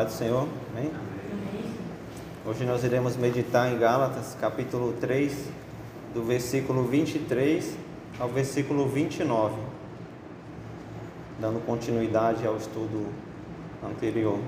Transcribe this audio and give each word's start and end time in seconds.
Pai 0.00 0.06
do 0.06 0.12
Senhor, 0.12 0.48
amém? 0.72 0.90
Hoje 2.46 2.64
nós 2.64 2.82
iremos 2.82 3.18
meditar 3.18 3.70
em 3.70 3.78
Gálatas, 3.78 4.34
capítulo 4.40 4.94
3, 4.98 5.30
do 6.14 6.22
versículo 6.22 6.84
23 6.84 7.76
ao 8.18 8.26
versículo 8.30 8.88
29, 8.88 9.56
dando 11.38 11.62
continuidade 11.66 12.46
ao 12.46 12.56
estudo 12.56 13.08
anterior, 13.84 14.38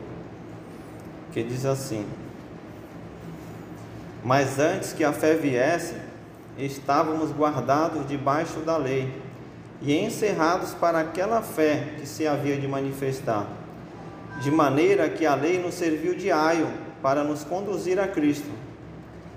que 1.33 1.43
diz 1.43 1.66
assim: 1.66 2.07
Mas 4.24 4.59
antes 4.59 4.95
que 4.95 5.05
a 5.05 5.12
fé 5.12 5.34
viesse, 5.34 5.95
estávamos 6.57 7.30
guardados 7.30 8.09
debaixo 8.09 8.60
da 8.60 8.79
lei 8.79 9.21
e 9.82 9.95
encerrados 9.98 10.73
para 10.73 11.01
aquela 11.01 11.43
fé 11.43 11.96
que 11.98 12.07
se 12.07 12.27
havia 12.27 12.57
de 12.57 12.66
manifestar, 12.66 13.46
de 14.41 14.51
maneira 14.51 15.09
que 15.09 15.27
a 15.27 15.35
lei 15.35 15.61
nos 15.61 15.75
serviu 15.75 16.15
de 16.15 16.31
aio 16.31 16.69
para 17.03 17.25
nos 17.25 17.45
conduzir 17.45 17.99
a 17.99 18.09
Cristo, 18.09 18.51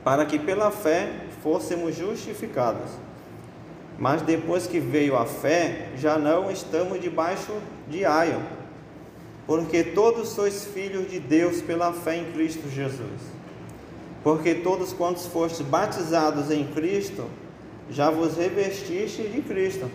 para 0.04 0.26
que 0.26 0.38
pela 0.40 0.72
fé 0.72 1.26
fôssemos 1.42 1.96
justificados. 1.96 2.92
Mas 3.98 4.22
depois 4.22 4.68
que 4.68 4.80
veio 4.80 5.16
a 5.16 5.26
fé, 5.26 5.90
já 5.98 6.18
não 6.18 6.52
estamos 6.52 7.00
debaixo 7.00 7.54
de 7.88 8.06
aio, 8.06 8.42
porque 9.48 9.84
todos 9.84 10.30
sois 10.30 10.66
filhos 10.66 11.10
de 11.10 11.20
Deus 11.20 11.62
pela 11.62 11.94
fé 11.94 12.18
em 12.18 12.32
Cristo 12.32 12.70
Jesus. 12.70 13.36
Porque 14.24 14.56
todos 14.56 14.92
quantos 14.92 15.28
fostes 15.28 15.62
batizados 15.62 16.50
em 16.50 16.66
Cristo, 16.66 17.26
já 17.90 18.10
vos 18.10 18.36
revestiste 18.36 19.22
de 19.24 19.42
Cristo. 19.42 19.90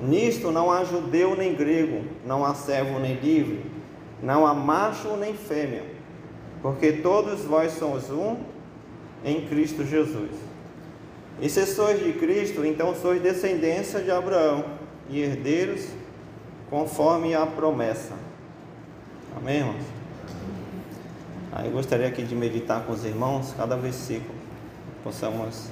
Nisto 0.00 0.50
não 0.50 0.70
há 0.70 0.84
judeu 0.84 1.34
nem 1.36 1.54
grego, 1.54 2.04
não 2.24 2.44
há 2.44 2.54
servo 2.54 2.98
nem 2.98 3.14
livre, 3.14 3.64
não 4.22 4.46
há 4.46 4.52
macho 4.52 5.16
nem 5.16 5.34
fêmea, 5.34 5.84
porque 6.60 6.92
todos 6.92 7.42
vós 7.42 7.72
sois 7.72 8.10
um 8.10 8.36
em 9.24 9.46
Cristo 9.46 9.84
Jesus. 9.84 10.30
E 11.40 11.48
se 11.48 11.66
sois 11.66 12.02
de 12.02 12.12
Cristo, 12.14 12.64
então 12.64 12.94
sois 12.94 13.20
descendência 13.20 14.00
de 14.00 14.10
Abraão 14.10 14.64
e 15.08 15.20
herdeiros 15.20 15.86
conforme 16.68 17.34
a 17.34 17.46
promessa. 17.46 18.14
Amém, 19.36 19.58
irmãos? 19.58 19.84
Aí 21.52 21.66
eu 21.66 21.72
gostaria 21.72 22.06
aqui 22.06 22.22
de 22.22 22.34
meditar 22.34 22.84
com 22.84 22.92
os 22.92 23.04
irmãos 23.04 23.54
cada 23.56 23.76
versículo, 23.76 24.34
possamos 25.02 25.70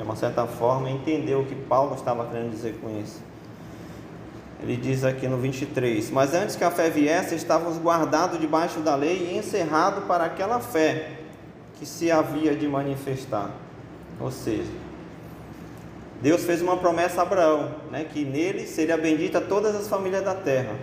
de 0.00 0.06
uma 0.06 0.16
certa 0.16 0.46
forma, 0.46 0.90
entender 0.90 1.34
o 1.34 1.44
que 1.44 1.54
Paulo 1.54 1.94
estava 1.94 2.24
querendo 2.24 2.50
dizer 2.50 2.78
com 2.80 2.88
isso. 2.98 3.20
Ele 4.62 4.74
diz 4.74 5.04
aqui 5.04 5.28
no 5.28 5.36
23: 5.36 6.10
Mas 6.10 6.32
antes 6.32 6.56
que 6.56 6.64
a 6.64 6.70
fé 6.70 6.88
viesse, 6.88 7.34
estávamos 7.34 7.76
guardados 7.78 8.40
debaixo 8.40 8.80
da 8.80 8.94
lei 8.94 9.30
e 9.30 9.36
encerrados 9.36 10.04
para 10.04 10.24
aquela 10.24 10.58
fé 10.58 11.18
que 11.78 11.84
se 11.84 12.10
havia 12.10 12.54
de 12.54 12.66
manifestar. 12.66 13.50
Ou 14.18 14.30
seja, 14.30 14.72
Deus 16.22 16.44
fez 16.44 16.62
uma 16.62 16.78
promessa 16.78 17.20
a 17.20 17.24
Abraão, 17.24 17.74
né, 17.90 18.04
que 18.04 18.24
nele 18.24 18.66
seria 18.66 18.96
bendita 18.96 19.40
todas 19.40 19.74
as 19.74 19.86
famílias 19.86 20.24
da 20.24 20.34
terra. 20.34 20.76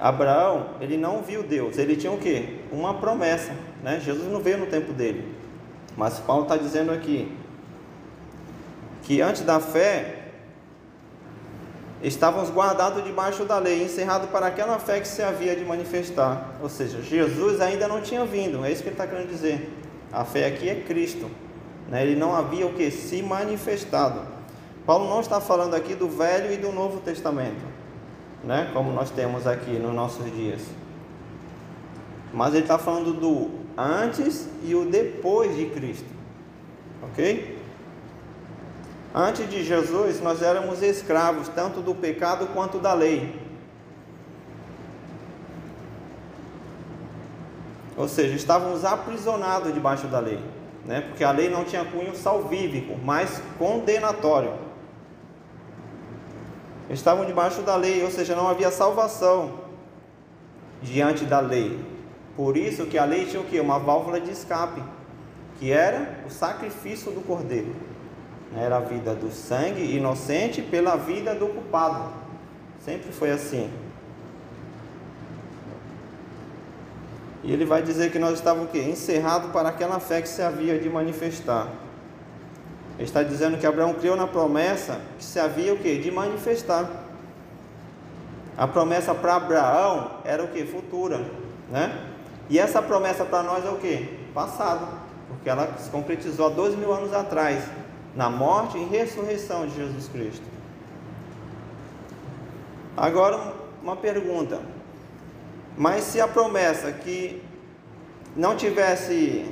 Abraão, 0.00 0.70
ele 0.80 0.96
não 0.96 1.22
viu 1.22 1.42
Deus, 1.42 1.76
ele 1.76 1.96
tinha 1.96 2.12
o 2.12 2.18
quê? 2.18 2.60
Uma 2.72 2.94
promessa, 2.94 3.52
né? 3.82 4.00
Jesus 4.00 4.32
não 4.32 4.40
veio 4.40 4.58
no 4.58 4.66
tempo 4.66 4.92
dele. 4.92 5.34
Mas 5.96 6.18
Paulo 6.20 6.44
está 6.44 6.56
dizendo 6.56 6.90
aqui 6.90 7.30
que 9.10 9.20
antes 9.20 9.42
da 9.42 9.58
fé 9.58 10.18
estávamos 12.00 12.48
guardados 12.48 13.02
debaixo 13.02 13.44
da 13.44 13.58
lei, 13.58 13.82
encerrados 13.82 14.30
para 14.30 14.46
aquela 14.46 14.78
fé 14.78 15.00
que 15.00 15.08
se 15.08 15.20
havia 15.20 15.56
de 15.56 15.64
manifestar. 15.64 16.54
Ou 16.62 16.68
seja, 16.68 17.02
Jesus 17.02 17.60
ainda 17.60 17.88
não 17.88 18.00
tinha 18.00 18.24
vindo, 18.24 18.64
é 18.64 18.70
isso 18.70 18.84
que 18.84 18.88
ele 18.88 18.94
está 18.94 19.08
querendo 19.08 19.28
dizer. 19.28 19.68
A 20.12 20.24
fé 20.24 20.46
aqui 20.46 20.68
é 20.68 20.76
Cristo. 20.76 21.28
Né? 21.88 22.04
Ele 22.04 22.14
não 22.14 22.36
havia 22.36 22.64
o 22.64 22.72
que? 22.72 22.88
Se 22.88 23.20
manifestado. 23.20 24.20
Paulo 24.86 25.10
não 25.10 25.20
está 25.20 25.40
falando 25.40 25.74
aqui 25.74 25.96
do 25.96 26.08
Velho 26.08 26.52
e 26.52 26.56
do 26.56 26.70
Novo 26.70 27.00
Testamento, 27.00 27.64
né? 28.44 28.70
como 28.72 28.92
nós 28.92 29.10
temos 29.10 29.44
aqui 29.44 29.72
nos 29.72 29.92
nossos 29.92 30.24
dias. 30.32 30.62
Mas 32.32 32.54
ele 32.54 32.62
está 32.62 32.78
falando 32.78 33.12
do 33.12 33.50
antes 33.76 34.46
e 34.62 34.72
o 34.72 34.84
depois 34.84 35.56
de 35.56 35.66
Cristo. 35.66 36.06
Ok? 37.02 37.58
Antes 39.14 39.50
de 39.50 39.64
Jesus, 39.64 40.20
nós 40.20 40.40
éramos 40.40 40.82
escravos 40.82 41.48
tanto 41.48 41.80
do 41.80 41.94
pecado 41.94 42.46
quanto 42.54 42.78
da 42.78 42.94
lei. 42.94 43.34
Ou 47.96 48.08
seja, 48.08 48.34
estávamos 48.34 48.84
aprisionados 48.84 49.74
debaixo 49.74 50.06
da 50.06 50.20
lei, 50.20 50.40
né? 50.86 51.00
Porque 51.02 51.24
a 51.24 51.32
lei 51.32 51.50
não 51.50 51.64
tinha 51.64 51.84
cunho 51.84 52.14
salvífico, 52.14 52.96
mas 53.04 53.42
condenatório. 53.58 54.54
Estavam 56.88 57.26
debaixo 57.26 57.62
da 57.62 57.76
lei, 57.76 58.02
ou 58.02 58.10
seja, 58.10 58.34
não 58.34 58.48
havia 58.48 58.70
salvação 58.70 59.60
diante 60.80 61.24
da 61.24 61.40
lei. 61.40 61.78
Por 62.36 62.56
isso 62.56 62.86
que 62.86 62.96
a 62.96 63.04
lei 63.04 63.26
tinha 63.26 63.42
o 63.42 63.44
que? 63.44 63.60
Uma 63.60 63.78
válvula 63.78 64.20
de 64.20 64.30
escape, 64.30 64.82
que 65.58 65.70
era 65.70 66.20
o 66.26 66.30
sacrifício 66.30 67.12
do 67.12 67.20
cordeiro. 67.20 67.89
Era 68.56 68.78
a 68.78 68.80
vida 68.80 69.14
do 69.14 69.30
sangue 69.30 69.96
inocente 69.96 70.60
pela 70.60 70.96
vida 70.96 71.34
do 71.34 71.46
culpado. 71.46 72.12
Sempre 72.84 73.12
foi 73.12 73.30
assim. 73.30 73.70
E 77.42 77.52
ele 77.52 77.64
vai 77.64 77.82
dizer 77.82 78.10
que 78.10 78.18
nós 78.18 78.34
estávamos 78.34 78.68
o 78.68 78.72
quê? 78.72 78.80
Encerrados 78.80 79.50
para 79.50 79.68
aquela 79.68 80.00
fé 80.00 80.20
que 80.20 80.28
se 80.28 80.42
havia 80.42 80.78
de 80.78 80.90
manifestar. 80.90 81.68
Ele 82.98 83.06
está 83.06 83.22
dizendo 83.22 83.56
que 83.56 83.66
Abraão 83.66 83.94
criou 83.94 84.16
na 84.16 84.26
promessa 84.26 85.00
que 85.16 85.24
se 85.24 85.38
havia 85.38 85.72
o 85.72 85.78
quê? 85.78 85.96
De 85.96 86.10
manifestar. 86.10 86.86
A 88.58 88.66
promessa 88.66 89.14
para 89.14 89.36
Abraão 89.36 90.10
era 90.22 90.44
o 90.44 90.48
que? 90.48 90.66
Futura, 90.66 91.24
né? 91.70 91.98
E 92.50 92.58
essa 92.58 92.82
promessa 92.82 93.24
para 93.24 93.42
nós 93.42 93.64
é 93.64 93.70
o 93.70 93.76
que? 93.76 94.18
Passado, 94.34 94.86
porque 95.28 95.48
ela 95.48 95.72
se 95.78 95.88
concretizou 95.88 96.46
há 96.46 96.50
dois 96.50 96.74
mil 96.74 96.92
anos 96.92 97.14
atrás 97.14 97.64
na 98.14 98.28
morte 98.28 98.78
e 98.78 98.84
ressurreição 98.84 99.66
de 99.66 99.76
Jesus 99.76 100.08
Cristo. 100.08 100.42
Agora, 102.96 103.54
uma 103.82 103.96
pergunta: 103.96 104.60
mas 105.76 106.04
se 106.04 106.20
a 106.20 106.28
promessa 106.28 106.92
que 106.92 107.42
não 108.36 108.56
tivesse 108.56 109.46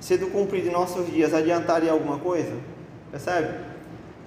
sido 0.00 0.28
cumprida 0.28 0.68
em 0.68 0.72
nossos 0.72 1.06
dias 1.06 1.32
adiantaria 1.32 1.90
alguma 1.90 2.18
coisa? 2.18 2.56
Percebe? 3.10 3.70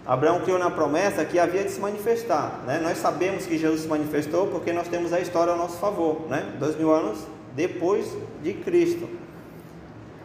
Abraão 0.06 0.42
criou 0.42 0.60
na 0.60 0.70
promessa 0.70 1.24
que 1.24 1.40
havia 1.40 1.64
de 1.64 1.72
se 1.72 1.80
manifestar. 1.80 2.62
Né? 2.68 2.80
Nós 2.80 2.98
sabemos 2.98 3.46
que 3.46 3.58
Jesus 3.58 3.82
se 3.82 3.88
manifestou 3.88 4.48
porque 4.48 4.74
nós 4.74 4.88
temos 4.90 5.14
a 5.14 5.20
história 5.20 5.54
ao 5.54 5.58
nosso 5.58 5.78
favor, 5.78 6.28
né? 6.30 6.54
dois 6.60 6.76
mil 6.76 6.94
anos 6.94 7.20
depois 7.56 8.12
de 8.42 8.54
Cristo. 8.54 9.08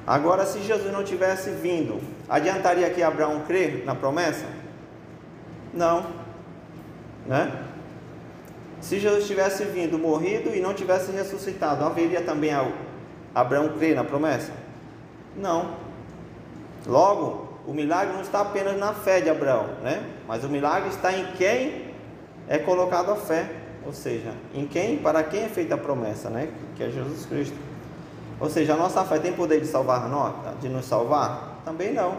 Agora, 0.08 0.46
se 0.46 0.62
Jesus 0.62 0.90
não 0.90 1.04
tivesse 1.04 1.50
vindo, 1.50 2.00
adiantaria 2.26 2.88
que 2.88 3.02
Abraão 3.02 3.40
crer 3.40 3.84
na 3.84 3.94
promessa? 3.94 4.46
Não, 5.74 6.06
né? 7.26 7.66
Se 8.80 8.98
Jesus 8.98 9.26
tivesse 9.26 9.64
vindo, 9.64 9.98
morrido 9.98 10.48
e 10.56 10.60
não 10.60 10.72
tivesse 10.72 11.12
ressuscitado, 11.12 11.84
haveria 11.84 12.22
também 12.22 12.52
Abraão 13.34 13.68
crer 13.76 13.94
na 13.94 14.02
promessa? 14.02 14.50
Não. 15.36 15.74
Logo, 16.86 17.58
o 17.66 17.74
milagre 17.74 18.14
não 18.14 18.22
está 18.22 18.40
apenas 18.40 18.78
na 18.78 18.94
fé 18.94 19.20
de 19.20 19.28
Abraão, 19.28 19.66
né? 19.82 20.02
Mas 20.26 20.42
o 20.42 20.48
milagre 20.48 20.88
está 20.88 21.12
em 21.12 21.32
quem 21.32 21.92
é 22.48 22.56
colocado 22.56 23.10
a 23.10 23.16
fé, 23.16 23.50
ou 23.84 23.92
seja, 23.92 24.32
em 24.54 24.66
quem, 24.66 24.96
para 24.96 25.22
quem 25.22 25.42
é 25.42 25.48
feita 25.48 25.74
a 25.74 25.78
promessa, 25.78 26.30
né? 26.30 26.48
Que 26.76 26.84
é 26.84 26.88
Jesus 26.88 27.26
Cristo. 27.26 27.67
Ou 28.40 28.48
seja, 28.48 28.74
a 28.74 28.76
nossa 28.76 29.04
fé 29.04 29.18
tem 29.18 29.32
poder 29.32 29.60
de 29.60 29.66
salvar 29.66 30.08
nós, 30.08 30.34
de 30.60 30.68
nos 30.68 30.84
salvar? 30.84 31.60
Também 31.64 31.92
não. 31.92 32.18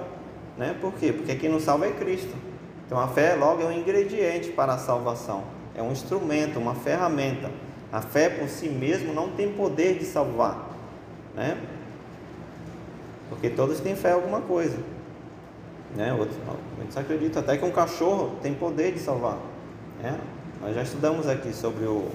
Né? 0.57 0.75
Por 0.79 0.93
quê? 0.93 1.13
Porque 1.13 1.35
quem 1.35 1.49
nos 1.49 1.63
salva 1.63 1.87
é 1.87 1.91
Cristo. 1.91 2.35
Então 2.85 2.99
a 2.99 3.07
fé 3.07 3.35
logo 3.35 3.61
é 3.61 3.65
um 3.65 3.71
ingrediente 3.71 4.49
para 4.49 4.73
a 4.73 4.77
salvação. 4.77 5.43
É 5.75 5.81
um 5.81 5.91
instrumento, 5.91 6.59
uma 6.59 6.75
ferramenta. 6.75 7.49
A 7.91 8.01
fé 8.01 8.29
por 8.29 8.49
si 8.49 8.67
mesmo 8.67 9.13
não 9.13 9.29
tem 9.29 9.53
poder 9.53 9.97
de 9.97 10.05
salvar. 10.05 10.69
Né? 11.33 11.57
Porque 13.29 13.49
todos 13.49 13.79
têm 13.79 13.95
fé 13.95 14.09
em 14.09 14.13
alguma 14.13 14.41
coisa. 14.41 14.77
Né? 15.95 16.11
Muitos 16.77 16.97
acreditam 16.97 17.41
até 17.41 17.57
que 17.57 17.63
um 17.63 17.71
cachorro 17.71 18.35
tem 18.41 18.53
poder 18.53 18.91
de 18.91 18.99
salvar. 18.99 19.37
Né? 20.01 20.19
Nós 20.61 20.75
já 20.75 20.83
estudamos 20.83 21.27
aqui 21.27 21.53
sobre 21.53 21.85
o, 21.85 22.09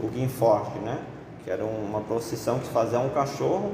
o 0.00 0.08
Guinforte, 0.08 0.78
né? 0.78 0.98
Que 1.44 1.50
era 1.50 1.64
uma 1.64 2.00
procissão 2.00 2.58
que 2.58 2.68
fazia 2.68 2.98
um 2.98 3.10
cachorro 3.10 3.72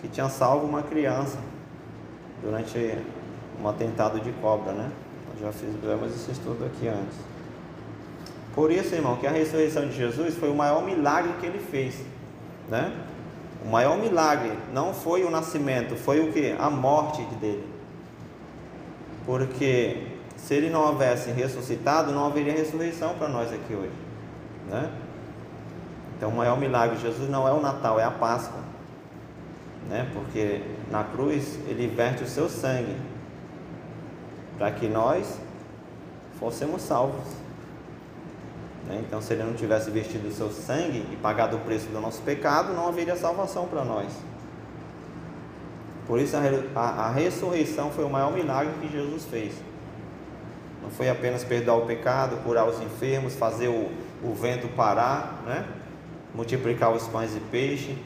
que 0.00 0.08
tinha 0.08 0.28
salvo 0.28 0.64
uma 0.64 0.82
criança 0.82 1.36
durante 2.40 2.96
um 3.60 3.68
atentado 3.68 4.20
de 4.20 4.30
cobra, 4.32 4.72
né? 4.72 4.90
Eu 5.34 5.46
já 5.46 5.52
fizemos 5.52 6.14
esse 6.14 6.30
estudo 6.30 6.64
aqui 6.64 6.86
antes. 6.86 7.18
Por 8.54 8.70
isso, 8.70 8.94
irmão, 8.94 9.16
que 9.16 9.26
a 9.26 9.30
ressurreição 9.30 9.86
de 9.86 9.94
Jesus 9.94 10.36
foi 10.36 10.48
o 10.48 10.54
maior 10.54 10.84
milagre 10.84 11.32
que 11.40 11.46
ele 11.46 11.58
fez, 11.58 12.00
né? 12.68 12.92
O 13.64 13.68
maior 13.68 13.98
milagre 13.98 14.52
não 14.72 14.94
foi 14.94 15.24
o 15.24 15.30
nascimento, 15.30 15.96
foi 15.96 16.20
o 16.20 16.32
que? 16.32 16.54
A 16.58 16.70
morte 16.70 17.22
dele. 17.40 17.66
Porque 19.26 20.06
se 20.36 20.54
ele 20.54 20.70
não 20.70 20.86
houvesse 20.86 21.30
ressuscitado, 21.30 22.12
não 22.12 22.26
haveria 22.26 22.52
ressurreição 22.52 23.14
para 23.14 23.28
nós 23.28 23.52
aqui 23.52 23.74
hoje, 23.74 23.92
né? 24.70 24.90
Então, 26.18 26.30
o 26.30 26.36
maior 26.36 26.58
milagre 26.58 26.96
de 26.96 27.02
Jesus 27.02 27.30
não 27.30 27.46
é 27.46 27.52
o 27.52 27.60
Natal, 27.60 27.98
é 28.00 28.02
a 28.02 28.10
Páscoa, 28.10 28.58
né? 29.88 30.10
Porque 30.12 30.62
na 30.90 31.04
cruz 31.04 31.60
ele 31.68 31.86
verte 31.86 32.24
o 32.24 32.26
seu 32.26 32.48
sangue 32.48 32.96
para 34.58 34.72
que 34.72 34.88
nós 34.88 35.38
fôssemos 36.40 36.82
salvos. 36.82 37.24
Né? 38.88 39.00
Então, 39.06 39.22
se 39.22 39.32
ele 39.32 39.44
não 39.44 39.54
tivesse 39.54 39.92
vestido 39.92 40.26
o 40.26 40.32
seu 40.32 40.50
sangue 40.50 41.06
e 41.12 41.16
pagado 41.22 41.56
o 41.56 41.60
preço 41.60 41.86
do 41.86 42.00
nosso 42.00 42.20
pecado, 42.22 42.72
não 42.72 42.88
haveria 42.88 43.14
salvação 43.14 43.68
para 43.68 43.84
nós. 43.84 44.08
Por 46.04 46.18
isso, 46.18 46.36
a, 46.36 46.40
a, 46.80 47.06
a, 47.06 47.10
ressurreição 47.12 47.92
foi 47.92 48.02
o 48.02 48.10
maior 48.10 48.32
milagre 48.32 48.72
que 48.80 48.90
Jesus 48.90 49.24
fez. 49.26 49.54
Não 50.82 50.90
foi 50.90 51.08
apenas 51.08 51.44
perdoar 51.44 51.76
o 51.76 51.86
pecado, 51.86 52.42
curar 52.42 52.66
os 52.66 52.80
enfermos, 52.80 53.36
fazer 53.36 53.68
o, 53.68 53.92
o 54.24 54.34
vento 54.34 54.66
parar, 54.68 55.42
né? 55.46 55.64
Multiplicar 56.34 56.92
os 56.92 57.06
pães 57.08 57.34
e 57.36 57.40
peixe, 57.40 57.96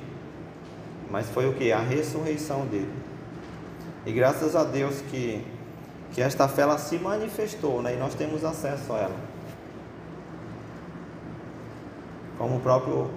mas 1.10 1.28
foi 1.28 1.48
o 1.48 1.54
que? 1.54 1.72
A 1.72 1.80
ressurreição 1.80 2.66
dele. 2.66 2.92
E 4.06 4.12
graças 4.12 4.56
a 4.56 4.64
Deus 4.64 5.00
que, 5.10 5.44
que 6.12 6.20
esta 6.20 6.48
fé 6.48 6.62
ela 6.62 6.78
se 6.78 6.98
manifestou, 6.98 7.82
né? 7.82 7.94
e 7.94 7.96
nós 7.96 8.14
temos 8.14 8.44
acesso 8.44 8.92
a 8.92 8.98
ela. 8.98 9.32
como 12.42 12.56
o 12.56 12.60
próprio 12.60 13.08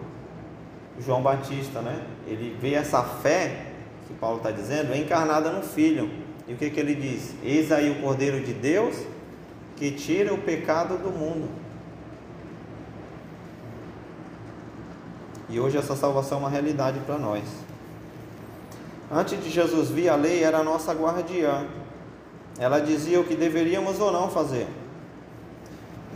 João 1.04 1.24
Batista, 1.24 1.82
né? 1.82 2.00
Ele 2.28 2.56
vê 2.62 2.76
essa 2.76 3.02
fé 3.02 3.72
que 4.08 4.14
Paulo 4.14 4.38
está 4.38 4.52
dizendo 4.52 4.96
encarnada 4.96 5.52
no 5.52 5.64
Filho. 5.64 6.12
E 6.48 6.54
o 6.54 6.56
que, 6.56 6.70
que 6.70 6.80
ele 6.80 6.94
diz? 6.94 7.34
Eis 7.44 7.72
aí 7.72 7.90
o 7.90 8.02
Cordeiro 8.04 8.40
de 8.40 8.54
Deus 8.54 8.96
que 9.76 9.90
tira 9.90 10.32
o 10.32 10.38
pecado 10.38 10.98
do 11.00 11.10
mundo. 11.10 11.50
E 15.50 15.60
hoje 15.60 15.78
essa 15.78 15.96
salvação 15.96 16.40
é 16.40 16.42
uma 16.42 16.50
realidade 16.50 17.00
para 17.02 17.18
nós. 17.18 17.44
Antes 19.12 19.42
de 19.44 19.50
Jesus 19.50 19.90
vir, 19.90 20.10
a 20.10 20.16
lei 20.16 20.44
era 20.44 20.60
a 20.60 20.64
nossa 20.64 20.92
guardiã. 20.94 21.66
Ela 22.58 22.80
dizia 22.80 23.20
o 23.20 23.24
que 23.24 23.36
deveríamos 23.36 24.00
ou 24.00 24.12
não 24.12 24.30
fazer. 24.30 24.68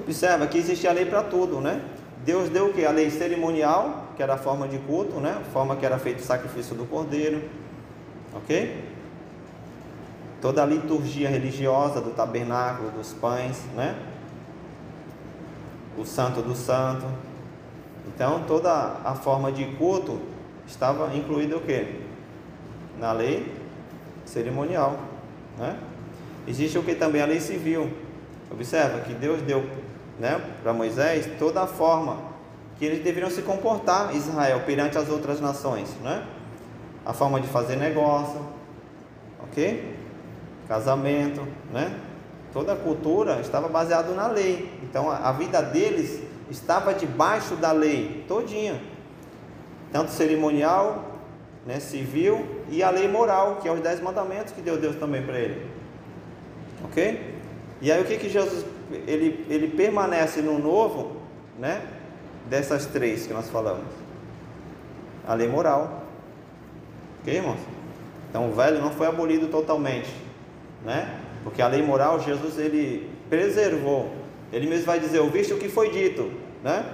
Observa 0.01 0.47
que 0.47 0.57
existe 0.57 0.87
a 0.87 0.91
lei 0.91 1.05
para 1.05 1.21
tudo, 1.23 1.61
né? 1.61 1.81
Deus 2.25 2.49
deu 2.49 2.67
o 2.67 2.73
que? 2.73 2.85
A 2.85 2.91
lei 2.91 3.09
cerimonial, 3.11 4.05
que 4.15 4.23
era 4.23 4.33
a 4.33 4.37
forma 4.37 4.67
de 4.67 4.77
culto, 4.79 5.19
né? 5.19 5.37
A 5.39 5.51
forma 5.51 5.75
que 5.75 5.85
era 5.85 5.97
feito 5.99 6.19
o 6.19 6.23
sacrifício 6.23 6.75
do 6.75 6.85
cordeiro. 6.85 7.43
Ok? 8.33 8.85
Toda 10.41 10.63
a 10.63 10.65
liturgia 10.65 11.29
religiosa 11.29 12.01
do 12.01 12.11
tabernáculo, 12.11 12.89
dos 12.91 13.13
pães, 13.13 13.61
né? 13.75 13.95
O 15.97 16.05
santo 16.05 16.41
do 16.41 16.55
santo. 16.55 17.05
Então, 18.13 18.43
toda 18.47 18.71
a 19.03 19.15
forma 19.15 19.51
de 19.51 19.65
culto 19.75 20.19
estava 20.67 21.15
incluída 21.15 21.57
o 21.57 21.61
que? 21.61 22.01
Na 22.99 23.11
lei 23.11 23.51
cerimonial, 24.25 24.97
né? 25.57 25.77
Existe 26.47 26.77
o 26.77 26.83
que 26.83 26.95
também 26.95 27.21
a 27.21 27.25
lei 27.25 27.39
civil. 27.39 27.91
Observa 28.51 28.99
que 29.01 29.13
Deus 29.13 29.41
deu 29.41 29.63
né, 30.19 30.41
para 30.61 30.73
Moisés 30.73 31.29
toda 31.37 31.61
a 31.61 31.67
forma 31.67 32.17
que 32.77 32.85
eles 32.85 33.03
deveriam 33.03 33.29
se 33.29 33.41
comportar 33.41 34.15
Israel 34.15 34.61
perante 34.65 34.97
as 34.97 35.09
outras 35.09 35.41
nações, 35.41 35.89
né? 36.01 36.25
A 37.05 37.13
forma 37.13 37.39
de 37.41 37.47
fazer 37.47 37.75
negócio, 37.75 38.39
ok? 39.43 39.95
Casamento, 40.67 41.45
né? 41.73 41.99
Toda 42.53 42.73
a 42.73 42.75
cultura 42.75 43.41
estava 43.41 43.67
baseada 43.67 44.13
na 44.13 44.27
lei. 44.27 44.71
Então 44.81 45.11
a 45.11 45.31
vida 45.33 45.61
deles 45.61 46.23
estava 46.49 46.93
debaixo 46.93 47.55
da 47.55 47.71
lei, 47.71 48.25
todinha. 48.27 48.81
Tanto 49.91 50.11
cerimonial, 50.11 51.19
né, 51.65 51.79
civil 51.79 52.63
e 52.69 52.83
a 52.83 52.89
lei 52.89 53.07
moral, 53.07 53.57
que 53.61 53.67
é 53.67 53.71
os 53.71 53.79
dez 53.79 53.99
mandamentos 53.99 54.53
que 54.53 54.61
deu 54.61 54.77
Deus 54.77 54.95
também 54.95 55.23
para 55.23 55.39
ele. 55.39 55.69
Ok? 56.83 57.35
E 57.81 57.91
aí 57.91 58.01
o 58.01 58.05
que 58.05 58.17
que 58.17 58.29
Jesus 58.29 58.65
ele, 59.07 59.45
ele 59.49 59.67
permanece 59.67 60.41
no 60.41 60.57
novo, 60.59 61.17
né? 61.57 61.81
Dessas 62.49 62.85
três 62.85 63.27
que 63.27 63.33
nós 63.33 63.49
falamos. 63.49 63.85
A 65.27 65.33
lei 65.33 65.47
moral. 65.47 66.03
Ok, 67.21 67.33
irmãos? 67.33 67.59
Então 68.29 68.49
o 68.49 68.53
velho 68.53 68.81
não 68.81 68.91
foi 68.91 69.07
abolido 69.07 69.47
totalmente, 69.47 70.09
né? 70.83 71.19
Porque 71.43 71.61
a 71.61 71.67
lei 71.67 71.81
moral 71.81 72.19
Jesus 72.19 72.57
ele 72.57 73.09
preservou. 73.29 74.18
Ele 74.51 74.67
mesmo 74.67 74.85
vai 74.85 74.99
dizer: 74.99 75.19
"Ouviste 75.19 75.53
o 75.53 75.57
que 75.57 75.69
foi 75.69 75.89
dito", 75.89 76.31
né? 76.63 76.85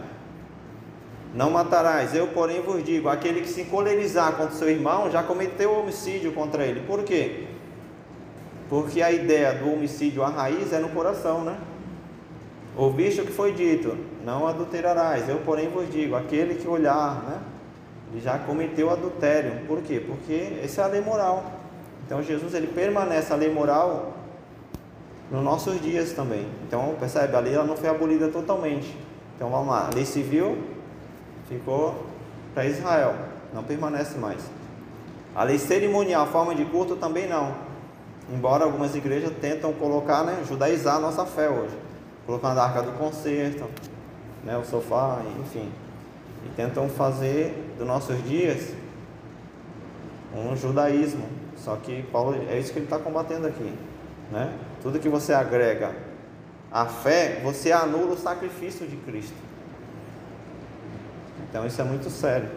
Não 1.36 1.52
matarás. 1.52 2.16
Eu, 2.16 2.28
porém, 2.28 2.62
vos 2.62 2.84
digo: 2.84 3.10
aquele 3.10 3.42
que 3.42 3.50
se 3.50 3.62
encolerizar 3.62 4.34
contra 4.34 4.56
seu 4.56 4.70
irmão 4.70 5.12
já 5.12 5.22
cometeu 5.22 5.78
homicídio 5.78 6.32
contra 6.32 6.66
ele. 6.66 6.80
Por 6.88 7.04
quê? 7.04 7.44
Porque 8.70 9.02
a 9.02 9.12
ideia 9.12 9.54
do 9.54 9.72
homicídio, 9.72 10.24
a 10.24 10.30
raiz 10.30 10.72
é 10.72 10.80
no 10.80 10.90
coração, 10.90 11.44
né? 11.44 11.58
Ouviste 12.76 13.22
o 13.22 13.26
que 13.26 13.32
foi 13.32 13.52
dito, 13.52 13.98
não 14.24 14.48
adulterarás. 14.48 15.28
Eu, 15.28 15.40
porém, 15.40 15.68
vos 15.68 15.92
digo: 15.92 16.16
aquele 16.16 16.56
que 16.56 16.68
olhar, 16.68 17.22
né? 17.24 17.40
Ele 18.12 18.22
já 18.22 18.38
cometeu 18.40 18.90
adultério. 18.90 19.66
Por 19.68 19.82
quê? 19.82 20.02
Porque 20.06 20.54
essa 20.64 20.82
é 20.82 20.84
a 20.86 20.88
lei 20.88 21.02
moral. 21.02 21.52
Então, 22.06 22.24
Jesus 22.24 22.54
ele 22.54 22.68
permanece 22.68 23.34
a 23.34 23.36
lei 23.36 23.52
moral 23.52 24.14
nos 25.32 25.44
nossos 25.44 25.82
dias 25.82 26.14
também. 26.14 26.48
Então, 26.68 26.96
percebe? 27.00 27.36
A 27.36 27.40
lei 27.40 27.54
ela 27.54 27.66
não 27.66 27.76
foi 27.76 27.90
abolida 27.90 28.28
totalmente. 28.28 28.96
Então, 29.36 29.50
vamos 29.50 29.68
lá: 29.68 29.90
a 29.92 29.96
lei 29.96 30.06
civil 30.06 30.58
ficou 31.48 32.06
para 32.54 32.66
Israel, 32.66 33.16
não 33.54 33.64
permanece 33.64 34.18
mais. 34.18 34.42
A 35.36 35.44
lei 35.44 35.58
cerimonial, 35.58 36.28
forma 36.28 36.56
de 36.56 36.66
culto 36.66 36.96
também 36.96 37.28
não. 37.28 37.54
Embora 38.34 38.64
algumas 38.64 38.96
igrejas 38.96 39.32
tentam 39.40 39.74
colocar, 39.74 40.24
né, 40.24 40.44
judaizar 40.48 40.96
a 40.96 41.00
nossa 41.00 41.26
fé 41.26 41.50
hoje 41.50 41.86
colocando 42.26 42.58
a 42.60 42.64
arca 42.64 42.82
do 42.82 42.92
concerto, 42.94 43.66
né, 44.44 44.58
o 44.58 44.66
sofá, 44.66 45.22
enfim. 45.40 45.70
E 46.46 46.50
tentam 46.56 46.90
fazer 46.90 47.76
dos 47.78 47.88
nossos 47.88 48.24
dias 48.24 48.74
um 50.36 50.56
judaísmo. 50.56 51.28
Só 51.58 51.76
que 51.78 52.04
Paulo 52.12 52.36
é 52.50 52.60
isso 52.60 52.72
que 52.74 52.80
ele 52.80 52.86
está 52.86 53.00
combatendo 53.00 53.48
aqui. 53.48 53.74
Né? 54.32 54.54
Tudo 54.86 55.00
que 55.00 55.10
você 55.10 55.34
agrega 55.34 55.96
à 56.72 56.86
fé, 56.86 57.42
você 57.44 57.72
anula 57.72 58.14
o 58.14 58.18
sacrifício 58.20 58.86
de 58.86 58.96
Cristo. 58.98 59.34
Então 61.50 61.66
isso 61.66 61.82
é 61.82 61.84
muito 61.84 62.08
sério. 62.12 62.52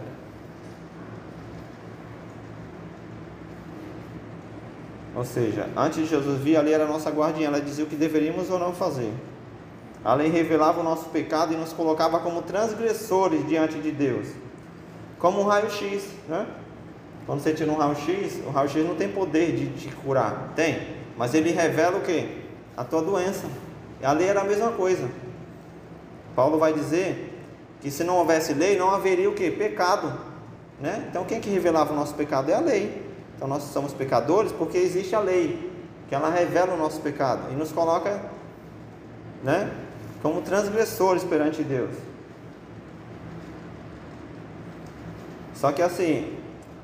Ou 5.16 5.24
seja, 5.24 5.70
antes 5.74 6.00
de 6.00 6.04
Jesus 6.04 6.38
vir, 6.42 6.58
ali 6.58 6.70
era 6.70 6.84
a 6.84 6.86
nossa 6.86 7.08
guardiã, 7.08 7.46
ela 7.46 7.62
dizia 7.62 7.82
o 7.82 7.88
que 7.88 7.96
deveríamos 7.96 8.50
ou 8.50 8.58
não 8.58 8.74
fazer. 8.74 9.10
A 10.04 10.12
lei 10.12 10.28
revelava 10.28 10.80
o 10.80 10.84
nosso 10.84 11.08
pecado 11.08 11.54
e 11.54 11.56
nos 11.56 11.72
colocava 11.72 12.18
como 12.18 12.42
transgressores 12.42 13.48
diante 13.48 13.78
de 13.78 13.90
Deus. 13.90 14.28
Como 15.18 15.40
um 15.40 15.44
raio-x, 15.44 16.10
né? 16.28 16.46
Quando 17.24 17.40
você 17.40 17.54
tira 17.54 17.72
um 17.72 17.76
raio-x, 17.76 18.42
o 18.46 18.50
raio-x 18.50 18.86
não 18.86 18.96
tem 18.96 19.08
poder 19.08 19.56
de 19.56 19.70
te 19.70 19.88
curar. 19.94 20.52
Tem, 20.54 20.97
mas 21.18 21.34
ele 21.34 21.50
revela 21.50 21.98
o 21.98 22.00
que? 22.00 22.44
A 22.76 22.84
tua 22.84 23.02
doença. 23.02 23.46
E 24.00 24.06
a 24.06 24.12
lei 24.12 24.28
era 24.28 24.40
a 24.40 24.44
mesma 24.44 24.70
coisa. 24.70 25.10
Paulo 26.36 26.58
vai 26.58 26.72
dizer 26.72 27.42
que 27.80 27.90
se 27.90 28.04
não 28.04 28.16
houvesse 28.16 28.54
lei, 28.54 28.78
não 28.78 28.90
haveria 28.90 29.28
o 29.28 29.34
que? 29.34 29.50
Pecado. 29.50 30.16
Né? 30.80 31.08
Então 31.10 31.24
quem 31.24 31.40
que 31.40 31.50
revelava 31.50 31.92
o 31.92 31.96
nosso 31.96 32.14
pecado 32.14 32.50
é 32.50 32.54
a 32.54 32.60
lei. 32.60 33.04
Então 33.34 33.48
nós 33.48 33.64
somos 33.64 33.92
pecadores 33.92 34.52
porque 34.52 34.78
existe 34.78 35.14
a 35.16 35.20
lei, 35.20 35.72
que 36.08 36.14
ela 36.14 36.30
revela 36.30 36.74
o 36.74 36.76
nosso 36.76 37.00
pecado 37.00 37.52
e 37.52 37.54
nos 37.54 37.72
coloca 37.72 38.20
né, 39.42 39.72
como 40.22 40.40
transgressores 40.42 41.24
perante 41.24 41.64
Deus. 41.64 41.90
Só 45.54 45.72
que 45.72 45.82
assim, 45.82 46.37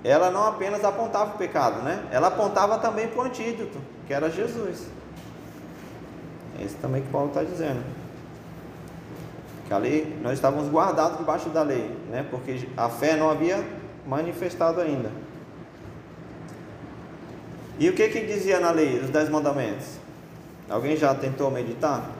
ela 0.05 0.31
não 0.31 0.47
apenas 0.47 0.85
apontava 0.85 1.35
o 1.35 1.39
pecado, 1.39 1.83
né? 1.83 2.05
Ela 2.13 2.29
apontava 2.29 2.79
também 2.79 3.09
para 3.09 3.23
o 3.23 3.25
antídoto, 3.25 3.79
que 4.07 4.13
era 4.13 4.31
Jesus. 4.31 4.87
É 6.61 6.65
isso 6.65 6.77
também 6.81 7.01
que 7.01 7.09
Paulo 7.09 7.29
está 7.29 7.43
dizendo. 7.43 7.83
Que 9.67 9.73
ali 9.73 10.15
nós 10.23 10.35
estávamos 10.35 10.69
guardados 10.71 11.17
debaixo 11.17 11.49
da 11.49 11.63
lei, 11.63 11.91
né? 12.11 12.27
Porque 12.31 12.69
a 12.77 12.91
fé 12.91 13.17
não 13.17 13.31
havia 13.31 13.65
manifestado 14.07 14.79
ainda. 14.81 15.11
E 17.79 17.89
o 17.89 17.95
que 17.95 18.07
que 18.09 18.21
dizia 18.27 18.61
na 18.61 18.71
lei, 18.71 19.01
os 19.01 19.09
dez 19.09 19.31
mandamentos? 19.31 19.87
Alguém 20.69 20.97
já 20.97 21.15
tentou 21.15 21.51
meditar? 21.51 22.11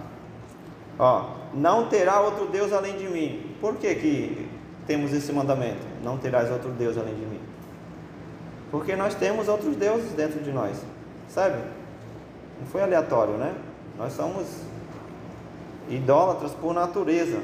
Ó, 0.99 1.35
não 1.53 1.89
terá 1.89 2.21
outro 2.21 2.47
Deus 2.47 2.73
além 2.73 2.97
de 2.97 3.09
mim. 3.09 3.55
Por 3.61 3.77
que, 3.77 3.95
que 3.95 4.49
temos 4.87 5.13
esse 5.13 5.33
mandamento? 5.33 5.87
Não 6.03 6.17
terás 6.17 6.51
outro 6.51 6.71
Deus 6.71 6.97
além 6.97 7.15
de 7.15 7.27
mim. 7.27 7.54
Porque 8.75 8.97
nós 8.97 9.15
temos 9.15 9.47
outros 9.47 9.77
deuses 9.77 10.11
dentro 10.15 10.43
de 10.43 10.51
nós, 10.51 10.77
sabe? 11.29 11.55
Não 12.59 12.67
foi 12.67 12.83
aleatório, 12.83 13.35
né? 13.35 13.55
Nós 13.97 14.15
somos 14.15 14.49
idólatras 15.89 16.51
por 16.55 16.75
natureza. 16.75 17.41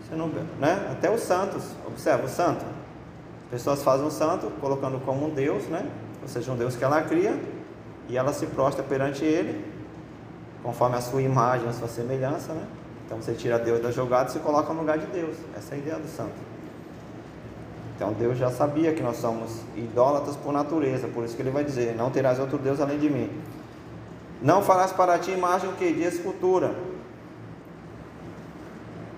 Você 0.00 0.16
não, 0.16 0.26
né? 0.26 0.88
Até 0.90 1.08
os 1.08 1.20
santos, 1.20 1.62
observa 1.86 2.24
o 2.24 2.28
santo. 2.28 2.64
As 3.44 3.50
pessoas 3.52 3.84
fazem 3.84 4.04
um 4.04 4.10
santo 4.10 4.50
colocando 4.60 4.98
como 5.04 5.26
um 5.26 5.30
Deus, 5.30 5.62
né? 5.68 5.88
Ou 6.20 6.26
seja, 6.26 6.50
um 6.50 6.56
Deus 6.56 6.74
que 6.74 6.82
ela 6.82 7.02
cria 7.02 7.40
e 8.08 8.18
ela 8.18 8.32
se 8.32 8.46
prostra 8.46 8.82
perante 8.82 9.24
ele, 9.24 9.64
conforme 10.60 10.96
a 10.96 11.00
sua 11.00 11.22
imagem, 11.22 11.68
a 11.68 11.72
sua 11.72 11.86
semelhança, 11.86 12.52
né? 12.52 12.66
Então 13.06 13.22
você 13.22 13.32
tira 13.32 13.60
Deus 13.60 13.80
da 13.80 13.92
jogada 13.92 14.28
e 14.28 14.32
se 14.32 14.40
coloca 14.40 14.72
no 14.72 14.80
lugar 14.80 14.98
de 14.98 15.06
Deus. 15.06 15.36
Essa 15.56 15.76
é 15.76 15.76
a 15.76 15.78
ideia 15.78 15.98
do 16.00 16.08
santo. 16.08 16.55
Então 17.96 18.12
Deus 18.12 18.36
já 18.36 18.50
sabia 18.50 18.92
que 18.92 19.02
nós 19.02 19.16
somos 19.16 19.62
idólatras 19.74 20.36
por 20.36 20.52
natureza, 20.52 21.08
por 21.08 21.24
isso 21.24 21.34
que 21.34 21.40
ele 21.40 21.50
vai 21.50 21.64
dizer: 21.64 21.96
Não 21.96 22.10
terás 22.10 22.38
outro 22.38 22.58
Deus 22.58 22.78
além 22.78 22.98
de 22.98 23.08
mim. 23.08 23.30
Não 24.42 24.62
farás 24.62 24.92
para 24.92 25.18
ti 25.18 25.30
imagem 25.30 25.72
que 25.78 25.90
de 25.92 26.02
escultura. 26.02 26.74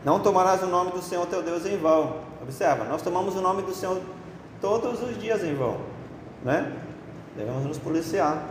Não 0.05 0.21
tomarás 0.21 0.63
o 0.63 0.67
nome 0.67 0.93
do 0.93 1.03
Senhor 1.03 1.27
teu 1.27 1.43
Deus 1.43 1.67
em 1.67 1.77
vão. 1.77 2.19
Observa, 2.41 2.85
nós 2.85 3.03
tomamos 3.03 3.35
o 3.35 3.41
nome 3.41 3.63
do 3.63 3.75
Senhor 3.75 4.01
todos 4.61 5.03
os 5.03 5.19
dias 5.19 5.43
em 5.43 5.55
vão, 5.55 5.79
né? 6.45 6.73
Devemos 7.37 7.65
nos 7.65 7.79
policiar. 7.79 8.45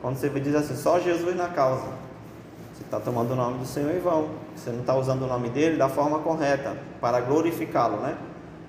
Quando 0.00 0.16
você 0.16 0.28
diz 0.28 0.56
assim, 0.56 0.74
só 0.74 0.98
Jesus 0.98 1.36
na 1.36 1.48
causa, 1.48 1.86
você 2.74 2.82
está 2.82 2.98
tomando 2.98 3.30
o 3.32 3.36
nome 3.36 3.58
do 3.58 3.64
Senhor 3.64 3.94
em 3.94 4.00
vão. 4.00 4.30
Você 4.56 4.70
não 4.70 4.80
está 4.80 4.96
usando 4.96 5.22
o 5.22 5.26
nome 5.28 5.48
dele 5.48 5.76
da 5.76 5.88
forma 5.88 6.18
correta 6.18 6.76
para 7.00 7.20
glorificá-lo, 7.20 7.98
né? 7.98 8.16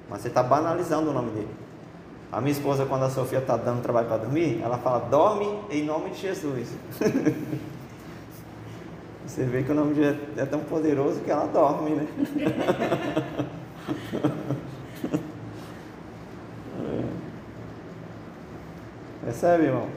Mas 0.10 0.22
você 0.22 0.28
está 0.28 0.44
banalizando 0.44 1.10
o 1.10 1.14
nome 1.14 1.32
dele. 1.32 1.50
A 2.32 2.42
minha 2.42 2.52
esposa, 2.52 2.86
quando 2.86 3.04
a 3.04 3.10
Sofia 3.10 3.40
está 3.40 3.56
dando 3.56 3.82
trabalho 3.82 4.08
para 4.08 4.18
dormir, 4.18 4.60
ela 4.64 4.78
fala: 4.78 5.00
dorme 5.00 5.60
em 5.70 5.84
nome 5.84 6.10
de 6.10 6.22
Jesus. 6.22 6.70
Você 9.26 9.46
vê 9.46 9.64
que 9.64 9.72
o 9.72 9.76
nome 9.76 9.94
de 9.94 10.02
Jesus 10.02 10.38
é 10.38 10.46
tão 10.46 10.60
poderoso 10.62 11.22
que 11.22 11.32
ela 11.32 11.48
dorme, 11.48 11.92
né? 11.92 12.08
Percebe, 19.24 19.64
irmão? 19.66 19.88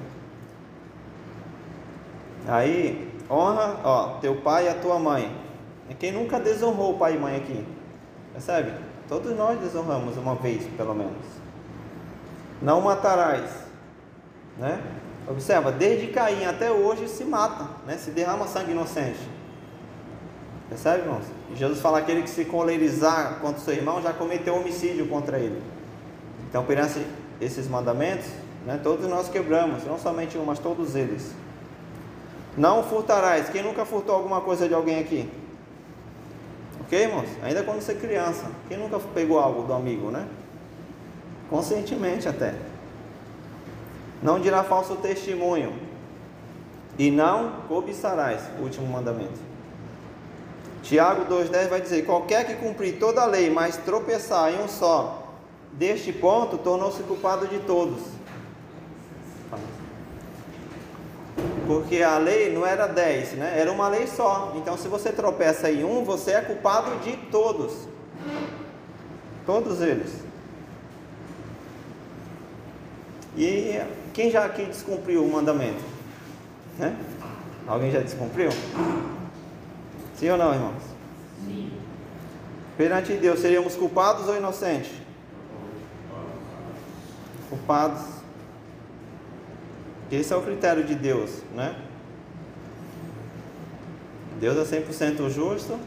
Aí, 2.47 3.13
honra, 3.29 3.81
ó, 3.83 4.19
teu 4.21 4.37
pai 4.37 4.67
e 4.67 4.69
a 4.69 4.75
tua 4.75 4.99
mãe. 4.99 5.35
Quem 5.99 6.13
nunca 6.13 6.39
desonrou 6.39 6.95
o 6.95 6.99
pai 6.99 7.15
e 7.15 7.19
mãe 7.19 7.37
aqui? 7.37 7.67
Percebe? 8.33 8.73
Todos 9.09 9.37
nós 9.37 9.59
desonramos 9.61 10.17
uma 10.17 10.35
vez, 10.35 10.65
pelo 10.77 10.95
menos. 10.95 11.25
Não 12.61 12.81
matarás, 12.81 13.51
né? 14.59 14.83
Observa, 15.29 15.73
desde 15.73 16.09
Caim 16.09 16.45
até 16.45 16.71
hoje 16.71 17.09
se 17.09 17.25
mata, 17.25 17.69
né? 17.87 17.97
Se 17.97 18.11
derrama 18.11 18.47
sangue 18.47 18.73
inocente. 18.73 19.21
Percebe, 20.69 21.03
irmãos? 21.03 21.25
Jesus 21.55 21.81
fala 21.81 21.99
aquele 21.99 22.23
que 22.23 22.31
se 22.31 22.45
colerizar 22.45 23.39
contra 23.41 23.61
seu 23.61 23.75
irmão 23.75 24.03
já 24.03 24.13
cometeu 24.13 24.57
homicídio 24.57 25.07
contra 25.09 25.39
ele. 25.39 25.63
Então, 26.49 26.65
perante 26.65 27.05
esses 27.41 27.69
mandamentos, 27.69 28.27
né, 28.65 28.81
todos 28.83 29.09
nós 29.09 29.29
quebramos, 29.29 29.85
não 29.85 29.99
somente 29.99 30.37
um, 30.37 30.45
mas 30.45 30.59
todos 30.59 30.97
eles. 30.97 31.33
Não 32.57 32.83
furtarás. 32.83 33.49
Quem 33.51 33.63
nunca 33.63 33.85
furtou 33.85 34.15
alguma 34.15 34.41
coisa 34.41 34.67
de 34.67 34.75
alguém 34.75 34.99
aqui? 34.99 35.31
Ok, 36.87 36.97
irmãos? 36.97 37.29
Ainda 37.43 37.65
quando 37.65 37.81
você 37.81 37.93
é 37.93 37.95
criança. 37.97 38.45
Quem 38.69 38.79
nunca 38.79 39.01
pegou 39.13 39.41
algo 39.41 39.63
do 39.63 39.73
amigo, 39.73 40.09
né? 40.13 40.25
Conscientemente 41.51 42.29
até. 42.29 42.55
Não 44.23 44.39
dirá 44.39 44.63
falso 44.63 44.95
testemunho. 44.95 45.77
E 46.97 47.11
não 47.11 47.63
cobiçarás. 47.67 48.41
Último 48.61 48.87
mandamento. 48.87 49.41
Tiago 50.85 51.25
2,10 51.25 51.69
vai 51.69 51.81
dizer: 51.81 52.07
Qualquer 52.07 52.47
que 52.47 52.55
cumprir 52.55 53.01
toda 53.01 53.21
a 53.21 53.27
lei, 53.27 53.51
mas 53.51 53.77
tropeçar 53.79 54.55
em 54.55 54.63
um 54.63 54.69
só, 54.69 55.35
deste 55.73 56.13
ponto, 56.13 56.57
tornou-se 56.57 57.03
culpado 57.03 57.49
de 57.49 57.59
todos. 57.59 58.16
Porque 61.67 62.03
a 62.03 62.19
lei 62.19 62.53
não 62.53 62.65
era 62.65 62.87
10, 62.87 63.33
né? 63.33 63.59
Era 63.59 63.73
uma 63.73 63.89
lei 63.89 64.07
só. 64.07 64.53
Então, 64.57 64.77
se 64.77 64.89
você 64.89 65.11
tropeça 65.11 65.71
em 65.71 65.85
um, 65.85 66.05
você 66.05 66.33
é 66.33 66.41
culpado 66.41 66.97
de 67.01 67.17
todos. 67.31 67.89
Todos 69.45 69.81
eles. 69.81 70.25
E 73.37 73.81
quem 74.15 74.31
já 74.31 74.45
aqui 74.45 74.65
descumpriu 74.65 75.25
o 75.25 75.31
mandamento? 75.31 75.83
Né? 76.79 76.97
Alguém 77.67 77.91
já 77.91 78.01
descumpriu? 78.01 78.51
Sim 80.17 80.31
ou 80.31 80.39
não, 80.39 80.55
irmãos? 80.55 80.83
Sim. 81.45 81.73
Perante 82.77 83.13
Deus, 83.15 83.41
seríamos 83.41 83.75
culpados 83.75 84.29
ou 84.29 84.37
inocentes? 84.37 84.93
Culpados. 87.51 88.16
Esse 90.11 90.33
é 90.33 90.37
o 90.37 90.43
critério 90.43 90.85
de 90.85 90.95
Deus, 90.95 91.43
né? 91.55 91.75
Deus 94.41 94.73
é 94.73 94.81
100% 94.81 95.31
justo 95.31 95.79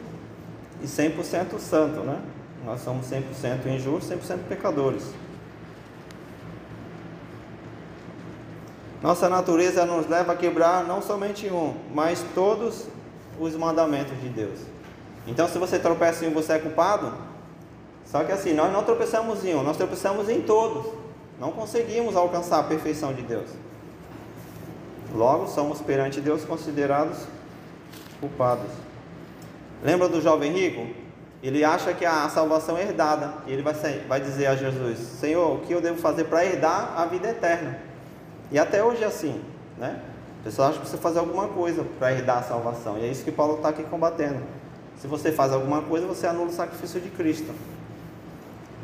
e 0.82 0.86
100% 0.86 1.60
santo, 1.60 2.02
né? 2.02 2.20
Nós 2.66 2.82
somos 2.82 3.06
100% 3.06 3.66
injustos, 3.68 4.10
100% 4.10 4.40
pecadores. 4.50 5.04
Nossa 9.02 9.30
natureza 9.30 9.86
nos 9.86 10.08
leva 10.08 10.34
a 10.34 10.36
quebrar 10.36 10.84
não 10.84 11.02
somente 11.02 11.48
um, 11.48 11.74
mas 11.94 12.26
todos 12.36 12.88
os 13.40 13.56
mandamentos 13.56 14.20
de 14.20 14.28
Deus. 14.28 14.60
Então, 15.26 15.48
se 15.48 15.58
você 15.58 15.80
tropeça 15.80 16.26
em 16.26 16.30
um, 16.30 16.34
você 16.34 16.54
é 16.54 16.60
culpado. 16.60 17.14
Só 18.06 18.24
que 18.24 18.32
assim, 18.32 18.54
nós 18.54 18.74
não 18.74 18.84
tropeçamos 18.84 19.46
em 19.46 19.56
um, 19.56 19.64
nós 19.64 19.78
tropeçamos 19.78 20.28
em 20.28 20.42
todos. 20.42 20.92
Não 21.40 21.52
conseguimos 21.52 22.18
alcançar 22.18 22.60
a 22.60 22.64
perfeição 22.64 23.14
de 23.14 23.22
Deus. 23.22 23.50
Logo, 25.14 25.48
somos 25.48 25.82
perante 25.82 26.22
Deus 26.22 26.46
considerados 26.46 27.18
culpados. 28.20 28.70
Lembra 29.84 30.08
do 30.08 30.22
jovem 30.22 30.52
rico? 30.52 30.88
Ele 31.42 31.64
acha 31.64 31.94
que 31.94 32.06
a 32.06 32.28
salvação 32.30 32.78
é 32.78 32.82
herdada. 32.82 33.34
E 33.48 33.54
ele 33.54 33.62
vai, 33.62 33.74
vai 34.08 34.20
dizer 34.20 34.48
a 34.48 34.56
Jesus: 34.56 35.00
Senhor, 35.00 35.56
o 35.56 35.60
que 35.60 35.74
eu 35.74 35.82
devo 35.82 35.98
fazer 35.98 36.26
para 36.26 36.46
herdar 36.46 36.94
a 36.98 37.06
vida 37.06 37.30
eterna? 37.30 37.80
E 38.52 38.60
até 38.60 38.84
hoje 38.84 39.04
é 39.04 39.08
assim, 39.08 39.42
né? 39.78 40.02
O 40.42 40.44
pessoal 40.44 40.70
acha 40.70 40.78
que 40.78 40.82
precisa 40.82 41.02
fazer 41.02 41.20
alguma 41.20 41.48
coisa 41.48 41.86
para 41.98 42.12
herdar 42.12 42.40
a 42.40 42.44
salvação. 42.44 42.98
E 42.98 43.06
é 43.06 43.08
isso 43.08 43.24
que 43.24 43.32
Paulo 43.32 43.56
está 43.56 43.70
aqui 43.70 43.84
combatendo. 43.84 44.42
Se 44.98 45.08
você 45.08 45.32
faz 45.32 45.54
alguma 45.54 45.82
coisa, 45.82 46.06
você 46.06 46.28
anula 46.28 46.48
o 46.48 46.52
sacrifício 46.52 47.00
de 47.00 47.10
Cristo. 47.10 47.54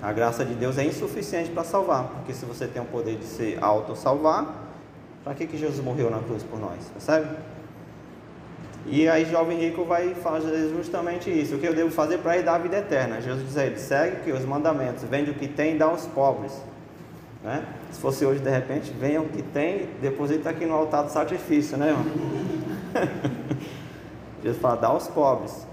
A 0.01 0.13
graça 0.13 0.46
de 0.46 0.53
Deus 0.53 0.77
é 0.77 0.86
insuficiente 0.86 1.50
para 1.50 1.63
salvar, 1.63 2.03
porque 2.10 2.34
se 2.34 2.46
você 2.46 2.67
tem 2.67 2.82
o 2.82 2.86
poder 2.86 3.17
de 3.17 3.25
se 3.25 3.58
auto-salvar, 3.60 4.65
para 5.25 5.34
que, 5.34 5.48
que 5.48 5.58
Jesus 5.58 5.84
morreu 5.84 6.12
na 6.12 6.20
cruz 6.20 6.44
por 6.44 6.60
nós? 6.60 6.77
Percebe? 6.94 7.36
E 8.86 9.10
aí 9.10 9.25
jovem 9.25 9.60
rico 9.60 9.84
vai 9.84 10.13
fazer 10.13 10.70
justamente 10.70 11.32
isso. 11.32 11.55
O 11.55 11.60
que 11.60 11.67
eu 11.67 11.74
devo 11.74 11.89
fazer 11.89 12.20
para 12.20 12.39
dar 12.44 12.55
a 12.55 12.58
vida 12.60 12.77
eterna? 12.77 13.20
Jesus 13.20 13.44
diz 13.44 13.58
a 13.58 13.65
ele, 13.65 13.79
segue 13.79 14.17
que 14.24 14.32
os 14.32 14.46
mandamentos, 14.46 15.03
vende 15.03 15.32
o 15.32 15.34
que 15.34 15.48
tem 15.48 15.75
e 15.75 15.77
dá 15.79 15.86
aos 15.86 16.05
pobres. 16.05 16.53
Né? 17.44 17.65
Se 17.91 18.00
fosse 18.00 18.24
hoje, 18.24 18.39
de 18.39 18.50
repente, 18.50 18.91
venha 18.91 19.20
o 19.20 19.27
que 19.27 19.41
tem, 19.41 19.89
deposita 20.00 20.51
aqui 20.51 20.65
no 20.65 20.75
altar 20.75 21.03
do 21.03 21.12
sacrifício, 21.12 21.75
né, 21.75 21.89
irmão? 21.89 22.05
Jesus 24.44 24.62
fala, 24.62 24.75
dá 24.75 24.88
aos 24.89 25.08
pobres. 25.08 25.65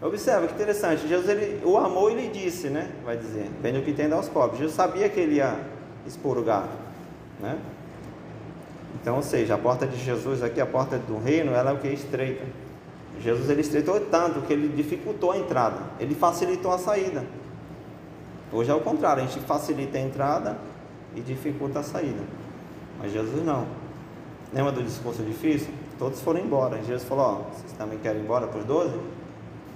Observa 0.00 0.46
que 0.46 0.54
interessante, 0.54 1.08
Jesus 1.08 1.28
ele, 1.28 1.60
o 1.64 1.76
amou 1.76 2.08
e 2.08 2.14
lhe 2.14 2.28
disse, 2.28 2.68
né? 2.68 2.88
Vai 3.04 3.16
dizer, 3.16 3.50
vende 3.60 3.78
o 3.78 3.82
que 3.82 3.92
tem 3.92 4.08
dá 4.08 4.14
aos 4.14 4.28
pobres. 4.28 4.58
Jesus 4.58 4.76
sabia 4.76 5.08
que 5.08 5.18
ele 5.18 5.36
ia 5.36 5.58
expurgar, 6.06 6.68
né? 7.40 7.58
Então, 9.00 9.16
ou 9.16 9.22
seja, 9.22 9.54
a 9.54 9.58
porta 9.58 9.86
de 9.86 9.96
Jesus 9.96 10.42
aqui, 10.42 10.60
a 10.60 10.66
porta 10.66 10.98
do 10.98 11.18
reino, 11.18 11.52
ela 11.52 11.70
é 11.70 11.74
o 11.74 11.78
que? 11.78 11.88
Estreita. 11.88 12.44
Jesus 13.20 13.48
ele 13.48 13.60
estreitou 13.60 13.98
tanto 14.00 14.42
que 14.42 14.52
ele 14.52 14.68
dificultou 14.68 15.32
a 15.32 15.38
entrada, 15.38 15.78
ele 15.98 16.14
facilitou 16.14 16.72
a 16.72 16.78
saída. 16.78 17.24
Hoje 18.52 18.70
é 18.70 18.74
o 18.74 18.80
contrário, 18.80 19.22
a 19.22 19.26
gente 19.26 19.40
facilita 19.40 19.98
a 19.98 20.00
entrada 20.00 20.58
e 21.14 21.20
dificulta 21.20 21.80
a 21.80 21.82
saída. 21.82 22.22
Mas 22.98 23.12
Jesus 23.12 23.44
não. 23.44 23.66
Lembra 24.52 24.72
do 24.72 24.82
discurso 24.82 25.22
difícil? 25.22 25.68
Todos 25.98 26.20
foram 26.20 26.40
embora. 26.40 26.78
Jesus 26.82 27.04
falou: 27.04 27.24
Ó, 27.24 27.34
vocês 27.52 27.72
também 27.72 27.98
querem 27.98 28.20
ir 28.20 28.24
embora 28.24 28.46
para 28.46 28.60
os 28.60 28.64
doze? 28.64 28.94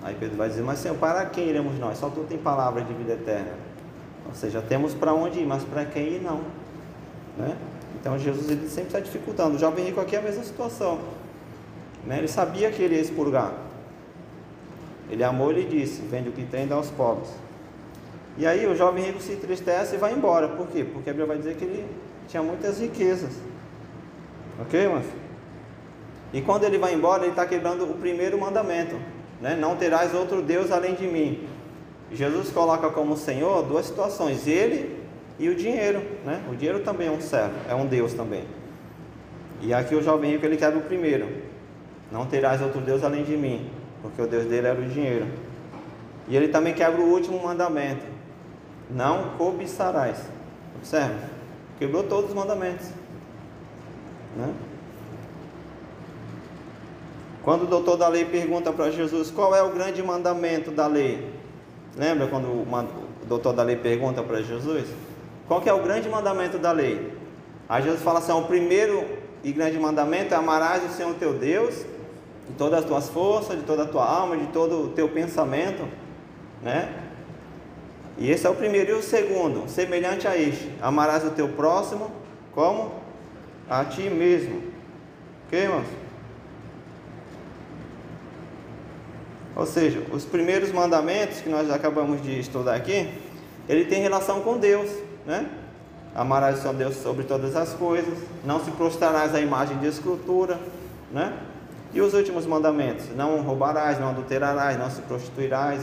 Aí 0.03 0.15
Pedro 0.19 0.37
vai 0.37 0.49
dizer: 0.49 0.63
Mas 0.63 0.79
Senhor, 0.79 0.97
para 0.97 1.27
quem 1.27 1.49
iremos 1.49 1.79
nós? 1.79 1.99
Só 1.99 2.09
tu 2.09 2.25
tem 2.29 2.39
palavra 2.39 2.83
de 2.83 2.93
vida 2.93 3.15
eterna. 3.15 3.53
Ou 4.27 4.35
seja, 4.35 4.63
temos 4.63 4.95
para 4.95 5.13
onde 5.13 5.41
ir, 5.41 5.47
mas 5.47 5.65
para 5.65 5.85
quem 5.85 6.15
ir 6.15 6.23
não. 6.23 6.41
Né? 7.37 7.57
Então 8.01 8.19
Jesus 8.19 8.51
ele 8.51 8.69
sempre 8.69 8.89
está 8.89 9.01
dificultando. 9.01 9.57
O 9.57 9.59
jovem 9.59 9.85
rico 9.85 10.01
aqui 10.01 10.17
é 10.17 10.19
a 10.19 10.23
mesma 10.23 10.43
situação. 10.43 10.99
Né? 12.07 12.19
Ele 12.19 12.29
sabia 12.29 12.71
que 12.71 12.83
ele 12.83 12.95
ia 12.95 13.01
expurgar. 13.01 13.53
Ele 15.11 15.23
amou 15.23 15.53
e 15.53 15.65
disse: 15.65 16.03
Vende 16.03 16.29
o 16.29 16.33
que 16.33 16.45
tem 16.45 16.65
e 16.65 16.67
dá 16.67 16.77
aos 16.77 16.91
pobres. 16.91 17.29
E 18.39 18.47
aí 18.47 18.67
o 18.67 18.75
jovem 18.75 19.05
rico 19.05 19.21
se 19.21 19.33
entristece 19.33 19.97
e 19.97 19.99
vai 19.99 20.13
embora. 20.15 20.49
Por 20.49 20.69
quê? 20.69 20.85
Porque 20.85 21.11
a 21.11 21.13
Bíblia 21.13 21.27
vai 21.27 21.39
dizer 21.39 21.57
que 21.57 21.65
ele 21.65 21.87
tinha 22.29 22.43
muitas 22.43 22.81
riquezas. 22.81 23.33
Ok, 24.61 24.89
mas 24.89 25.05
E 26.33 26.41
quando 26.41 26.65
ele 26.65 26.79
vai 26.79 26.95
embora, 26.95 27.23
ele 27.23 27.33
está 27.33 27.45
quebrando 27.45 27.85
o 27.85 27.95
primeiro 27.95 28.39
mandamento: 28.41 28.97
né? 29.41 29.57
Não 29.57 29.77
terás 29.77 30.15
outro 30.15 30.41
Deus 30.41 30.71
além 30.71 30.95
de 30.95 31.07
mim. 31.07 31.47
Jesus 32.13 32.51
coloca 32.51 32.89
como 32.91 33.17
Senhor 33.17 33.63
duas 33.65 33.87
situações: 33.87 34.47
ele 34.47 35.00
e 35.41 35.49
o 35.49 35.57
dinheiro. 35.57 36.03
Né? 36.25 36.45
O 36.49 36.55
dinheiro 36.55 36.81
também 36.81 37.09
é 37.09 37.11
um 37.11 37.21
servo, 37.21 37.55
é 37.69 37.75
um 37.75 37.87
Deus 37.87 38.13
também. 38.13 38.45
E 39.63 39.75
aqui 39.75 39.95
o 39.95 40.03
jovem 40.03 40.33
rico 40.33 40.45
ele 40.45 40.57
quebra 40.57 40.79
o 40.79 40.83
primeiro: 40.83 41.27
Não 42.13 42.27
terás 42.27 42.61
outro 42.61 42.81
Deus 42.81 43.03
além 43.03 43.25
de 43.25 43.37
mim, 43.37 43.69
porque 44.03 44.21
o 44.21 44.27
Deus 44.27 44.45
dele 44.45 44.67
era 44.67 44.79
o 44.79 44.85
dinheiro. 44.85 45.27
E 46.29 46.37
ele 46.37 46.49
também 46.49 46.75
quebra 46.75 47.01
o 47.01 47.11
último 47.11 47.43
mandamento: 47.43 48.05
Não 48.91 49.31
cobiçarás. 49.39 50.19
Observe, 50.77 51.17
quebrou 51.79 52.05
todos 52.05 52.31
os 52.31 52.37
mandamentos. 52.37 52.89
Né? 54.37 54.53
Quando 57.43 57.63
o 57.63 57.67
doutor 57.67 57.97
da 57.97 58.07
lei 58.07 58.27
pergunta 58.27 58.71
para 58.71 58.91
Jesus 58.91 59.31
qual 59.31 59.57
é 59.57 59.63
o 59.63 59.71
grande 59.71 60.03
mandamento 60.03 60.71
da 60.71 60.87
lei, 60.87 61.33
lembra 61.97 62.27
quando 62.27 62.47
o 62.47 63.27
doutor 63.27 63.55
da 63.55 63.63
lei 63.63 63.77
pergunta 63.77 64.23
para 64.23 64.43
Jesus 64.43 64.87
qual 65.51 65.61
é 65.67 65.73
o 65.73 65.83
grande 65.83 66.09
mandamento 66.09 66.59
da 66.59 66.71
lei? 66.71 67.13
Aí 67.69 67.83
Jesus 67.83 68.01
fala 68.03 68.21
assim: 68.21 68.31
o 68.31 68.43
primeiro 68.43 69.05
e 69.43 69.51
grande 69.51 69.77
mandamento 69.81 70.33
é 70.33 70.37
amarás 70.37 70.89
o 70.89 70.95
Senhor 70.95 71.13
teu 71.15 71.33
Deus 71.33 71.75
de 72.49 72.55
todas 72.57 72.79
as 72.79 72.85
tuas 72.85 73.09
forças, 73.09 73.59
de 73.59 73.65
toda 73.65 73.83
a 73.83 73.87
tua 73.87 74.09
alma, 74.09 74.37
de 74.37 74.47
todo 74.53 74.85
o 74.85 74.89
teu 74.91 75.09
pensamento, 75.09 75.89
né? 76.63 76.95
E 78.17 78.31
esse 78.31 78.47
é 78.47 78.49
o 78.49 78.55
primeiro. 78.55 78.91
E 78.91 78.95
o 78.95 79.03
segundo, 79.03 79.69
semelhante 79.69 80.29
a 80.29 80.37
este: 80.37 80.71
amarás 80.81 81.25
o 81.25 81.33
teu 81.33 81.49
próximo 81.49 82.13
como 82.55 82.93
a 83.69 83.85
ti 83.85 84.03
mesmo. 84.03 84.63
Ok, 85.49 85.59
irmãos? 85.59 85.87
Ou 89.57 89.67
seja, 89.67 90.01
os 90.13 90.25
primeiros 90.25 90.71
mandamentos 90.71 91.41
que 91.41 91.49
nós 91.49 91.69
acabamos 91.73 92.23
de 92.23 92.39
estudar 92.39 92.77
aqui, 92.77 93.13
ele 93.69 93.87
tem 93.87 94.01
relação 94.01 94.43
com 94.43 94.57
Deus, 94.57 95.10
né? 95.27 95.49
Amarás 96.15 96.59
seu 96.59 96.73
Deus 96.73 96.97
sobre 96.97 97.25
todas 97.25 97.55
as 97.55 97.73
coisas, 97.75 98.19
não 98.45 98.65
se 98.65 98.71
prostrarás 98.73 99.35
à 99.35 99.41
imagem 99.41 99.79
de 99.79 99.87
escultura, 99.87 100.59
né? 101.13 101.33
E 101.93 102.01
os 102.01 102.15
últimos 102.15 102.47
mandamentos: 102.47 103.07
não 103.15 103.41
roubarás, 103.43 104.01
não 104.01 104.11
adulterarás, 104.11 104.79
não 104.79 104.91
se 104.91 105.03
prostituirás, 105.03 105.83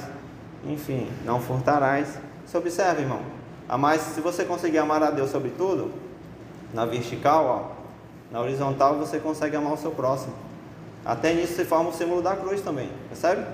enfim, 0.65 1.09
não 1.25 1.39
furtarás. 1.39 2.19
Você 2.45 2.57
observa, 2.57 3.01
irmão. 3.01 3.21
Mas 3.79 4.01
se 4.01 4.21
você 4.21 4.45
conseguir 4.45 4.77
amar 4.77 5.03
a 5.03 5.11
Deus 5.11 5.29
sobre 5.29 5.49
tudo, 5.49 5.91
na 6.73 6.85
vertical, 6.85 7.45
ó, 7.45 8.33
na 8.33 8.41
horizontal 8.41 8.95
você 8.95 9.19
consegue 9.19 9.55
amar 9.55 9.73
o 9.73 9.77
seu 9.77 9.91
próximo. 9.91 10.33
Até 11.05 11.33
nisso 11.33 11.55
se 11.55 11.65
forma 11.65 11.89
o 11.89 11.93
símbolo 11.93 12.21
da 12.21 12.35
cruz 12.35 12.61
também, 12.61 12.89
percebe? 13.07 13.45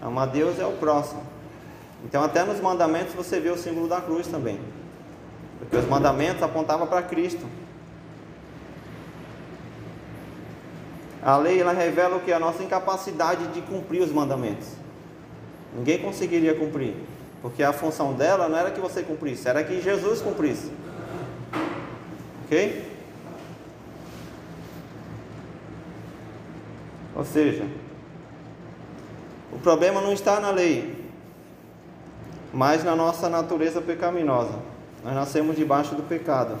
Amar 0.00 0.28
Deus 0.28 0.58
é 0.58 0.66
o 0.66 0.72
próximo. 0.72 1.22
Então 2.04 2.22
até 2.22 2.44
nos 2.44 2.60
mandamentos 2.60 3.14
você 3.14 3.40
vê 3.40 3.50
o 3.50 3.56
símbolo 3.56 3.88
da 3.88 4.00
cruz 4.00 4.26
também. 4.26 4.60
Porque 5.58 5.76
os 5.76 5.86
mandamentos 5.86 6.42
apontavam 6.42 6.86
para 6.86 7.02
Cristo. 7.02 7.46
A 11.22 11.36
lei 11.36 11.60
ela 11.60 11.72
revela 11.72 12.16
o 12.16 12.20
que? 12.20 12.32
A 12.32 12.38
nossa 12.38 12.62
incapacidade 12.62 13.48
de 13.48 13.60
cumprir 13.62 14.00
os 14.02 14.12
mandamentos. 14.12 14.68
Ninguém 15.76 15.98
conseguiria 15.98 16.54
cumprir. 16.54 16.94
Porque 17.42 17.62
a 17.62 17.72
função 17.72 18.12
dela 18.12 18.48
não 18.48 18.56
era 18.56 18.70
que 18.70 18.80
você 18.80 19.02
cumprisse, 19.02 19.48
era 19.48 19.62
que 19.62 19.80
Jesus 19.80 20.20
cumprisse. 20.20 20.70
Ok? 22.44 22.96
Ou 27.14 27.24
seja, 27.24 27.64
o 29.52 29.58
problema 29.58 30.00
não 30.00 30.12
está 30.12 30.38
na 30.38 30.50
lei, 30.50 31.10
mas 32.52 32.84
na 32.84 32.94
nossa 32.94 33.28
natureza 33.28 33.80
pecaminosa. 33.80 34.75
Nós 35.06 35.14
nascemos 35.14 35.54
debaixo 35.54 35.94
do 35.94 36.02
pecado. 36.02 36.58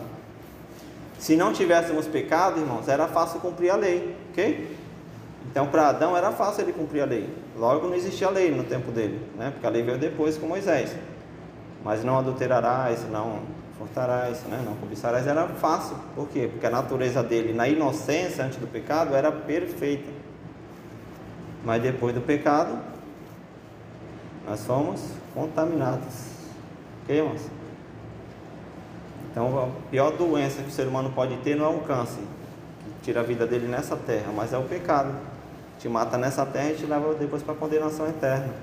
Se 1.18 1.34
não 1.34 1.52
tivéssemos 1.52 2.06
pecado, 2.06 2.60
irmãos, 2.60 2.86
era 2.86 3.08
fácil 3.08 3.40
cumprir 3.40 3.70
a 3.70 3.74
lei, 3.74 4.14
ok? 4.30 4.76
Então, 5.50 5.66
para 5.66 5.88
Adão 5.88 6.16
era 6.16 6.30
fácil 6.30 6.62
ele 6.62 6.72
cumprir 6.72 7.00
a 7.00 7.06
lei. 7.06 7.28
Logo, 7.56 7.88
não 7.88 7.96
existia 7.96 8.30
lei 8.30 8.52
no 8.52 8.62
tempo 8.62 8.92
dele, 8.92 9.20
né? 9.36 9.50
Porque 9.50 9.66
a 9.66 9.70
lei 9.70 9.82
veio 9.82 9.98
depois 9.98 10.38
com 10.38 10.46
Moisés. 10.46 10.94
Mas 11.82 12.04
não 12.04 12.16
adulterarás, 12.16 13.10
não 13.10 13.40
furtarás, 13.76 14.42
né? 14.44 14.62
não 14.64 14.76
cobiçarás, 14.76 15.26
era 15.26 15.48
fácil. 15.48 15.96
Por 16.14 16.28
quê? 16.28 16.48
Porque 16.48 16.66
a 16.66 16.70
natureza 16.70 17.24
dele, 17.24 17.52
na 17.52 17.68
inocência 17.68 18.44
antes 18.44 18.58
do 18.58 18.68
pecado, 18.68 19.16
era 19.16 19.32
perfeita. 19.32 20.08
Mas 21.64 21.82
depois 21.82 22.14
do 22.14 22.20
pecado, 22.20 22.78
nós 24.48 24.64
fomos 24.64 25.00
contaminados. 25.34 26.26
Ok, 27.02 27.16
irmãos? 27.16 27.55
Então, 29.36 29.64
a 29.64 29.90
pior 29.90 30.12
doença 30.12 30.62
que 30.62 30.70
o 30.70 30.72
ser 30.72 30.86
humano 30.86 31.12
pode 31.14 31.36
ter 31.40 31.56
não 31.56 31.66
é 31.66 31.68
um 31.68 31.80
câncer, 31.80 32.22
que 32.82 33.04
tira 33.04 33.20
a 33.20 33.22
vida 33.22 33.46
dele 33.46 33.68
nessa 33.68 33.94
terra, 33.94 34.32
mas 34.34 34.54
é 34.54 34.56
o 34.56 34.62
pecado. 34.62 35.14
Te 35.78 35.90
mata 35.90 36.16
nessa 36.16 36.46
terra 36.46 36.70
e 36.70 36.76
te 36.76 36.86
leva 36.86 37.12
depois 37.12 37.42
para 37.42 37.52
a 37.52 37.56
condenação 37.58 38.08
eterna. 38.08 38.54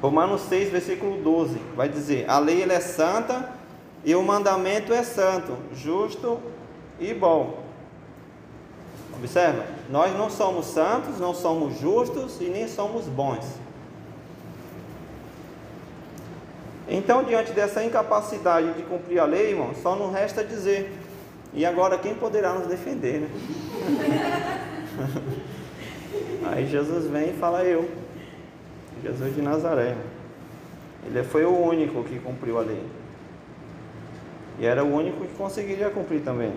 Romanos 0.00 0.42
6, 0.42 0.70
versículo 0.70 1.20
12, 1.20 1.58
vai 1.74 1.88
dizer: 1.88 2.30
A 2.30 2.38
lei 2.38 2.62
é 2.62 2.78
santa 2.78 3.50
e 4.04 4.14
o 4.14 4.22
mandamento 4.22 4.92
é 4.92 5.02
santo, 5.02 5.56
justo 5.74 6.38
e 7.00 7.12
bom. 7.12 7.64
Observa, 9.18 9.64
nós 9.90 10.16
não 10.16 10.30
somos 10.30 10.66
santos, 10.66 11.18
não 11.18 11.34
somos 11.34 11.80
justos 11.80 12.40
e 12.40 12.44
nem 12.44 12.68
somos 12.68 13.06
bons. 13.06 13.61
Então, 16.94 17.24
diante 17.24 17.52
dessa 17.52 17.82
incapacidade 17.82 18.74
de 18.74 18.82
cumprir 18.82 19.18
a 19.18 19.24
lei, 19.24 19.52
irmão, 19.52 19.74
só 19.82 19.96
não 19.96 20.12
resta 20.12 20.44
dizer: 20.44 20.92
e 21.54 21.64
agora 21.64 21.96
quem 21.96 22.14
poderá 22.14 22.52
nos 22.52 22.66
defender, 22.66 23.22
né? 23.22 23.28
Aí 26.52 26.66
Jesus 26.66 27.06
vem 27.06 27.30
e 27.30 27.32
fala: 27.32 27.64
Eu, 27.64 27.88
Jesus 29.02 29.34
de 29.34 29.40
Nazaré. 29.40 29.96
Ele 31.06 31.24
foi 31.24 31.46
o 31.46 31.58
único 31.58 32.04
que 32.04 32.18
cumpriu 32.18 32.58
a 32.58 32.60
lei. 32.60 32.84
E 34.58 34.66
era 34.66 34.84
o 34.84 34.94
único 34.94 35.24
que 35.24 35.34
conseguiria 35.34 35.88
cumprir 35.88 36.20
também. 36.20 36.52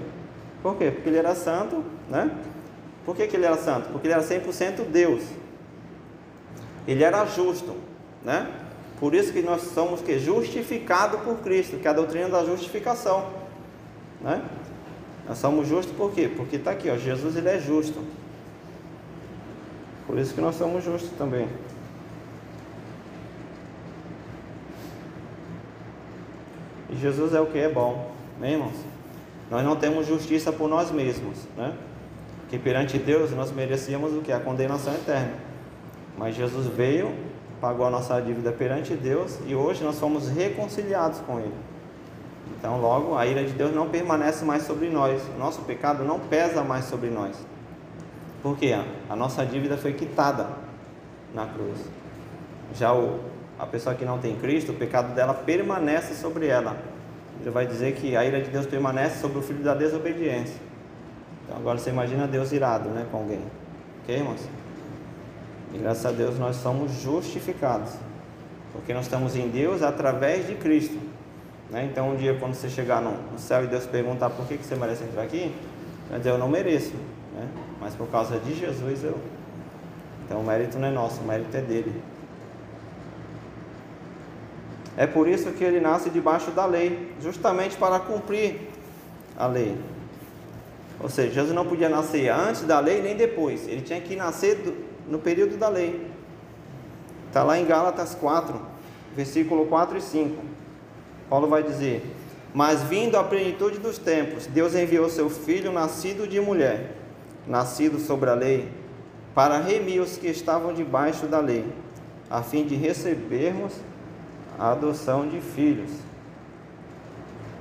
Por 0.61 0.75
quê? 0.75 0.91
Porque 0.91 1.07
ele 1.07 1.17
era 1.17 1.33
santo, 1.33 1.81
né? 2.09 2.29
Por 3.05 3.15
que, 3.15 3.25
que 3.25 3.37
ele 3.37 3.45
era 3.45 3.55
santo? 3.55 3.87
Porque 3.89 4.05
ele 4.05 4.13
era 4.13 4.21
100% 4.21 4.83
Deus. 4.91 5.23
Ele 6.85 7.05
era 7.05 7.25
justo, 7.25 7.73
né? 8.23 8.64
Por 8.99 9.13
isso 9.13 9.33
que 9.33 9.41
nós 9.41 9.61
somos 9.61 10.01
que 10.01 10.17
justificados 10.17 11.21
por 11.21 11.37
Cristo, 11.39 11.77
que 11.77 11.87
é 11.87 11.91
a 11.91 11.93
doutrina 11.93 12.29
da 12.29 12.43
justificação, 12.45 13.29
né? 14.21 14.41
Nós 15.27 15.37
somos 15.37 15.67
justos 15.67 15.95
por 15.95 16.11
quê? 16.11 16.31
Porque 16.33 16.55
está 16.55 16.71
aqui, 16.71 16.89
ó, 16.89 16.95
Jesus 16.95 17.35
ele 17.35 17.49
é 17.49 17.59
justo. 17.59 18.03
Por 20.07 20.17
isso 20.17 20.33
que 20.33 20.41
nós 20.41 20.55
somos 20.55 20.83
justos 20.83 21.11
também. 21.17 21.47
E 26.89 26.95
Jesus 26.95 27.33
é 27.33 27.41
o 27.41 27.47
que 27.47 27.57
é 27.57 27.67
bom, 27.67 28.11
né, 28.39 28.51
irmãos? 28.51 28.75
Nós 29.49 29.63
não 29.63 29.75
temos 29.75 30.07
justiça 30.07 30.51
por 30.51 30.69
nós 30.69 30.91
mesmos, 30.91 31.39
né? 31.57 31.75
Que 32.49 32.59
perante 32.59 32.97
Deus 32.97 33.31
nós 33.31 33.51
merecíamos 33.51 34.13
o 34.13 34.21
que? 34.21 34.31
A 34.31 34.39
condenação 34.39 34.93
eterna. 34.93 35.33
Mas 36.17 36.35
Jesus 36.35 36.67
veio, 36.67 37.11
pagou 37.65 37.87
a 37.87 37.89
nossa 37.89 38.21
dívida 38.21 38.51
perante 38.51 38.93
Deus 38.93 39.39
e 39.47 39.55
hoje 39.55 39.83
nós 39.83 39.99
fomos 39.99 40.29
reconciliados 40.29 41.17
com 41.21 41.39
Ele. 41.39 41.55
Então, 42.55 42.79
logo, 42.79 43.17
a 43.17 43.25
ira 43.25 43.43
de 43.43 43.53
Deus 43.53 43.73
não 43.73 43.89
permanece 43.89 44.45
mais 44.45 44.67
sobre 44.67 44.87
nós, 44.87 45.19
nosso 45.39 45.63
pecado 45.63 46.03
não 46.03 46.19
pesa 46.19 46.63
mais 46.63 46.85
sobre 46.85 47.09
nós. 47.09 47.35
Por 48.43 48.55
quê? 48.55 48.75
A 49.09 49.15
nossa 49.15 49.43
dívida 49.43 49.77
foi 49.77 49.93
quitada 49.93 50.47
na 51.33 51.47
cruz. 51.47 51.79
Já 52.75 52.93
o, 52.93 53.19
a 53.57 53.65
pessoa 53.65 53.95
que 53.95 54.05
não 54.05 54.19
tem 54.19 54.35
Cristo, 54.35 54.71
o 54.71 54.75
pecado 54.75 55.15
dela 55.15 55.33
permanece 55.33 56.13
sobre 56.13 56.45
ela. 56.45 56.77
Ele 57.41 57.49
vai 57.49 57.65
dizer 57.65 57.95
que 57.95 58.15
a 58.15 58.23
ira 58.23 58.41
de 58.41 58.51
Deus 58.51 58.67
permanece 58.67 59.19
sobre 59.19 59.39
o 59.39 59.41
filho 59.41 59.63
da 59.63 59.73
desobediência. 59.73 60.61
Então 61.43 61.57
agora 61.57 61.79
você 61.79 61.89
imagina 61.89 62.27
Deus 62.27 62.51
irado 62.51 62.89
né, 62.89 63.07
com 63.09 63.17
alguém. 63.17 63.41
Ok, 64.03 64.15
irmãos? 64.15 64.64
E 65.75 65.77
graças 65.77 66.05
a 66.05 66.11
Deus 66.11 66.39
nós 66.39 66.55
somos 66.55 66.91
justificados. 67.01 67.91
Porque 68.71 68.93
nós 68.93 69.05
estamos 69.05 69.35
em 69.35 69.49
Deus 69.49 69.81
através 69.81 70.47
de 70.47 70.55
Cristo. 70.55 70.97
Né? 71.69 71.89
Então 71.91 72.11
um 72.11 72.15
dia 72.15 72.35
quando 72.39 72.53
você 72.53 72.69
chegar 72.69 73.01
no, 73.01 73.37
céu 73.37 73.65
e 73.65 73.67
Deus 73.67 73.85
perguntar 73.85 74.29
por 74.29 74.47
que, 74.47 74.57
que 74.57 74.65
você 74.65 74.75
merece 74.75 75.03
entrar 75.03 75.23
aqui, 75.23 75.53
Quer 76.07 76.19
dizer, 76.19 76.29
eu 76.29 76.37
não 76.37 76.47
mereço, 76.47 76.93
né? 77.33 77.47
mas 77.81 77.95
por 77.95 78.07
causa 78.07 78.37
de 78.37 78.53
Jesus 78.53 79.03
eu. 79.03 79.17
Então 80.23 80.39
o 80.39 80.43
mérito 80.43 80.77
não 80.77 80.87
é 80.87 80.91
nosso, 80.91 81.21
o 81.21 81.25
mérito 81.25 81.57
é 81.57 81.61
dele. 81.61 82.01
É 84.95 85.05
por 85.07 85.27
isso 85.27 85.51
que 85.51 85.63
ele 85.63 85.79
nasce 85.81 86.09
debaixo 86.09 86.51
da 86.51 86.65
lei, 86.65 87.11
justamente 87.21 87.75
para 87.75 87.99
cumprir 87.99 88.69
a 89.35 89.47
lei. 89.47 89.77
Ou 91.01 91.09
seja, 91.09 91.33
Jesus 91.33 91.53
não 91.53 91.65
podia 91.65 91.89
nascer 91.89 92.29
antes 92.29 92.61
da 92.61 92.79
lei 92.79 93.01
nem 93.01 93.17
depois, 93.17 93.67
ele 93.67 93.81
tinha 93.81 93.99
que 93.99 94.15
nascer 94.15 94.57
no 95.07 95.19
período 95.19 95.57
da 95.57 95.69
lei. 95.69 96.11
Está 97.27 97.43
lá 97.43 97.59
em 97.59 97.65
Gálatas 97.65 98.15
4, 98.15 98.59
versículo 99.15 99.65
4 99.65 99.97
e 99.97 100.01
5. 100.01 100.41
Paulo 101.29 101.47
vai 101.47 101.63
dizer: 101.63 102.03
Mas 102.53 102.81
vindo 102.83 103.17
a 103.17 103.23
plenitude 103.23 103.77
dos 103.77 103.97
tempos, 103.97 104.47
Deus 104.47 104.75
enviou 104.75 105.09
seu 105.09 105.29
filho, 105.29 105.71
nascido 105.71 106.27
de 106.27 106.39
mulher, 106.39 106.95
nascido 107.47 107.99
sobre 107.99 108.29
a 108.29 108.33
lei, 108.33 108.69
para 109.33 109.59
remir 109.59 110.01
os 110.01 110.17
que 110.17 110.27
estavam 110.27 110.73
debaixo 110.73 111.27
da 111.27 111.39
lei, 111.39 111.65
a 112.29 112.41
fim 112.41 112.65
de 112.65 112.75
recebermos 112.75 113.73
a 114.57 114.71
adoção 114.71 115.27
de 115.27 115.41
filhos. 115.41 115.91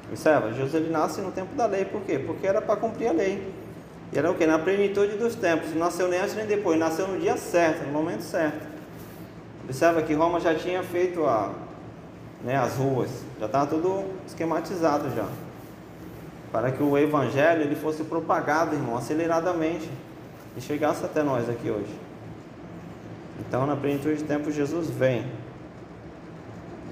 Observa, 0.09 0.53
Jesus 0.53 0.75
ele 0.75 0.91
nasce 0.91 1.21
no 1.21 1.33
tempo 1.33 1.55
da 1.55 1.67
lei, 1.67 1.85
por 1.85 2.03
quê? 2.03 2.19
Porque 2.19 2.47
era 2.47 2.63
para 2.63 2.77
cumprir 2.77 3.09
a 3.09 3.13
lei. 3.13 3.54
E 4.13 4.19
era 4.19 4.31
o 4.31 4.35
que? 4.35 4.47
Na 4.47 4.59
plenitude 4.59 5.17
dos 5.17 5.35
tempos. 5.35 5.75
Nasceu 5.75 6.09
nem 6.09 6.21
antes 6.21 6.35
nem 6.35 6.47
depois, 6.47 6.79
nasceu 6.79 7.09
no 7.09 7.19
dia 7.19 7.37
certo, 7.37 7.85
no 7.87 7.93
momento 7.93 8.23
certo. 8.23 8.67
Observa 9.65 10.03
que 10.03 10.13
Roma 10.13 10.39
já 10.41 10.55
tinha 10.55 10.83
feito 10.83 11.25
a, 11.25 11.53
né, 12.45 12.57
as 12.57 12.75
ruas, 12.75 13.11
já 13.41 13.47
estava 13.47 13.67
tudo 13.67 14.05
esquematizado 14.27 15.09
já. 15.15 15.27
Para 16.53 16.71
que 16.71 16.83
o 16.83 16.97
evangelho 16.97 17.63
ele 17.63 17.75
fosse 17.75 18.05
propagado, 18.05 18.77
irmão, 18.77 18.97
aceleradamente 18.97 19.91
e 20.57 20.61
chegasse 20.61 21.05
até 21.05 21.23
nós 21.23 21.49
aqui 21.49 21.71
hoje. 21.71 21.99
Então, 23.41 23.67
na 23.67 23.75
plenitude 23.75 24.19
de 24.19 24.25
tempo, 24.25 24.51
Jesus 24.51 24.89
vem. 24.91 25.27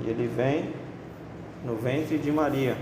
E 0.01 0.11
ele 0.11 0.27
vem 0.27 0.73
no 1.65 1.77
ventre 1.77 2.19
de 2.19 2.33
Maria. 2.33 2.77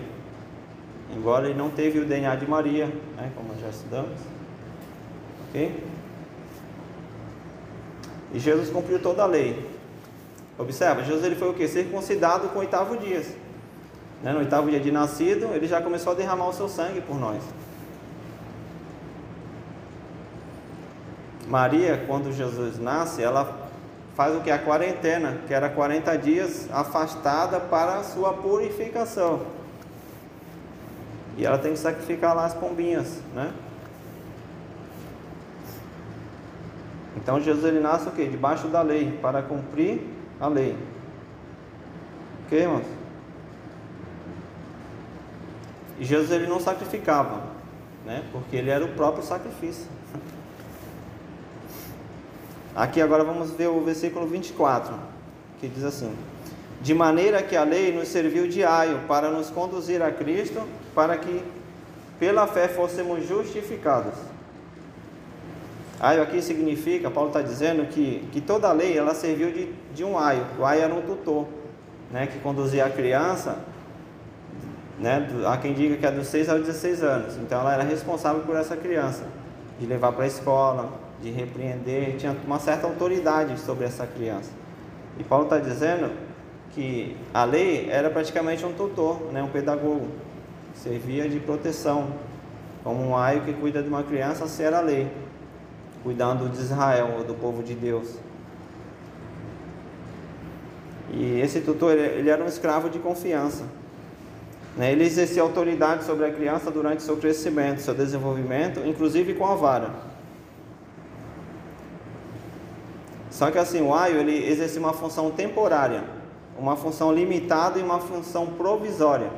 Embora 1.16 1.49
ele 1.49 1.59
não 1.59 1.70
teve 1.70 1.99
o 1.99 2.05
DNA 2.05 2.37
de 2.37 2.46
Maria, 2.49 2.87
né, 3.16 3.31
como 3.37 3.59
já 3.61 3.68
estudamos. 3.68 4.18
Ok? 5.49 5.85
E 8.33 8.38
Jesus 8.38 8.70
cumpriu 8.70 9.01
toda 9.01 9.23
a 9.23 9.27
lei. 9.27 9.68
Observa, 10.57 11.03
Jesus 11.03 11.25
ele 11.25 11.35
foi 11.35 11.49
o 11.49 11.55
que? 11.55 11.66
Circuncidado 11.66 12.49
com 12.49 12.59
oitavo 12.61 12.96
dia. 12.96 13.23
Né? 14.23 14.33
No 14.33 14.38
oitavo 14.38 14.70
dia 14.70 14.79
de 14.79 14.92
nascido, 14.92 15.49
ele 15.55 15.66
já 15.66 15.81
começou 15.81 16.12
a 16.12 16.16
derramar 16.16 16.49
o 16.49 16.53
seu 16.53 16.68
sangue 16.68 17.01
por 17.01 17.18
nós. 17.18 17.42
Maria, 21.49 22.05
quando 22.07 22.33
Jesus 22.33 22.79
nasce, 22.79 23.23
ela 23.23 23.68
faz 24.14 24.37
o 24.37 24.40
que? 24.40 24.51
A 24.51 24.59
quarentena, 24.59 25.38
que 25.49 25.55
era 25.55 25.68
40 25.68 26.16
dias 26.18 26.68
afastada 26.70 27.59
para 27.59 27.96
a 27.96 28.05
sua 28.05 28.35
purificação. 28.35 29.40
E 31.37 31.45
ela 31.45 31.59
tem 31.59 31.73
que 31.73 31.79
sacrificar 31.79 32.35
lá 32.35 32.45
as 32.45 32.55
pombinhas, 32.55 33.21
né? 33.35 33.53
Então 37.16 37.40
Jesus 37.40 37.64
ele 37.64 37.81
nasce 37.81 38.09
o 38.09 38.12
que? 38.12 38.27
Debaixo 38.27 38.69
da 38.69 38.83
lei, 38.83 39.19
para 39.21 39.43
cumprir 39.43 40.01
a 40.40 40.49
lei. 40.49 40.77
Ok, 42.47 42.59
irmãos? 42.59 42.87
E 45.99 46.05
Jesus 46.05 46.31
ele 46.31 46.47
não 46.47 46.59
sacrificava, 46.59 47.43
né? 48.07 48.25
Porque 48.33 48.57
ele 48.57 48.71
era 48.71 48.85
o 48.85 48.88
próprio 48.95 49.23
sacrifício. 49.23 49.87
Aqui 52.75 53.03
agora 53.03 53.23
vamos 53.23 53.51
ver 53.51 53.69
o 53.69 53.81
versículo 53.83 54.27
24, 54.27 54.95
que 55.61 55.69
diz 55.69 55.85
assim: 55.85 56.16
De 56.81 56.95
maneira 56.95 57.43
que 57.43 57.55
a 57.55 57.64
lei 57.64 57.93
nos 57.93 58.09
serviu 58.09 58.49
de 58.49 58.64
aio 58.64 59.01
para 59.07 59.31
nos 59.31 59.51
conduzir 59.51 60.01
a 60.01 60.11
Cristo, 60.11 60.62
para 60.94 61.16
que 61.16 61.42
pela 62.18 62.46
fé 62.46 62.68
fôssemos 62.68 63.26
justificados. 63.26 64.14
Aio 66.00 66.22
aqui 66.22 66.40
significa, 66.40 67.11
Paulo 67.11 67.29
está 67.29 67.42
dizendo 67.42 67.87
que, 67.87 68.26
que 68.33 68.40
toda 68.40 68.68
a 68.68 68.72
lei 68.72 68.96
ela 68.96 69.14
serviu 69.14 69.53
de, 69.53 69.70
de 69.94 70.03
um 70.03 70.18
aio. 70.18 70.44
O 70.59 70.64
aio 70.64 70.83
era 70.83 70.94
um 70.94 71.03
tutor, 71.03 71.46
né, 72.11 72.26
que 72.26 72.38
conduzia 72.38 72.87
a 72.87 72.90
criança, 72.90 73.59
né, 74.98 75.29
há 75.46 75.57
quem 75.59 75.74
diga 75.74 75.96
que 75.96 76.07
é 76.07 76.11
dos 76.11 76.26
6 76.29 76.48
aos 76.48 76.61
16 76.61 77.03
anos. 77.03 77.37
Então 77.37 77.61
ela 77.61 77.74
era 77.74 77.83
responsável 77.83 78.42
por 78.42 78.57
essa 78.57 78.76
criança, 78.76 79.24
de 79.79 79.87
levar 79.87 80.12
para 80.12 80.24
a 80.24 80.26
escola, 80.26 80.90
de 81.22 81.31
repreender, 81.31 82.16
tinha 82.16 82.35
uma 82.46 82.59
certa 82.59 82.87
autoridade 82.87 83.59
sobre 83.61 83.85
essa 83.85 84.07
criança. 84.07 84.50
E 85.18 85.24
Paulo 85.24 85.44
está 85.44 85.59
dizendo 85.59 86.11
que 86.72 87.14
a 87.35 87.44
lei 87.44 87.88
era 87.90 88.09
praticamente 88.09 88.64
um 88.64 88.72
tutor, 88.72 89.20
né, 89.33 89.42
um 89.42 89.48
pedagogo, 89.48 90.09
servia 90.83 91.29
de 91.29 91.38
proteção, 91.38 92.09
como 92.83 93.03
um 93.03 93.16
aio 93.16 93.43
que 93.43 93.53
cuida 93.53 93.83
de 93.83 93.88
uma 93.88 94.03
criança, 94.03 94.47
era 94.62 94.79
a 94.79 94.81
lei, 94.81 95.11
cuidando 96.03 96.49
de 96.49 96.59
Israel, 96.59 97.23
do 97.27 97.35
povo 97.35 97.62
de 97.62 97.75
Deus. 97.75 98.16
E 101.12 101.40
esse 101.40 101.61
tutor, 101.61 101.93
ele 101.93 102.31
era 102.31 102.43
um 102.43 102.47
escravo 102.47 102.88
de 102.88 102.99
confiança. 102.99 103.64
Né? 104.77 104.93
Ele 104.93 105.05
exercia 105.05 105.43
autoridade 105.43 106.05
sobre 106.05 106.25
a 106.25 106.33
criança 106.33 106.71
durante 106.71 107.03
seu 107.03 107.16
crescimento, 107.16 107.81
seu 107.81 107.95
desenvolvimento, 107.95 108.81
inclusive 108.87 109.35
com 109.35 109.47
a 109.47 109.55
vara. 109.55 109.90
Só 113.31 113.51
que 113.51 113.59
assim, 113.59 113.83
o 113.83 113.95
aio 113.95 114.19
ele 114.19 114.49
exerce 114.49 114.79
uma 114.79 114.93
função 114.93 115.31
temporária, 115.31 116.05
uma 116.59 116.77
função 116.77 117.12
limitada 117.12 117.79
e 117.79 117.83
uma 117.83 117.99
função 117.99 118.47
provisória. 118.47 119.31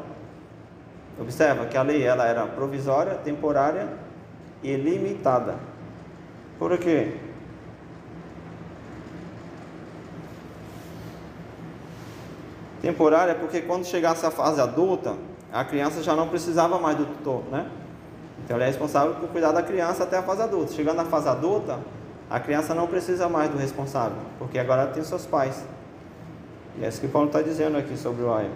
Observa 1.22 1.66
que 1.66 1.76
a 1.76 1.82
lei 1.82 2.02
ela 2.02 2.26
era 2.26 2.44
provisória, 2.46 3.14
temporária 3.14 3.87
e 4.61 4.74
limitada. 4.74 5.54
Por 6.58 6.76
quê? 6.78 7.14
Temporária 12.80 13.37
porque 13.37 13.61
quando 13.61 13.85
chegasse 13.85 14.26
a 14.26 14.32
fase 14.32 14.61
adulta, 14.61 15.14
a 15.52 15.64
criança 15.64 16.02
já 16.02 16.16
não 16.16 16.28
precisava 16.28 16.78
mais 16.80 16.96
do 16.96 17.06
tutor, 17.06 17.44
né? 17.52 17.70
Então 18.44 18.56
ele 18.56 18.64
é 18.64 18.66
responsável 18.66 19.14
por 19.14 19.28
cuidar 19.28 19.52
da 19.52 19.62
criança 19.62 20.02
até 20.02 20.16
a 20.18 20.22
fase 20.22 20.42
adulta. 20.42 20.72
Chegando 20.72 21.00
à 21.00 21.04
fase 21.04 21.28
adulta, 21.28 21.78
a 22.28 22.40
criança 22.40 22.74
não 22.74 22.88
precisa 22.88 23.28
mais 23.28 23.48
do 23.48 23.56
responsável, 23.56 24.18
porque 24.40 24.58
agora 24.58 24.82
ela 24.82 24.90
tem 24.90 25.04
seus 25.04 25.24
pais. 25.24 25.64
E 26.76 26.85
é 26.85 26.88
isso 26.88 27.00
que 27.00 27.06
Paulo 27.06 27.28
está 27.28 27.40
dizendo 27.40 27.78
aqui 27.78 27.96
sobre 27.96 28.24
o 28.24 28.35
aio. 28.35 28.50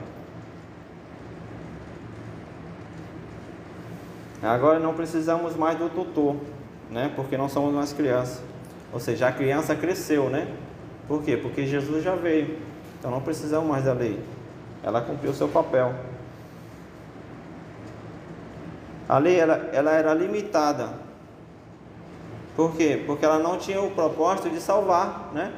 Agora 4.47 4.79
não 4.79 4.95
precisamos 4.95 5.57
mais 5.57 5.79
do 5.79 5.89
tutor, 5.89 6.37
né? 6.91 7.13
Porque 7.15 7.37
não 7.37 7.49
somos 7.49 7.75
mais 7.75 7.93
crianças. 7.93 8.43
Ou 8.93 9.01
seja, 9.01 9.29
a 9.29 9.33
criança 9.33 9.75
cresceu, 9.75 10.31
né? 10.31 10.49
Por 11.09 11.23
quê? 11.23 11.37
Porque 11.37 11.67
Jesus 11.67 12.03
já 12.03 12.15
veio. 12.15 12.59
Então 12.99 13.11
não 13.11 13.21
precisamos 13.21 13.69
mais 13.69 13.85
da 13.85 13.93
lei. 13.93 14.19
Ela 14.83 15.01
cumpriu 15.01 15.33
seu 15.35 15.49
papel. 15.49 15.95
A 19.09 19.19
lei 19.19 19.39
ela, 19.39 19.69
ela 19.73 19.93
era 19.93 20.13
limitada 20.15 21.07
por 22.57 22.75
quê? 22.75 23.03
Porque 23.07 23.23
ela 23.23 23.39
não 23.39 23.59
tinha 23.59 23.81
o 23.83 23.91
propósito 23.91 24.49
de 24.49 24.59
salvar, 24.61 25.31
né? 25.35 25.53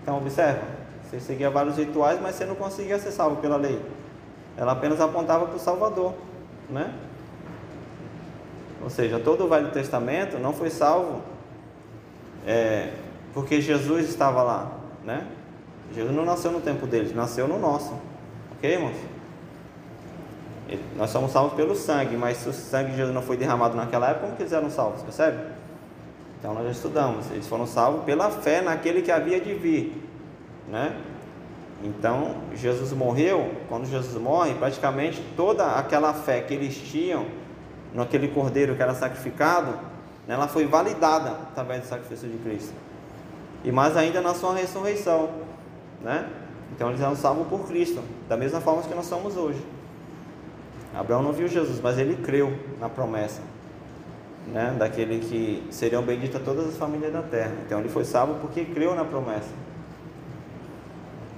Então, 0.00 0.18
observa, 0.18 0.62
você 1.02 1.18
seguia 1.18 1.50
vários 1.50 1.76
rituais, 1.76 2.20
mas 2.22 2.36
você 2.36 2.44
não 2.44 2.54
conseguia 2.54 2.96
ser 3.00 3.10
salvo 3.10 3.36
pela 3.36 3.56
lei. 3.56 3.84
Ela 4.56 4.72
apenas 4.72 5.00
apontava 5.00 5.46
para 5.46 5.56
o 5.56 5.58
Salvador, 5.58 6.14
né? 6.70 6.94
Ou 8.82 8.90
seja, 8.90 9.18
todo 9.18 9.44
o 9.44 9.48
Velho 9.48 9.70
Testamento 9.70 10.38
não 10.38 10.52
foi 10.52 10.70
salvo 10.70 11.22
é, 12.46 12.90
porque 13.32 13.60
Jesus 13.60 14.08
estava 14.08 14.42
lá, 14.42 14.72
né? 15.04 15.26
Jesus 15.94 16.14
não 16.14 16.24
nasceu 16.24 16.50
no 16.50 16.60
tempo 16.60 16.86
deles, 16.86 17.14
nasceu 17.14 17.46
no 17.46 17.58
nosso. 17.58 17.94
Ok, 18.56 18.70
irmãos? 18.70 18.96
Nós 20.96 21.10
somos 21.10 21.32
salvos 21.32 21.52
pelo 21.54 21.76
sangue, 21.76 22.16
mas 22.16 22.38
se 22.38 22.48
o 22.48 22.52
sangue 22.52 22.92
de 22.92 22.96
Jesus 22.96 23.14
não 23.14 23.22
foi 23.22 23.36
derramado 23.36 23.76
naquela 23.76 24.08
época, 24.08 24.24
como 24.24 24.36
que 24.36 24.42
eles 24.42 24.52
eram 24.52 24.70
salvos? 24.70 25.02
Percebe? 25.02 25.38
Então 26.38 26.54
nós 26.54 26.64
já 26.64 26.70
estudamos, 26.70 27.30
eles 27.30 27.46
foram 27.46 27.66
salvos 27.66 28.04
pela 28.04 28.30
fé 28.30 28.62
naquele 28.62 29.02
que 29.02 29.12
havia 29.12 29.38
de 29.38 29.54
vir, 29.54 30.02
né? 30.68 30.96
Então 31.84 32.36
Jesus 32.54 32.92
morreu, 32.92 33.50
quando 33.68 33.86
Jesus 33.86 34.20
morre, 34.20 34.54
praticamente 34.54 35.22
toda 35.36 35.76
aquela 35.76 36.14
fé 36.14 36.40
que 36.40 36.54
eles 36.54 36.74
tinham 36.74 37.26
naquele 37.94 38.28
cordeiro 38.28 38.74
que 38.74 38.82
era 38.82 38.94
sacrificado, 38.94 39.72
né, 40.26 40.34
ela 40.34 40.48
foi 40.48 40.66
validada 40.66 41.30
através 41.30 41.82
do 41.82 41.86
sacrifício 41.88 42.28
de 42.28 42.38
Cristo. 42.38 42.72
E 43.64 43.70
mais 43.72 43.96
ainda 43.96 44.20
na 44.20 44.34
sua 44.34 44.54
ressurreição, 44.54 45.30
né? 46.02 46.28
Então 46.74 46.88
eles 46.88 47.00
eram 47.00 47.14
salvos 47.14 47.46
por 47.48 47.66
Cristo, 47.66 48.02
da 48.28 48.36
mesma 48.36 48.60
forma 48.60 48.82
que 48.82 48.94
nós 48.94 49.06
somos 49.06 49.36
hoje. 49.36 49.62
Abraão 50.94 51.22
não 51.22 51.32
viu 51.32 51.46
Jesus, 51.48 51.80
mas 51.80 51.98
ele 51.98 52.16
creu 52.16 52.52
na 52.80 52.88
promessa. 52.88 53.40
né, 54.46 54.74
daquele 54.78 55.20
que 55.20 55.62
seriam 55.70 56.02
benditas 56.02 56.42
todas 56.42 56.66
as 56.66 56.76
famílias 56.76 57.12
da 57.12 57.22
terra. 57.22 57.52
Então 57.64 57.78
ele 57.78 57.88
foi 57.88 58.04
salvo 58.04 58.40
porque 58.40 58.64
creu 58.64 58.94
na 58.94 59.04
promessa. 59.04 59.50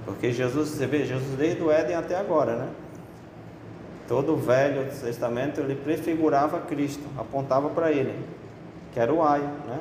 Porque 0.05 0.31
Jesus, 0.31 0.69
você 0.69 0.85
vê, 0.85 1.05
Jesus 1.05 1.37
desde 1.37 1.61
o 1.61 1.71
Éden 1.71 1.95
até 1.95 2.15
agora, 2.15 2.55
né? 2.55 2.69
Todo 4.07 4.33
o 4.33 4.37
Velho 4.37 4.85
Testamento 4.85 5.59
ele 5.59 5.75
prefigurava 5.75 6.59
Cristo, 6.61 7.03
apontava 7.17 7.69
para 7.69 7.91
ele, 7.91 8.13
que 8.93 8.99
era 8.99 9.11
o 9.11 9.23
aio, 9.23 9.49
né? 9.67 9.79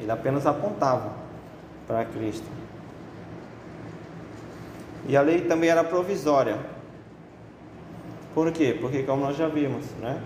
Ele 0.00 0.10
apenas 0.10 0.46
apontava 0.46 1.12
para 1.86 2.04
Cristo. 2.04 2.46
E 5.08 5.16
a 5.16 5.22
lei 5.22 5.40
também 5.42 5.70
era 5.70 5.82
provisória. 5.82 6.58
Por 8.34 8.50
quê? 8.52 8.76
Porque 8.80 9.02
como 9.02 9.24
nós 9.24 9.36
já 9.36 9.48
vimos, 9.48 9.84
né? 10.00 10.20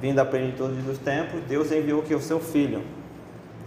Vindo 0.00 0.18
a 0.18 0.24
plenitude 0.24 0.80
dos 0.82 0.98
tempos, 0.98 1.40
Deus 1.48 1.72
enviou 1.72 2.02
que 2.02 2.14
o 2.14 2.20
seu 2.20 2.38
filho. 2.40 2.82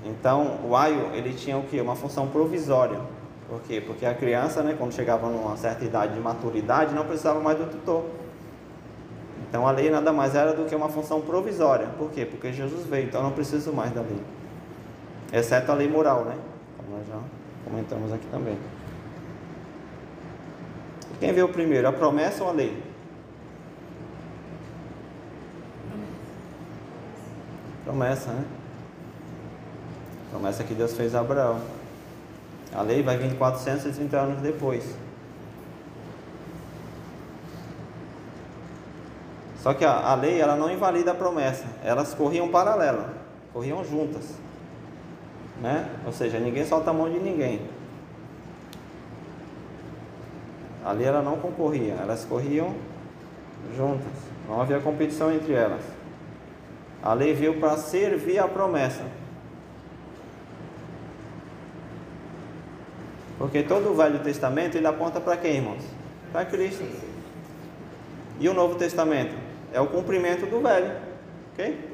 Então, 0.06 0.60
o 0.68 0.76
aio, 0.76 1.12
ele 1.14 1.34
tinha 1.34 1.58
o 1.58 1.64
que? 1.64 1.80
Uma 1.80 1.96
função 1.96 2.28
provisória. 2.28 3.00
Por 3.48 3.62
quê? 3.62 3.82
Porque 3.86 4.06
a 4.06 4.14
criança, 4.14 4.62
né, 4.64 4.76
quando 4.78 4.94
chegava 4.94 5.28
numa 5.30 5.56
certa 5.58 5.84
idade 5.86 6.14
de 6.14 6.20
maturidade, 6.20 6.94
não 6.94 7.06
precisava 7.06 7.40
mais 7.40 7.58
do 7.58 7.66
tutor. 7.66 8.06
Então 9.54 9.68
a 9.68 9.72
lei 9.72 9.92
nada 9.92 10.12
mais 10.12 10.34
era 10.34 10.52
do 10.52 10.66
que 10.66 10.74
uma 10.74 10.90
função 10.90 11.22
provisória. 11.22 11.86
Por 11.96 12.10
quê? 12.10 12.26
Porque 12.26 12.52
Jesus 12.52 12.88
veio, 12.88 13.06
então 13.06 13.22
não 13.22 13.32
preciso 13.34 13.72
mais 13.72 13.92
da 13.92 14.02
lei. 14.02 14.20
Exceto 15.32 15.72
a 15.72 15.76
lei 15.76 15.88
moral, 15.88 16.26
né? 16.26 16.36
Como 16.76 16.98
nós 16.98 17.08
já 17.08 17.20
comentamos 17.64 18.12
aqui 18.12 18.26
também. 18.32 18.58
Quem 21.20 21.32
veio 21.32 21.48
primeiro, 21.50 21.88
a 21.88 21.94
promessa 21.94 22.44
ou 22.44 22.50
a 22.50 22.52
lei? 22.52 22.82
Promessa, 27.84 28.32
né? 28.32 28.46
Promessa 30.32 30.64
que 30.64 30.74
Deus 30.74 30.98
fez 30.98 31.14
a 31.14 31.20
Abraão. 31.20 31.62
A 32.74 32.82
lei 32.82 33.04
vai 33.04 33.20
vir 33.20 33.38
430 33.38 34.18
anos 34.18 34.42
depois. 34.42 34.96
Só 39.64 39.74
que 39.74 39.86
a, 39.86 39.94
a 39.94 40.14
lei 40.14 40.42
ela 40.42 40.58
não 40.58 40.70
invalida 40.70 41.12
a 41.12 41.16
promessa, 41.16 41.64
elas 41.86 42.14
corriam 42.14 42.50
paralela, 42.50 43.14
corriam 43.54 43.82
juntas, 43.86 44.34
né? 45.62 45.90
Ou 46.06 46.12
seja, 46.12 46.38
ninguém 46.38 46.66
solta 46.66 46.90
a 46.90 46.94
mão 46.94 47.10
de 47.10 47.18
ninguém. 47.18 47.62
A 50.84 50.92
lei 50.92 51.08
ela 51.08 51.22
não 51.22 51.38
concorria, 51.38 51.94
elas 51.94 52.26
corriam 52.26 52.76
juntas, 53.74 54.12
não 54.50 54.62
havia 54.62 54.82
competição 54.82 55.32
entre 55.32 55.54
elas. 55.54 55.82
A 57.02 57.14
lei 57.14 57.34
veio 57.34 57.58
para 57.58 57.78
servir 57.78 58.40
a 58.40 58.50
promessa. 58.50 59.04
Porque 63.38 63.64
todo 63.64 63.92
o 63.92 63.96
Velho 63.96 64.20
Testamento 64.20 64.76
ele 64.76 64.88
aponta 64.88 65.22
para 65.22 65.38
quem, 65.38 65.56
irmãos? 65.56 65.84
Para 66.34 66.44
Cristo. 66.44 66.84
E 68.42 68.50
o 68.50 68.54
Novo 68.54 68.76
Testamento? 68.76 69.43
É 69.74 69.82
o 69.82 69.88
cumprimento 69.88 70.46
do 70.46 70.62
velho. 70.62 70.92
Ok? 71.52 71.90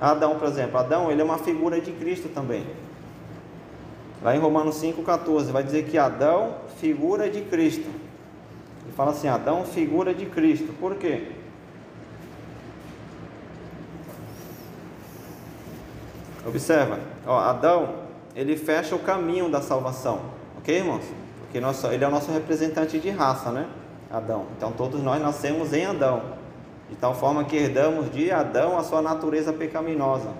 Adão, 0.00 0.38
por 0.38 0.48
exemplo, 0.48 0.78
Adão 0.78 1.10
ele 1.10 1.20
é 1.20 1.24
uma 1.24 1.38
figura 1.38 1.80
de 1.80 1.92
Cristo 1.92 2.28
também. 2.28 2.66
Lá 4.22 4.34
em 4.34 4.38
Romanos 4.38 4.76
5,14 4.76 5.50
vai 5.50 5.62
dizer 5.62 5.84
que 5.84 5.98
Adão, 5.98 6.56
figura 6.78 7.28
de 7.28 7.42
Cristo. 7.42 7.88
Ele 8.84 8.92
fala 8.96 9.10
assim: 9.10 9.28
Adão, 9.28 9.64
figura 9.64 10.14
de 10.14 10.26
Cristo. 10.26 10.72
Por 10.78 10.96
quê? 10.96 11.32
Observa, 16.46 17.00
ó, 17.26 17.38
Adão, 17.38 17.94
ele 18.36 18.56
fecha 18.56 18.94
o 18.94 18.98
caminho 18.98 19.48
da 19.48 19.62
salvação, 19.62 20.20
ok, 20.58 20.76
irmãos? 20.76 21.04
Porque 21.40 21.56
ele 21.56 22.04
é 22.04 22.08
o 22.08 22.10
nosso 22.10 22.30
representante 22.30 22.98
de 22.98 23.08
raça, 23.08 23.50
né? 23.50 23.66
Adão. 24.16 24.46
Então 24.56 24.72
todos 24.72 25.02
nós 25.02 25.20
nascemos 25.20 25.72
em 25.72 25.84
Adão, 25.84 26.22
de 26.88 26.96
tal 26.96 27.14
forma 27.14 27.44
que 27.44 27.56
herdamos 27.56 28.10
de 28.12 28.30
Adão 28.30 28.78
a 28.78 28.82
sua 28.82 29.02
natureza 29.02 29.52
pecaminosa. 29.52 30.30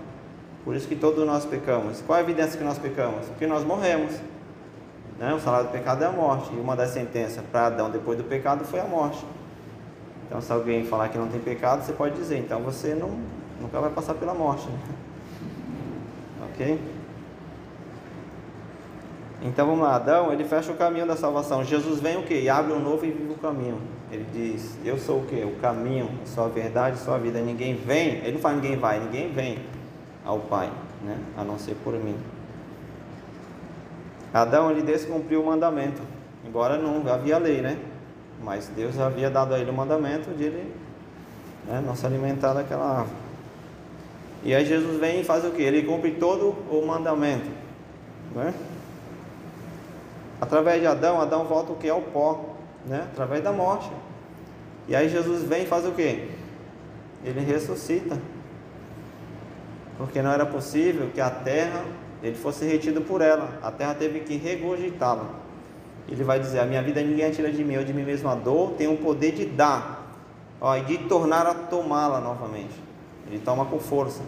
Por 0.65 0.75
isso 0.75 0.89
que 0.89 0.97
todos 0.97 1.27
nós 1.27 1.45
pecamos. 1.45 2.01
Qual 2.01 2.19
a 2.19 2.23
evidência 2.23 2.57
que 2.57 2.65
nós 2.65 2.79
pecamos? 2.79 3.27
Porque 3.27 3.47
nós 3.47 3.65
morremos. 3.65 4.15
Né? 5.19 5.35
O 5.35 5.41
salário 5.41 5.67
do 5.67 5.73
pecado 5.73 6.03
é 6.03 6.07
a 6.07 6.13
morte. 6.13 6.53
E 6.55 6.59
uma 6.59 6.75
das 6.75 6.91
sentenças 6.91 7.45
para 7.53 7.67
Adão 7.67 7.91
depois 7.91 8.17
do 8.17 8.25
pecado 8.25 8.65
foi 8.65 8.81
a 8.81 8.85
morte. 8.85 9.25
Então 10.27 10.41
se 10.41 10.51
alguém 10.51 10.87
falar 10.87 11.09
que 11.11 11.19
não 11.19 11.29
tem 11.29 11.41
pecado, 11.41 11.85
você 11.85 11.93
pode 11.93 12.15
dizer, 12.15 12.39
então 12.39 12.61
você 12.61 12.95
não, 12.95 13.11
nunca 13.61 13.79
vai 13.79 13.91
passar 13.91 14.15
pela 14.15 14.35
morte. 14.35 14.67
Né? 14.69 14.79
Ok? 16.55 16.79
Então 19.45 19.67
vamos 19.67 19.83
lá, 19.83 19.97
Adão, 19.97 20.33
ele 20.33 20.43
fecha 20.43 20.73
o 20.73 20.75
caminho 20.75 21.07
da 21.07 21.15
salvação. 21.15 21.63
Jesus 21.63 22.01
vem 22.01 22.17
o 22.17 22.23
que? 22.23 22.35
E 22.35 22.49
abre 22.49 22.73
um 22.73 22.81
novo 22.81 23.05
e 23.05 23.11
vivo 23.11 23.35
caminho. 23.35 23.79
Ele 24.11 24.27
diz: 24.33 24.79
Eu 24.83 24.97
sou 24.97 25.21
o 25.21 25.27
que? 25.27 25.45
O 25.45 25.57
caminho, 25.61 26.09
só 26.25 26.47
a 26.47 26.49
verdade, 26.49 26.99
só 26.99 27.15
a 27.15 27.19
vida. 27.19 27.39
Ninguém 27.41 27.75
vem, 27.75 28.21
ele 28.25 28.33
não 28.33 28.41
fala 28.41 28.55
ninguém 28.55 28.77
vai, 28.77 28.99
ninguém 29.01 29.31
vem 29.31 29.59
ao 30.25 30.41
Pai, 30.41 30.71
né? 31.03 31.19
a 31.37 31.45
não 31.45 31.59
ser 31.59 31.77
por 31.85 31.93
mim. 31.93 32.17
Adão 34.33 34.71
ele 34.71 34.81
descumpriu 34.81 35.43
o 35.43 35.47
mandamento, 35.47 36.01
embora 36.43 36.79
não 36.79 37.07
havia 37.13 37.37
lei, 37.37 37.61
né? 37.61 37.79
Mas 38.43 38.69
Deus 38.75 38.99
havia 38.99 39.31
dado 39.31 39.55
a 39.55 39.59
ele 39.59 39.71
o 39.71 39.75
mandamento 39.75 40.31
de 40.31 40.45
ele 40.45 40.75
né, 41.69 41.83
não 41.85 41.95
se 41.95 42.05
alimentar 42.07 42.55
daquela 42.55 42.99
árvore. 42.99 43.17
E 44.43 44.55
aí 44.55 44.65
Jesus 44.65 44.99
vem 44.99 45.21
e 45.21 45.25
faz 45.25 45.45
o 45.45 45.51
que? 45.51 45.63
Ele 45.63 45.83
cumpre 45.83 46.13
todo 46.13 46.55
o 46.71 46.85
mandamento, 46.87 47.49
né? 48.35 48.53
Através 50.45 50.79
de 50.79 50.87
Adão, 50.87 51.23
Adão 51.23 51.47
volta 51.47 51.73
o 51.73 51.77
que? 51.77 51.89
Ao 51.89 52.03
pó, 52.03 52.45
né? 52.85 53.09
Através 53.11 53.43
da 53.43 53.51
morte. 53.51 53.91
E 54.87 54.95
aí 54.95 55.09
Jesus 55.09 55.43
vem 55.45 55.63
e 55.63 55.67
faz 55.67 55.87
o 55.87 55.93
que? 55.93 56.31
Ele 57.25 57.41
ressuscita. 57.41 58.19
Porque 59.97 60.21
não 60.21 60.31
era 60.31 60.45
possível 60.45 61.09
que 61.15 61.21
a 61.21 61.31
terra 61.31 61.83
ele 62.23 62.37
fosse 62.37 62.67
retido 62.67 63.01
por 63.01 63.23
ela. 63.23 63.59
A 63.63 63.71
terra 63.71 63.95
teve 63.95 64.21
que 64.21 64.37
regurgitá-la. 64.37 65.25
Ele 66.07 66.23
vai 66.23 66.39
dizer: 66.39 66.61
A 66.61 66.67
minha 66.67 66.83
vida 66.83 67.01
ninguém 67.01 67.31
tira 67.31 67.51
de 67.51 67.65
mim, 67.65 67.73
eu 67.73 67.85
de 67.85 67.95
mim 67.95 68.03
mesmo 68.03 68.29
a 68.29 68.35
dor, 68.35 68.73
tenho 68.73 68.93
o 68.93 68.99
poder 68.99 69.33
de 69.33 69.47
dar, 69.47 70.15
ó, 70.61 70.77
e 70.77 70.83
de 70.83 70.99
tornar 71.09 71.47
a 71.47 71.55
tomá-la 71.55 72.21
novamente. 72.21 72.75
Ele 73.27 73.39
toma 73.39 73.65
com 73.65 73.81
força. 73.81 74.21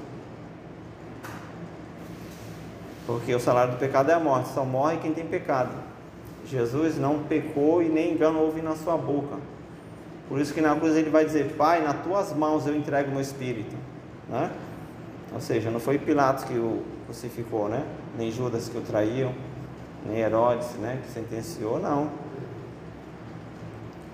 Porque 3.07 3.35
o 3.35 3.39
salário 3.39 3.75
do 3.75 3.79
pecado 3.79 4.11
é 4.11 4.15
a 4.15 4.19
morte, 4.19 4.49
só 4.49 4.65
morre 4.65 4.97
quem 4.97 5.13
tem 5.13 5.27
pecado. 5.27 5.86
Jesus 6.47 6.97
não 6.97 7.25
pecou 7.25 7.83
e 7.83 7.89
nem 7.89 8.13
engano 8.13 8.41
houve 8.41 8.63
na 8.63 8.77
sua 8.77 8.97
boca. 8.97 9.37
Por 10.29 10.41
isso 10.41 10.55
que 10.55 10.61
na 10.61 10.75
cruz 10.75 10.97
ele 10.97 11.11
vai 11.11 11.25
dizer: 11.25 11.55
Pai, 11.57 11.83
nas 11.83 12.03
tuas 12.03 12.33
mãos 12.33 12.67
eu 12.67 12.77
entrego 12.77 13.11
meu 13.11 13.21
espírito. 13.21 13.77
Né? 14.29 14.51
Ou 15.33 15.41
seja, 15.41 15.71
não 15.71 15.81
foi 15.81 15.99
Pilatos 15.99 16.45
que 16.45 16.55
o 16.55 16.83
crucificou, 17.05 17.69
né? 17.69 17.85
nem 18.17 18.31
Judas 18.31 18.69
que 18.69 18.79
o 18.79 18.81
traiu, 18.81 19.33
nem 20.05 20.19
Herodes 20.19 20.69
né? 20.77 21.01
que 21.05 21.13
sentenciou, 21.13 21.79
não. 21.79 22.11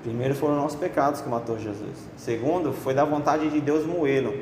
Primeiro 0.02 0.34
foram 0.34 0.56
nossos 0.56 0.78
pecados 0.78 1.20
que 1.20 1.28
matou 1.28 1.58
Jesus. 1.58 1.96
Segundo, 2.16 2.72
foi 2.72 2.92
da 2.92 3.04
vontade 3.04 3.48
de 3.48 3.60
Deus 3.60 3.86
moê-lo. 3.86 4.34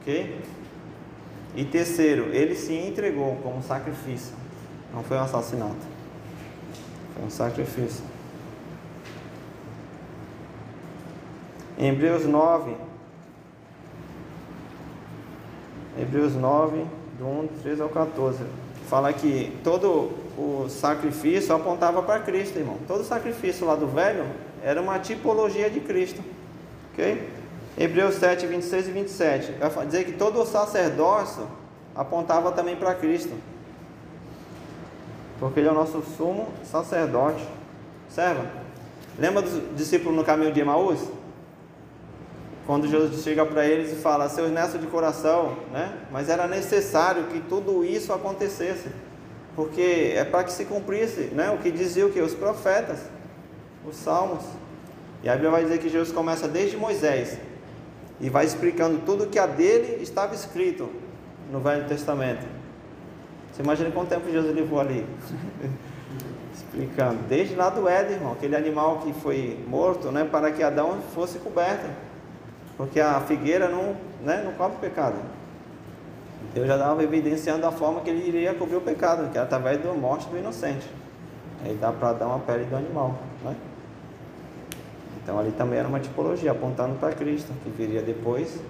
Ok? 0.00 0.38
E 1.56 1.64
terceiro, 1.64 2.26
ele 2.32 2.54
se 2.54 2.74
entregou 2.74 3.36
como 3.42 3.62
sacrifício. 3.62 4.34
Não 4.92 5.02
foi 5.02 5.16
um 5.16 5.20
assassinato. 5.20 5.95
Foi 7.16 7.24
um 7.24 7.30
sacrifício. 7.30 8.04
Em 11.78 11.88
Hebreus 11.88 12.26
9, 12.26 12.74
Hebreus 15.98 16.34
9, 16.34 16.84
do 17.18 17.26
1, 17.26 17.48
13 17.62 17.82
ao 17.82 17.88
14, 17.88 18.44
fala 18.88 19.12
que 19.12 19.58
todo 19.64 20.10
o 20.36 20.68
sacrifício 20.68 21.54
apontava 21.54 22.02
para 22.02 22.20
Cristo, 22.20 22.58
irmão. 22.58 22.78
Todo 22.86 23.02
sacrifício 23.02 23.66
lá 23.66 23.74
do 23.74 23.86
velho 23.86 24.24
era 24.62 24.80
uma 24.80 24.98
tipologia 24.98 25.70
de 25.70 25.80
Cristo. 25.80 26.22
Ok? 26.92 27.28
Hebreus 27.78 28.16
7, 28.16 28.46
26 28.46 28.88
e 28.88 28.90
27. 28.90 29.52
Vai 29.74 29.86
dizer 29.86 30.04
que 30.04 30.12
todo 30.12 30.40
o 30.40 30.46
sacerdócio 30.46 31.46
apontava 31.94 32.52
também 32.52 32.76
para 32.76 32.94
Cristo 32.94 33.34
porque 35.38 35.60
ele 35.60 35.68
é 35.68 35.72
o 35.72 35.74
nosso 35.74 36.02
sumo 36.16 36.48
sacerdote. 36.64 37.46
Serva, 38.08 38.44
lembra 39.18 39.42
dos 39.42 39.76
discípulos 39.76 40.16
no 40.16 40.24
caminho 40.24 40.52
de 40.52 40.60
Emaús? 40.60 41.00
Quando 42.66 42.88
Jesus 42.88 43.22
chega 43.22 43.46
para 43.46 43.64
eles 43.64 43.92
e 43.92 43.96
fala, 43.96 44.28
seus 44.28 44.50
netos 44.50 44.80
de 44.80 44.86
coração, 44.88 45.56
né? 45.72 45.92
Mas 46.10 46.28
era 46.28 46.48
necessário 46.48 47.24
que 47.24 47.40
tudo 47.40 47.84
isso 47.84 48.12
acontecesse, 48.12 48.88
porque 49.54 50.12
é 50.16 50.24
para 50.24 50.42
que 50.42 50.52
se 50.52 50.64
cumprisse, 50.64 51.30
né? 51.32 51.50
O 51.50 51.58
que 51.58 51.70
dizia 51.70 52.04
o 52.04 52.10
que? 52.10 52.20
Os 52.20 52.34
profetas, 52.34 52.98
os 53.86 53.94
salmos. 53.96 54.42
E 55.22 55.28
a 55.28 55.32
Bíblia 55.32 55.50
vai 55.50 55.62
dizer 55.62 55.78
que 55.78 55.88
Jesus 55.88 56.10
começa 56.10 56.48
desde 56.48 56.76
Moisés 56.76 57.38
e 58.20 58.28
vai 58.28 58.44
explicando 58.44 58.98
tudo 59.04 59.26
que 59.26 59.38
a 59.38 59.46
dele 59.46 60.02
estava 60.02 60.34
escrito 60.34 60.88
no 61.50 61.60
Velho 61.60 61.86
Testamento. 61.86 62.55
Você 63.56 63.62
imagina 63.62 63.90
quanto 63.90 64.10
tempo 64.10 64.30
Jesus 64.30 64.54
levou 64.54 64.78
ali? 64.78 65.06
Explicando. 66.52 67.20
Desde 67.26 67.54
lá 67.54 67.70
do 67.70 67.88
Éden, 67.88 68.16
irmão, 68.16 68.32
aquele 68.32 68.54
animal 68.54 68.98
que 68.98 69.14
foi 69.14 69.58
morto, 69.66 70.10
né, 70.10 70.28
para 70.30 70.52
que 70.52 70.62
Adão 70.62 70.98
fosse 71.14 71.38
coberto. 71.38 71.86
Porque 72.76 73.00
a 73.00 73.18
figueira 73.20 73.66
não, 73.66 73.96
né, 74.22 74.42
não 74.44 74.52
cobre 74.52 74.76
o 74.76 74.80
pecado. 74.80 75.16
Deus 76.52 76.66
já 76.66 76.74
estava 76.74 77.02
evidenciando 77.02 77.66
a 77.66 77.72
forma 77.72 78.02
que 78.02 78.10
ele 78.10 78.28
iria 78.28 78.52
cobrir 78.52 78.76
o 78.76 78.80
pecado, 78.82 79.30
que 79.30 79.38
era 79.38 79.46
através 79.46 79.82
da 79.82 79.90
morte 79.94 80.28
do 80.28 80.36
inocente. 80.36 80.86
Aí 81.64 81.74
dá 81.80 81.90
para 81.90 82.12
dar 82.12 82.26
uma 82.26 82.40
pele 82.40 82.64
do 82.64 82.76
animal. 82.76 83.16
Né? 83.42 83.56
Então 85.22 85.38
ali 85.38 85.52
também 85.52 85.78
era 85.78 85.88
uma 85.88 85.98
tipologia, 85.98 86.52
apontando 86.52 86.96
para 86.96 87.14
Cristo, 87.14 87.54
que 87.64 87.70
viria 87.70 88.02
depois. 88.02 88.60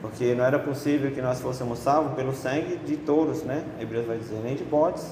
Porque 0.00 0.34
não 0.34 0.44
era 0.44 0.58
possível 0.58 1.10
que 1.10 1.20
nós 1.20 1.40
fôssemos 1.40 1.78
salvos 1.78 2.14
pelo 2.14 2.32
sangue 2.32 2.76
de 2.76 2.96
touros, 2.96 3.42
né? 3.42 3.64
Hebreus 3.78 4.06
vai 4.06 4.16
dizer, 4.16 4.40
nem 4.42 4.56
de 4.56 4.64
bodes. 4.64 5.06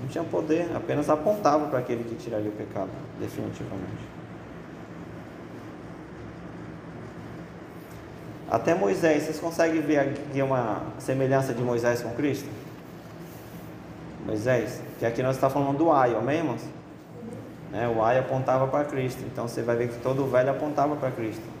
Não 0.00 0.08
tinha 0.08 0.24
poder, 0.24 0.70
apenas 0.74 1.08
apontava 1.08 1.68
para 1.68 1.78
aquele 1.78 2.04
que 2.04 2.14
tiraria 2.14 2.48
o 2.48 2.52
pecado, 2.52 2.90
definitivamente. 3.18 4.16
Até 8.48 8.74
Moisés, 8.74 9.24
vocês 9.24 9.40
conseguem 9.40 9.80
ver 9.82 9.98
aqui 9.98 10.40
uma 10.40 10.82
semelhança 10.98 11.52
de 11.52 11.62
Moisés 11.62 12.00
com 12.00 12.10
Cristo? 12.14 12.48
Moisés, 14.24 14.80
que 14.98 15.06
aqui 15.06 15.22
nós 15.22 15.36
estamos 15.36 15.52
falando 15.52 15.76
do 15.76 15.90
ai, 15.90 16.14
amém? 16.14 16.42
Né? 17.72 17.88
O 17.88 18.02
ai 18.02 18.18
apontava 18.18 18.66
para 18.68 18.84
Cristo, 18.84 19.22
então 19.26 19.48
você 19.48 19.62
vai 19.62 19.76
ver 19.76 19.88
que 19.88 19.98
todo 20.00 20.24
velho 20.30 20.50
apontava 20.50 20.94
para 20.96 21.10
Cristo. 21.10 21.55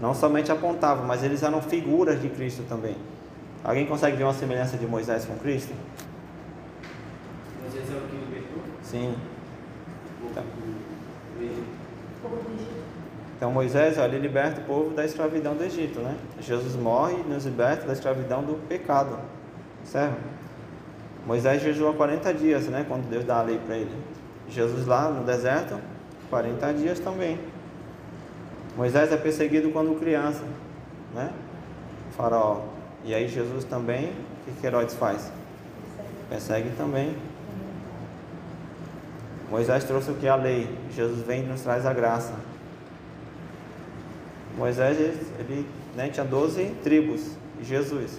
Não 0.00 0.14
somente 0.14 0.50
apontava, 0.50 1.04
mas 1.04 1.22
eles 1.22 1.42
eram 1.42 1.60
figuras 1.60 2.20
de 2.20 2.28
Cristo 2.28 2.64
também. 2.68 2.96
Alguém 3.62 3.86
consegue 3.86 4.16
ver 4.16 4.24
uma 4.24 4.32
semelhança 4.32 4.76
de 4.78 4.86
Moisés 4.86 5.26
com 5.26 5.36
Cristo? 5.36 5.74
Moisés 7.60 7.84
é 7.90 7.96
o 7.96 8.00
que 8.08 8.16
libertou? 8.16 8.62
Sim. 8.82 9.14
Então. 10.30 10.44
Então 13.36 13.50
Moisés, 13.50 13.96
olha, 13.96 14.16
ele 14.16 14.26
liberta 14.26 14.60
o 14.60 14.64
povo 14.64 14.90
da 14.94 15.04
escravidão 15.04 15.54
do 15.54 15.64
Egito, 15.64 16.00
né? 16.00 16.14
Jesus 16.40 16.76
morre 16.76 17.14
e 17.14 17.28
nos 17.28 17.46
liberta 17.46 17.86
da 17.86 17.92
escravidão 17.92 18.42
do 18.42 18.54
pecado, 18.68 19.18
certo? 19.82 20.18
Moisés 21.26 21.62
jejuou 21.62 21.94
40 21.94 22.34
dias, 22.34 22.66
né? 22.66 22.84
Quando 22.86 23.08
Deus 23.08 23.24
dá 23.24 23.38
a 23.38 23.42
lei 23.42 23.58
para 23.58 23.76
ele. 23.76 23.90
Jesus 24.48 24.86
lá 24.86 25.08
no 25.10 25.24
deserto, 25.24 25.78
40 26.28 26.74
dias 26.74 26.98
também. 26.98 27.38
Moisés 28.76 29.12
é 29.12 29.16
perseguido 29.16 29.70
quando 29.70 29.98
criança, 29.98 30.44
né? 31.14 31.32
Faraó. 32.16 32.62
E 33.04 33.14
aí 33.14 33.28
Jesus 33.28 33.64
também, 33.64 34.12
o 34.46 34.60
que, 34.60 34.66
Herodes 34.66 34.94
faz? 34.94 35.30
Persegue 36.28 36.70
também. 36.76 37.16
Moisés 39.50 39.84
trouxe 39.84 40.10
o 40.10 40.14
que? 40.14 40.28
A 40.28 40.36
lei. 40.36 40.68
Jesus 40.94 41.26
vem 41.26 41.42
e 41.42 41.46
nos 41.46 41.62
traz 41.62 41.84
a 41.84 41.92
graça. 41.92 42.34
Moisés, 44.56 44.98
ele 45.38 45.66
né, 45.96 46.08
tinha 46.08 46.24
12 46.24 46.76
tribos, 46.82 47.32
e 47.60 47.64
Jesus, 47.64 48.18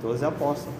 12 0.00 0.24
apóstolos. 0.24 0.74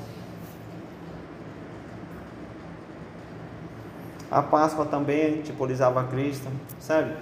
A 4.31 4.43
Páscoa 4.43 4.85
também 4.85 5.45
simbolizava 5.45 6.05
Cristo, 6.05 6.49
sabe? 6.81 7.13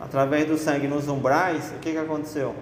Através 0.00 0.46
do 0.46 0.58
sangue 0.58 0.86
nos 0.86 1.08
umbrais, 1.08 1.72
o 1.76 1.78
que, 1.78 1.92
que 1.92 1.98
aconteceu? 1.98 2.54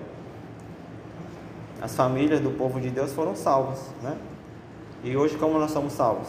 As 1.80 1.96
famílias 1.96 2.40
do 2.40 2.50
povo 2.50 2.80
de 2.80 2.90
Deus 2.90 3.12
foram 3.12 3.34
salvas, 3.34 3.80
né? 4.02 4.16
E 5.02 5.16
hoje 5.16 5.36
como 5.36 5.58
nós 5.58 5.72
somos 5.72 5.94
salvos? 5.94 6.28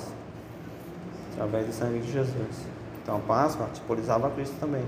Através 1.33 1.67
do 1.67 1.73
sangue 1.73 1.99
de 1.99 2.11
Jesus. 2.11 2.65
Então 3.01 3.17
a 3.17 3.19
Páscoa 3.19 3.67
simbolizava 3.73 4.29
Cristo 4.31 4.55
também. 4.59 4.83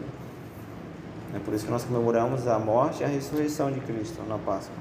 É 1.35 1.39
por 1.39 1.53
isso 1.53 1.65
que 1.65 1.71
nós 1.71 1.83
comemoramos 1.83 2.47
a 2.47 2.57
morte 2.57 3.01
e 3.01 3.03
a 3.03 3.07
ressurreição 3.07 3.71
de 3.71 3.79
Cristo 3.81 4.23
na 4.27 4.37
Páscoa. 4.37 4.75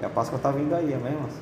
E 0.00 0.04
a 0.04 0.08
Páscoa 0.08 0.36
está 0.36 0.50
vindo 0.50 0.74
aí, 0.74 0.94
amém, 0.94 1.12
irmãos? 1.12 1.34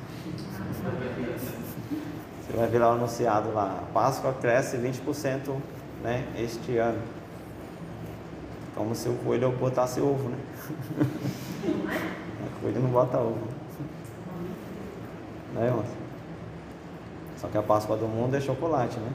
Você 2.45 2.57
vai 2.57 2.67
ver 2.67 2.79
lá 2.79 2.91
anunciado 2.91 3.51
lá, 3.53 3.79
a 3.81 3.93
Páscoa 3.93 4.33
cresce 4.33 4.77
20% 4.77 5.55
né, 6.03 6.25
este 6.37 6.77
ano. 6.77 6.99
Como 8.75 8.93
se 8.93 9.07
o 9.07 9.13
coelho 9.15 9.51
botasse 9.51 10.01
ovo, 10.01 10.29
né? 10.29 10.37
o 11.65 12.61
coelho 12.61 12.81
não 12.81 12.89
bota 12.89 13.17
ovo. 13.17 13.47
Né, 15.53 15.67
irmãos? 15.67 15.87
Só 17.37 17.47
que 17.47 17.57
a 17.57 17.63
Páscoa 17.63 17.95
do 17.95 18.07
mundo 18.07 18.35
é 18.35 18.41
chocolate, 18.41 18.99
né? 18.99 19.11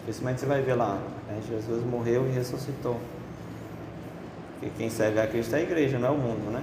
Dificilmente 0.00 0.40
você 0.40 0.46
vai 0.46 0.60
ver 0.60 0.74
lá, 0.74 0.98
né? 1.26 1.40
Jesus 1.48 1.84
morreu 1.84 2.28
e 2.28 2.32
ressuscitou. 2.32 3.00
Porque 4.54 4.70
quem 4.76 4.90
serve 4.90 5.18
a 5.18 5.26
Cristo 5.26 5.54
é 5.54 5.60
a 5.60 5.62
igreja, 5.62 5.98
não 5.98 6.08
é 6.08 6.10
o 6.10 6.18
mundo, 6.18 6.50
né? 6.50 6.62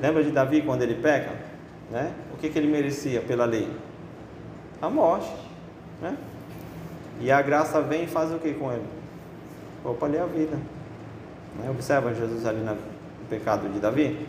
Lembra 0.00 0.22
de 0.22 0.30
Davi 0.30 0.62
quando 0.62 0.82
ele 0.82 0.94
peca? 0.94 1.32
Né? 1.90 2.12
O 2.32 2.36
que, 2.36 2.48
que 2.48 2.58
ele 2.58 2.68
merecia 2.68 3.20
pela 3.20 3.44
lei? 3.44 3.68
A 4.80 4.88
morte. 4.88 5.32
Né? 6.00 6.16
E 7.20 7.30
a 7.30 7.40
graça 7.40 7.80
vem 7.80 8.04
e 8.04 8.06
faz 8.06 8.32
o 8.32 8.38
que 8.38 8.52
com 8.54 8.72
ele? 8.72 8.84
Poupa 9.82 10.06
ali 10.06 10.18
a 10.18 10.26
vida. 10.26 10.56
Né? 11.58 11.70
Observa 11.70 12.14
Jesus 12.14 12.44
ali 12.46 12.60
no 12.60 12.76
pecado 13.28 13.68
de 13.68 13.78
Davi. 13.78 14.26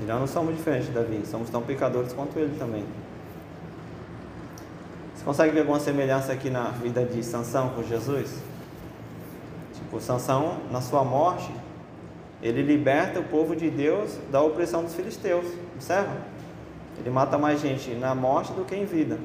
E 0.00 0.04
nós 0.04 0.20
não 0.20 0.26
somos 0.26 0.56
diferentes 0.56 0.88
de 0.88 0.92
Davi, 0.92 1.22
somos 1.26 1.50
tão 1.50 1.62
pecadores 1.62 2.12
quanto 2.12 2.38
ele 2.38 2.56
também. 2.58 2.84
Você 5.14 5.24
consegue 5.24 5.52
ver 5.52 5.60
alguma 5.60 5.78
semelhança 5.78 6.32
aqui 6.32 6.50
na 6.50 6.64
vida 6.70 7.04
de 7.04 7.22
Sansão 7.22 7.68
com 7.70 7.82
Jesus? 7.84 8.34
Tipo, 9.74 10.00
Sansão, 10.00 10.58
na 10.70 10.80
sua 10.80 11.04
morte, 11.04 11.48
ele 12.42 12.62
liberta 12.62 13.20
o 13.20 13.24
povo 13.24 13.54
de 13.54 13.70
Deus 13.70 14.18
da 14.32 14.40
opressão 14.40 14.82
dos 14.82 14.94
filisteus. 14.94 15.46
Observa? 15.76 16.16
Ele 17.02 17.10
mata 17.10 17.36
mais 17.36 17.60
gente 17.60 17.90
na 17.94 18.14
morte 18.14 18.52
do 18.52 18.64
que 18.64 18.76
em 18.76 18.84
vida. 18.84 19.18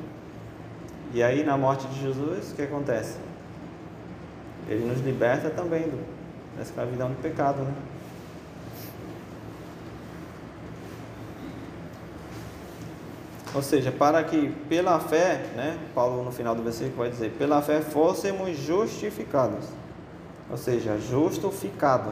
E 1.13 1.21
aí, 1.21 1.43
na 1.43 1.55
morte 1.55 1.87
de 1.87 2.01
Jesus, 2.01 2.51
o 2.51 2.55
que 2.55 2.63
acontece? 2.63 3.17
Ele 4.67 4.83
nos 4.85 4.99
liberta 4.99 5.51
também 5.51 5.83
do, 5.83 6.03
da 6.57 6.63
escravidão 6.63 7.09
do 7.09 7.21
pecado, 7.21 7.61
né? 7.61 7.73
Ou 13.53 13.61
seja, 13.61 13.91
para 13.91 14.23
que 14.23 14.49
pela 14.67 14.99
fé, 14.99 15.45
né, 15.55 15.77
Paulo 15.95 16.23
no 16.23 16.31
final 16.31 16.53
do 16.53 16.63
versículo 16.63 16.97
vai 16.97 17.09
dizer, 17.09 17.31
pela 17.37 17.61
fé 17.61 17.79
fôssemos 17.81 18.57
justificados. 18.57 19.65
Ou 20.49 20.57
seja, 20.57 20.97
justificado 20.97 22.11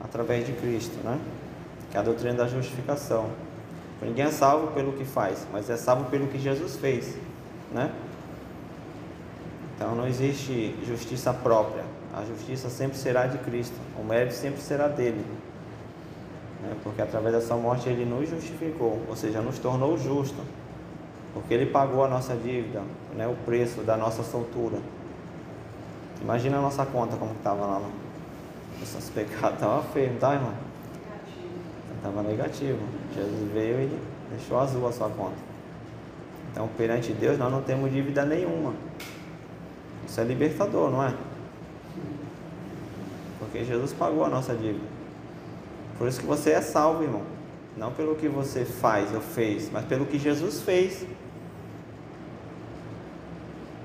através 0.00 0.46
de 0.46 0.52
Cristo, 0.52 0.96
né? 1.04 1.18
Que 1.90 1.96
é 1.96 2.00
a 2.00 2.02
doutrina 2.02 2.34
da 2.34 2.48
justificação. 2.48 3.30
Ninguém 4.02 4.26
é 4.26 4.30
salvo 4.30 4.68
pelo 4.68 4.92
que 4.92 5.04
faz, 5.04 5.46
mas 5.52 5.70
é 5.70 5.76
salvo 5.76 6.10
pelo 6.10 6.26
que 6.28 6.38
Jesus 6.38 6.76
fez, 6.76 7.16
né? 7.72 7.90
Então 9.74 9.94
não 9.94 10.06
existe 10.06 10.74
justiça 10.86 11.32
própria. 11.32 11.84
A 12.14 12.24
justiça 12.24 12.68
sempre 12.70 12.96
será 12.96 13.26
de 13.26 13.38
Cristo. 13.38 13.76
O 13.98 14.04
mérito 14.04 14.34
sempre 14.34 14.60
será 14.60 14.88
dele 14.88 15.24
né? 16.66 16.76
porque 16.82 17.00
através 17.00 17.34
da 17.34 17.40
sua 17.40 17.56
morte 17.56 17.88
ele 17.88 18.04
nos 18.04 18.28
justificou, 18.28 19.00
ou 19.08 19.16
seja, 19.16 19.40
nos 19.40 19.58
tornou 19.58 19.96
justo, 19.98 20.40
porque 21.32 21.54
ele 21.54 21.66
pagou 21.66 22.04
a 22.04 22.08
nossa 22.08 22.34
dívida, 22.34 22.82
né? 23.14 23.26
o 23.26 23.34
preço 23.44 23.82
da 23.82 23.96
nossa 23.96 24.22
soltura. 24.22 24.78
Imagina 26.20 26.58
a 26.58 26.60
nossa 26.62 26.84
conta 26.86 27.16
como 27.16 27.32
estava 27.32 27.66
lá, 27.66 27.78
no... 27.78 27.90
nossos 28.80 29.10
pecados 29.10 29.54
estava 29.54 29.82
feio, 29.92 30.12
não 30.12 30.18
tá, 30.18 30.34
irmão? 30.34 30.52
Estava 31.96 32.22
negativo. 32.22 32.78
Jesus 33.14 33.52
veio 33.52 33.80
e 33.80 33.98
deixou 34.30 34.58
azul 34.58 34.86
a 34.86 34.92
sua 34.92 35.08
conta. 35.08 35.36
Então, 36.52 36.68
perante 36.76 37.12
Deus, 37.12 37.38
nós 37.38 37.52
não 37.52 37.62
temos 37.62 37.92
dívida 37.92 38.24
nenhuma. 38.24 38.72
Isso 40.06 40.20
é 40.20 40.24
libertador, 40.24 40.90
não 40.90 41.02
é? 41.02 41.14
Porque 43.38 43.64
Jesus 43.64 43.92
pagou 43.92 44.24
a 44.24 44.28
nossa 44.28 44.54
dívida. 44.54 44.84
Por 45.98 46.08
isso 46.08 46.20
que 46.20 46.26
você 46.26 46.50
é 46.50 46.60
salvo, 46.60 47.02
irmão. 47.02 47.22
Não 47.76 47.92
pelo 47.92 48.14
que 48.14 48.28
você 48.28 48.64
faz 48.64 49.14
ou 49.14 49.20
fez, 49.20 49.70
mas 49.70 49.84
pelo 49.84 50.06
que 50.06 50.18
Jesus 50.18 50.62
fez. 50.62 51.06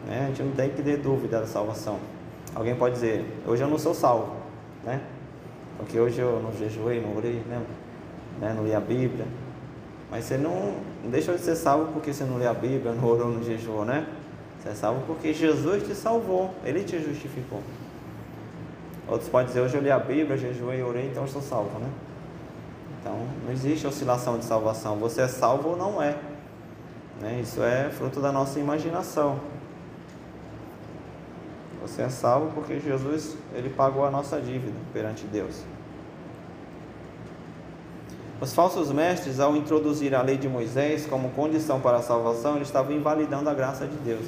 Né? 0.07 0.25
A 0.25 0.27
gente 0.27 0.43
não 0.43 0.51
tem 0.53 0.69
que 0.69 0.81
ter 0.81 0.97
dúvida 0.97 1.41
da 1.41 1.47
salvação. 1.47 1.99
Alguém 2.55 2.75
pode 2.75 2.95
dizer, 2.95 3.25
hoje 3.45 3.61
eu 3.63 3.67
não 3.69 3.77
sou 3.77 3.93
salvo, 3.93 4.35
né? 4.83 5.01
Porque 5.77 5.99
hoje 5.99 6.19
eu 6.19 6.41
não 6.41 6.51
jejuei, 6.53 7.01
não 7.01 7.15
orei, 7.15 7.41
né? 7.47 7.61
Né? 8.41 8.53
não 8.55 8.65
li 8.65 8.73
a 8.73 8.79
Bíblia. 8.79 9.25
Mas 10.09 10.25
você 10.25 10.37
não, 10.37 10.73
deixou 11.05 11.35
de 11.35 11.41
ser 11.41 11.55
salvo 11.55 11.93
porque 11.93 12.11
você 12.11 12.25
não 12.25 12.37
lê 12.37 12.45
a 12.45 12.53
Bíblia, 12.53 12.91
não 12.91 13.07
orou, 13.07 13.29
não 13.29 13.41
jejuou, 13.41 13.85
né? 13.85 14.05
Você 14.59 14.69
é 14.69 14.73
salvo 14.73 15.05
porque 15.07 15.33
Jesus 15.33 15.87
te 15.87 15.95
salvou, 15.95 16.53
Ele 16.65 16.83
te 16.83 16.99
justificou. 16.99 17.61
Outros 19.07 19.29
podem 19.29 19.47
dizer, 19.47 19.61
hoje 19.61 19.75
eu 19.75 19.81
li 19.81 19.89
a 19.89 19.99
Bíblia, 19.99 20.37
jejuei 20.37 20.83
orei, 20.83 21.07
então 21.07 21.23
eu 21.23 21.27
estou 21.27 21.41
salvo, 21.41 21.79
né? 21.79 21.89
Então, 22.99 23.17
não 23.45 23.51
existe 23.51 23.87
oscilação 23.87 24.37
de 24.37 24.45
salvação. 24.45 24.97
Você 24.97 25.21
é 25.21 25.27
salvo 25.27 25.69
ou 25.69 25.77
não 25.77 26.01
é. 26.01 26.15
Né? 27.19 27.39
Isso 27.41 27.63
é 27.63 27.89
fruto 27.89 28.19
da 28.19 28.31
nossa 28.31 28.59
imaginação. 28.59 29.39
Você 31.81 32.03
é 32.03 32.09
salvo 32.09 32.51
porque 32.53 32.79
Jesus 32.79 33.35
ele 33.55 33.69
pagou 33.69 34.05
a 34.05 34.11
nossa 34.11 34.39
dívida 34.39 34.77
perante 34.93 35.25
Deus. 35.25 35.63
Os 38.41 38.55
falsos 38.55 38.91
mestres, 38.91 39.39
ao 39.39 39.55
introduzir 39.55 40.15
a 40.15 40.23
lei 40.23 40.35
de 40.35 40.49
Moisés 40.49 41.05
como 41.05 41.29
condição 41.29 41.79
para 41.79 41.97
a 41.97 42.01
salvação, 42.01 42.55
eles 42.55 42.69
estavam 42.69 42.91
invalidando 42.91 43.47
a 43.47 43.53
graça 43.53 43.85
de 43.85 43.95
Deus. 43.97 44.25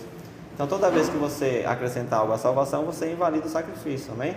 Então, 0.54 0.68
toda 0.68 0.92
vez 0.92 1.10
que 1.10 1.18
você 1.18 1.66
acrescentar 1.68 2.20
algo 2.20 2.32
à 2.32 2.38
salvação, 2.38 2.86
você 2.86 3.12
invalida 3.12 3.48
o 3.48 3.50
sacrifício, 3.50 4.14
amém? 4.14 4.36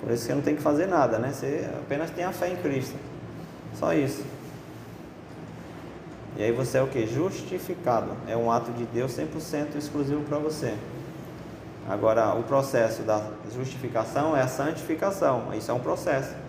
Por 0.00 0.10
isso 0.10 0.24
você 0.24 0.34
não 0.34 0.42
tem 0.42 0.56
que 0.56 0.62
fazer 0.62 0.86
nada, 0.86 1.16
né? 1.20 1.30
Você 1.32 1.64
apenas 1.80 2.10
tem 2.10 2.24
a 2.24 2.32
fé 2.32 2.48
em 2.48 2.56
Cristo. 2.56 2.96
Só 3.78 3.94
isso. 3.94 4.24
E 6.36 6.42
aí 6.42 6.50
você 6.50 6.78
é 6.78 6.82
o 6.82 6.88
que? 6.88 7.06
Justificado. 7.06 8.10
É 8.26 8.36
um 8.36 8.50
ato 8.50 8.72
de 8.72 8.84
Deus 8.86 9.16
100% 9.16 9.76
exclusivo 9.76 10.22
para 10.22 10.38
você. 10.38 10.74
Agora, 11.88 12.34
o 12.34 12.42
processo 12.42 13.02
da 13.02 13.22
justificação 13.54 14.36
é 14.36 14.42
a 14.42 14.48
santificação. 14.48 15.54
Isso 15.54 15.70
é 15.70 15.74
um 15.74 15.78
processo. 15.78 16.41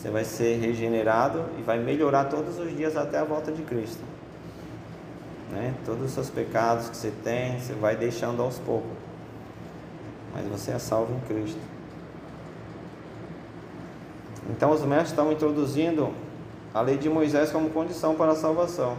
Você 0.00 0.08
vai 0.08 0.24
ser 0.24 0.58
regenerado 0.58 1.44
e 1.58 1.62
vai 1.62 1.78
melhorar 1.78 2.24
todos 2.24 2.58
os 2.58 2.74
dias 2.74 2.96
até 2.96 3.18
a 3.18 3.24
volta 3.24 3.52
de 3.52 3.60
Cristo. 3.60 4.02
Né? 5.50 5.74
Todos 5.84 6.06
os 6.06 6.12
seus 6.12 6.30
pecados 6.30 6.88
que 6.88 6.96
você 6.96 7.12
tem, 7.22 7.60
você 7.60 7.74
vai 7.74 7.94
deixando 7.96 8.40
aos 8.40 8.58
poucos. 8.58 8.96
Mas 10.32 10.46
você 10.46 10.70
é 10.70 10.78
salvo 10.78 11.12
em 11.12 11.20
Cristo. 11.28 11.60
Então 14.48 14.70
os 14.70 14.80
mestres 14.80 15.10
estão 15.10 15.30
introduzindo 15.30 16.14
a 16.72 16.80
lei 16.80 16.96
de 16.96 17.10
Moisés 17.10 17.50
como 17.50 17.68
condição 17.68 18.14
para 18.14 18.32
a 18.32 18.36
salvação. 18.36 18.96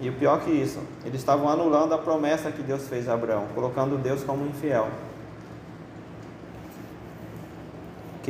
E 0.00 0.08
o 0.08 0.12
pior 0.12 0.44
que 0.44 0.50
isso, 0.52 0.78
eles 1.04 1.20
estavam 1.20 1.48
anulando 1.48 1.92
a 1.92 1.98
promessa 1.98 2.52
que 2.52 2.62
Deus 2.62 2.86
fez 2.86 3.08
a 3.08 3.14
Abraão, 3.14 3.48
colocando 3.52 4.00
Deus 4.00 4.22
como 4.22 4.46
infiel. 4.46 4.88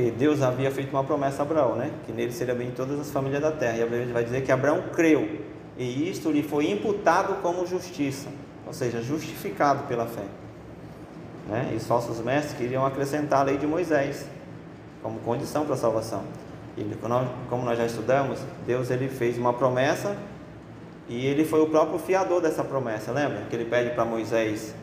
Que 0.01 0.11
Deus 0.11 0.40
havia 0.40 0.70
feito 0.70 0.90
uma 0.92 1.05
promessa 1.05 1.42
a 1.42 1.44
Abraão, 1.44 1.76
né? 1.76 1.90
Que 2.07 2.12
nele 2.12 2.32
seria 2.32 2.55
bem 2.55 2.70
todas 2.70 2.98
as 2.98 3.11
famílias 3.11 3.42
da 3.42 3.53
terra. 3.53 3.76
E 3.76 3.82
a 3.82 3.86
Bíblia 3.86 4.14
vai 4.14 4.24
dizer 4.24 4.40
que 4.40 4.51
Abraão 4.51 4.84
creu, 4.94 5.40
e 5.76 6.09
isto 6.09 6.30
lhe 6.30 6.42
foi 6.42 6.70
imputado 6.70 7.42
como 7.42 7.66
justiça, 7.66 8.30
ou 8.66 8.72
seja, 8.72 9.03
justificado 9.03 9.82
pela 9.82 10.07
fé. 10.07 10.24
Né? 11.46 11.72
E 11.74 11.76
os 11.76 11.86
falsos 11.86 12.18
mestres 12.20 12.57
queriam 12.57 12.86
acrescentar 12.86 13.40
a 13.40 13.42
lei 13.42 13.59
de 13.59 13.66
Moisés 13.66 14.26
como 15.03 15.18
condição 15.18 15.66
para 15.66 15.74
a 15.74 15.78
salvação. 15.78 16.22
E 16.78 16.96
como 17.51 17.64
nós 17.64 17.76
já 17.76 17.84
estudamos, 17.84 18.38
Deus 18.66 18.90
ele 18.90 19.07
fez 19.07 19.36
uma 19.36 19.53
promessa 19.53 20.16
e 21.11 21.26
ele 21.26 21.44
foi 21.44 21.61
o 21.61 21.66
próprio 21.66 21.98
fiador 21.98 22.40
dessa 22.40 22.64
promessa, 22.64 23.12
lembra? 23.12 23.42
Que 23.51 23.57
ele 23.57 23.66
pede 23.66 23.90
para 23.90 24.07
Moisés, 24.07 24.74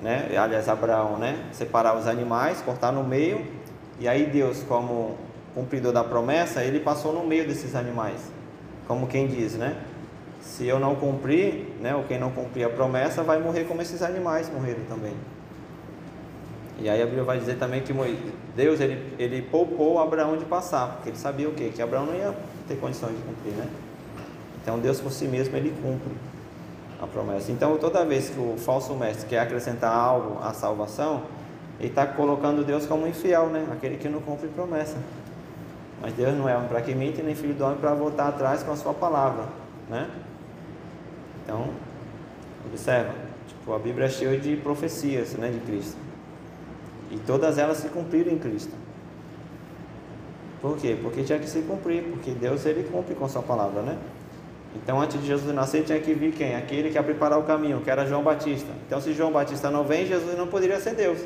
né? 0.00 0.34
aliás, 0.34 0.66
Abraão, 0.66 1.18
né? 1.18 1.44
separar 1.52 1.94
os 1.94 2.06
animais, 2.06 2.62
cortar 2.62 2.90
no 2.90 3.04
meio, 3.04 3.60
e 4.02 4.08
aí 4.08 4.26
Deus, 4.26 4.64
como 4.64 5.16
cumpridor 5.54 5.92
da 5.92 6.02
promessa, 6.02 6.64
ele 6.64 6.80
passou 6.80 7.12
no 7.12 7.24
meio 7.24 7.46
desses 7.46 7.76
animais, 7.76 8.20
como 8.88 9.06
quem 9.06 9.28
diz, 9.28 9.54
né? 9.54 9.80
Se 10.40 10.66
eu 10.66 10.80
não 10.80 10.96
cumprir, 10.96 11.76
né, 11.80 11.94
ou 11.94 12.02
quem 12.02 12.18
não 12.18 12.32
cumprir 12.32 12.64
a 12.64 12.68
promessa, 12.68 13.22
vai 13.22 13.38
morrer 13.38 13.62
como 13.62 13.80
esses 13.80 14.02
animais 14.02 14.50
morreram 14.52 14.82
também. 14.88 15.14
E 16.80 16.88
aí 16.88 17.00
a 17.00 17.04
Bíblia 17.04 17.22
vai 17.22 17.38
dizer 17.38 17.58
também 17.58 17.80
que 17.80 17.94
Deus 18.56 18.80
ele, 18.80 19.14
ele 19.20 19.40
poupou 19.40 20.00
Abraão 20.00 20.36
de 20.36 20.46
passar, 20.46 20.94
porque 20.94 21.10
ele 21.10 21.16
sabia 21.16 21.48
o 21.48 21.52
quê? 21.52 21.70
Que 21.72 21.80
Abraão 21.80 22.06
não 22.06 22.14
ia 22.16 22.34
ter 22.66 22.74
condições 22.80 23.16
de 23.16 23.22
cumprir, 23.22 23.52
né? 23.52 23.68
Então 24.60 24.80
Deus 24.80 25.00
por 25.00 25.12
si 25.12 25.26
mesmo 25.26 25.56
ele 25.56 25.72
cumpre 25.80 26.10
a 27.00 27.06
promessa. 27.06 27.52
Então 27.52 27.78
toda 27.78 28.04
vez 28.04 28.30
que 28.30 28.40
o 28.40 28.56
falso 28.58 28.96
mestre 28.96 29.28
quer 29.28 29.38
acrescentar 29.38 29.94
algo 29.94 30.42
à 30.42 30.52
salvação, 30.52 31.22
ele 31.78 31.88
está 31.88 32.06
colocando 32.06 32.64
Deus 32.64 32.86
como 32.86 33.06
infiel, 33.06 33.46
né? 33.46 33.66
Aquele 33.72 33.96
que 33.96 34.08
não 34.08 34.20
cumpre 34.20 34.48
promessa. 34.48 34.96
Mas 36.00 36.12
Deus 36.14 36.36
não 36.36 36.48
é 36.48 36.56
homem 36.56 36.68
para 36.68 36.80
que 36.80 36.94
mente, 36.94 37.22
nem 37.22 37.34
filho 37.34 37.54
do 37.54 37.64
homem 37.64 37.78
para 37.78 37.94
voltar 37.94 38.28
atrás 38.28 38.62
com 38.62 38.72
a 38.72 38.76
sua 38.76 38.92
palavra, 38.92 39.44
né? 39.88 40.08
Então, 41.44 41.70
observa, 42.66 43.12
tipo, 43.46 43.72
a 43.72 43.78
Bíblia 43.78 44.06
é 44.06 44.08
cheia 44.08 44.38
de 44.38 44.56
profecias, 44.56 45.34
né, 45.34 45.48
de 45.48 45.60
Cristo. 45.60 45.96
E 47.10 47.18
todas 47.18 47.58
elas 47.58 47.78
se 47.78 47.88
cumpriram 47.88 48.32
em 48.32 48.38
Cristo. 48.38 48.72
Por 50.60 50.76
quê? 50.76 50.96
Porque 51.00 51.22
tinha 51.22 51.38
que 51.38 51.48
se 51.48 51.62
cumprir, 51.62 52.04
porque 52.04 52.30
Deus 52.30 52.64
ele 52.64 52.88
cumpre 52.88 53.14
com 53.14 53.28
sua 53.28 53.42
palavra, 53.42 53.82
né? 53.82 53.98
Então, 54.74 55.00
antes 55.00 55.20
de 55.20 55.26
Jesus 55.26 55.54
nascer, 55.54 55.84
tinha 55.84 56.00
que 56.00 56.14
vir 56.14 56.32
quem? 56.32 56.56
Aquele 56.56 56.88
que 56.88 56.94
ia 56.94 57.02
preparar 57.02 57.38
o 57.38 57.42
caminho, 57.42 57.80
que 57.80 57.90
era 57.90 58.06
João 58.06 58.22
Batista. 58.22 58.72
Então, 58.86 59.00
se 59.00 59.12
João 59.12 59.30
Batista 59.30 59.70
não 59.70 59.84
vem, 59.84 60.06
Jesus 60.06 60.36
não 60.38 60.46
poderia 60.46 60.80
ser 60.80 60.94
Deus, 60.94 61.18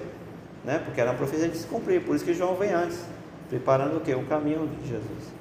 né? 0.66 0.82
Porque 0.84 1.00
era 1.00 1.12
uma 1.12 1.16
profecia 1.16 1.48
de 1.48 1.56
se 1.56 1.66
cumprir. 1.66 2.02
Por 2.02 2.16
isso 2.16 2.24
que 2.24 2.34
João 2.34 2.56
vem 2.56 2.72
antes, 2.72 3.00
preparando 3.48 3.96
o 3.98 4.00
quê? 4.00 4.14
O 4.14 4.26
caminho 4.26 4.68
de 4.82 4.88
Jesus. 4.88 5.32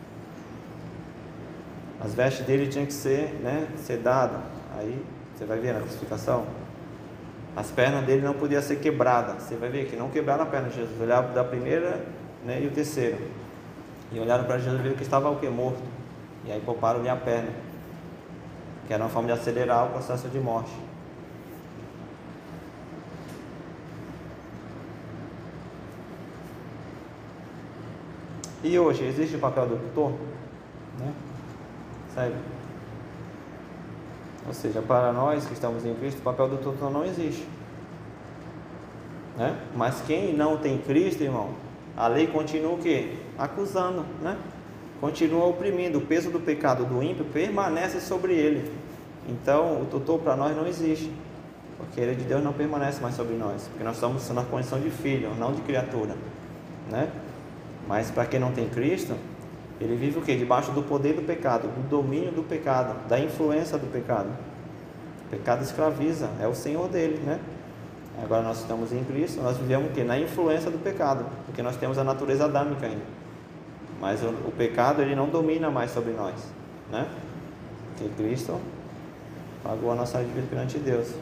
As 2.00 2.14
vestes 2.14 2.46
dele 2.46 2.68
tinham 2.68 2.86
que 2.86 2.94
ser, 2.94 3.34
né, 3.42 3.68
sedada. 3.78 4.40
Aí 4.78 5.04
você 5.36 5.44
vai 5.44 5.58
ver 5.60 5.74
na 5.74 5.80
crucificação, 5.80 6.46
as 7.56 7.72
pernas 7.72 8.06
dele 8.06 8.22
não 8.22 8.34
podiam 8.34 8.62
ser 8.62 8.76
quebradas. 8.78 9.44
Você 9.44 9.56
vai 9.56 9.70
ver 9.70 9.86
que 9.86 9.96
não 9.96 10.10
quebraram 10.10 10.44
a 10.44 10.46
perna 10.46 10.70
de 10.70 10.76
Jesus. 10.76 11.02
Olharam 11.02 11.34
da 11.34 11.44
primeira 11.44 12.06
né, 12.46 12.62
e 12.62 12.68
o 12.68 12.72
terceiro. 12.72 13.18
E 14.12 14.20
olharam 14.20 14.44
para 14.44 14.60
Jesus 14.60 14.80
e 14.80 14.84
viram 14.84 14.96
que 14.96 15.04
estava 15.04 15.30
o 15.30 15.38
que? 15.38 15.48
Morto. 15.50 15.82
E 16.46 16.52
aí 16.52 16.62
pouparam-lhe 16.64 17.10
a 17.10 17.16
perna. 17.16 17.50
Que 18.86 18.94
era 18.94 19.02
uma 19.02 19.10
forma 19.10 19.28
de 19.28 19.34
acelerar 19.34 19.86
o 19.86 19.90
processo 19.90 20.28
de 20.28 20.40
morte. 20.40 20.72
E 28.66 28.80
hoje, 28.80 29.06
existe 29.06 29.36
o 29.36 29.40
papel 29.40 29.68
do 29.68 29.78
tutor? 29.78 30.10
Né? 31.00 31.14
Sério? 32.16 32.36
Ou 34.48 34.54
seja, 34.56 34.82
para 34.82 35.14
nós 35.14 35.46
que 35.46 35.54
estamos 35.54 35.86
em 35.86 35.94
Cristo, 35.94 36.18
o 36.18 36.24
papel 36.24 36.50
do 36.50 36.58
tutor 36.58 36.90
não 36.90 37.06
existe. 37.06 37.48
Né? 39.38 39.56
Mas 39.76 40.02
quem 40.02 40.34
não 40.34 40.58
tem 40.58 40.80
Cristo, 40.80 41.22
irmão, 41.22 41.52
a 41.96 42.08
lei 42.08 42.26
continua 42.26 42.74
o 42.74 42.80
quê? 42.80 43.14
Acusando, 43.38 44.04
né? 44.24 44.36
Continua 45.00 45.46
oprimindo. 45.46 46.00
O 46.00 46.02
peso 46.02 46.32
do 46.32 46.40
pecado 46.40 46.86
do 46.86 47.04
ímpio 47.04 47.24
permanece 47.26 48.02
sobre 48.02 48.34
ele. 48.34 48.74
Então, 49.30 49.84
o 49.84 49.86
tutor 49.86 50.18
para 50.18 50.36
nós 50.36 50.58
não 50.58 50.66
existe. 50.66 51.14
Porque 51.78 52.02
ele 52.02 52.16
de 52.16 52.24
Deus 52.24 52.44
não 52.44 52.52
permanece 52.52 53.00
mais 53.00 53.14
sobre 53.14 53.36
nós. 53.36 53.68
Porque 53.68 53.84
nós 53.84 53.94
estamos 53.94 54.28
na 54.32 54.44
condição 54.44 54.80
de 54.80 54.90
filho, 54.90 55.36
não 55.36 55.54
de 55.54 55.62
criatura. 55.62 56.16
Né? 56.90 57.12
Mas 57.88 58.10
para 58.10 58.26
quem 58.26 58.40
não 58.40 58.52
tem 58.52 58.68
Cristo, 58.68 59.16
ele 59.80 59.96
vive 59.96 60.20
o 60.20 60.22
que? 60.22 60.36
Debaixo 60.36 60.72
do 60.72 60.82
poder 60.82 61.14
do 61.14 61.22
pecado, 61.22 61.68
do 61.68 61.90
domínio 61.90 62.32
do 62.32 62.44
pecado, 62.44 63.08
da 63.08 63.20
influência 63.20 63.78
do 63.78 63.92
pecado. 63.92 64.30
O 65.26 65.30
pecado 65.30 65.64
escraviza, 65.64 66.30
é 66.40 66.48
o 66.48 66.56
Senhor 66.56 66.88
dele, 66.88 67.20
né? 67.26 67.40
Agora 68.24 68.42
nós 68.42 68.62
estamos 68.62 68.94
em 68.94 69.04
Cristo, 69.04 69.42
nós 69.42 69.58
vivemos 69.58 69.90
o 69.90 69.94
que? 69.94 70.04
Na 70.04 70.18
influência 70.18 70.72
do 70.72 70.78
pecado, 70.78 71.26
porque 71.46 71.62
nós 71.62 71.76
temos 71.76 71.98
a 71.98 72.04
natureza 72.04 72.46
adâmica 72.46 72.86
ainda. 72.86 73.04
Mas 74.00 74.24
o, 74.24 74.28
o 74.28 74.54
pecado 74.58 75.02
ele 75.02 75.16
não 75.16 75.28
domina 75.28 75.70
mais 75.70 75.92
sobre 75.92 76.14
nós, 76.14 76.36
né? 76.92 77.08
Porque 77.90 78.10
Cristo 78.16 78.60
pagou 79.64 79.92
a 79.92 79.96
nossa 79.96 80.20
dívida 80.20 80.48
perante 80.50 80.78
Deus. 80.78 81.14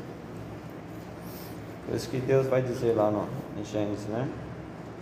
Por 1.88 1.95
isso 1.95 2.09
que 2.09 2.18
Deus 2.18 2.47
vai 2.47 2.61
dizer 2.61 2.93
lá 2.93 3.09
no, 3.09 3.28
em 3.59 3.66
Gênesis, 3.66 4.05
né? 4.05 4.28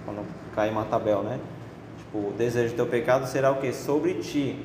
Quando 0.05 0.25
cai 0.53 0.71
Matabel, 0.71 1.23
né? 1.23 1.39
o 2.13 2.33
desejo 2.37 2.73
do 2.73 2.75
teu 2.75 2.87
pecado 2.87 3.25
será 3.27 3.51
o 3.51 3.55
que? 3.55 3.71
Sobre 3.71 4.15
ti, 4.15 4.59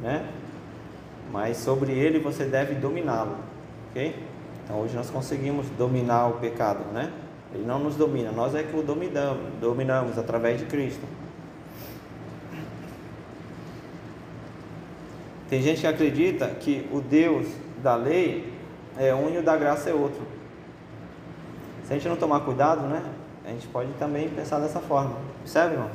né? 0.00 0.28
Mas 1.32 1.56
sobre 1.56 1.92
ele 1.92 2.18
você 2.18 2.44
deve 2.44 2.74
dominá-lo, 2.74 3.36
ok? 3.90 4.16
Então 4.64 4.80
hoje 4.80 4.94
nós 4.96 5.10
conseguimos 5.10 5.66
dominar 5.70 6.28
o 6.28 6.34
pecado, 6.34 6.84
né? 6.92 7.12
Ele 7.52 7.64
não 7.64 7.80
nos 7.80 7.96
domina, 7.96 8.30
nós 8.30 8.54
é 8.54 8.62
que 8.62 8.76
o 8.76 8.82
dominamos, 8.82 9.42
dominamos 9.60 10.16
através 10.16 10.60
de 10.60 10.66
Cristo. 10.66 11.04
Tem 15.48 15.60
gente 15.60 15.80
que 15.80 15.86
acredita 15.88 16.46
que 16.46 16.88
o 16.92 17.00
Deus 17.00 17.48
da 17.82 17.96
lei 17.96 18.52
é 18.96 19.12
um 19.12 19.30
e 19.30 19.38
o 19.38 19.42
da 19.42 19.56
graça 19.56 19.90
é 19.90 19.94
outro. 19.94 20.22
Se 21.84 21.92
a 21.92 21.96
gente 21.96 22.08
não 22.08 22.14
tomar 22.14 22.40
cuidado, 22.40 22.82
né? 22.82 23.02
A 23.50 23.52
gente 23.52 23.66
pode 23.66 23.92
também 23.94 24.28
pensar 24.28 24.60
dessa 24.60 24.78
forma. 24.78 25.16
Percebe, 25.40 25.74
irmãos? 25.74 25.90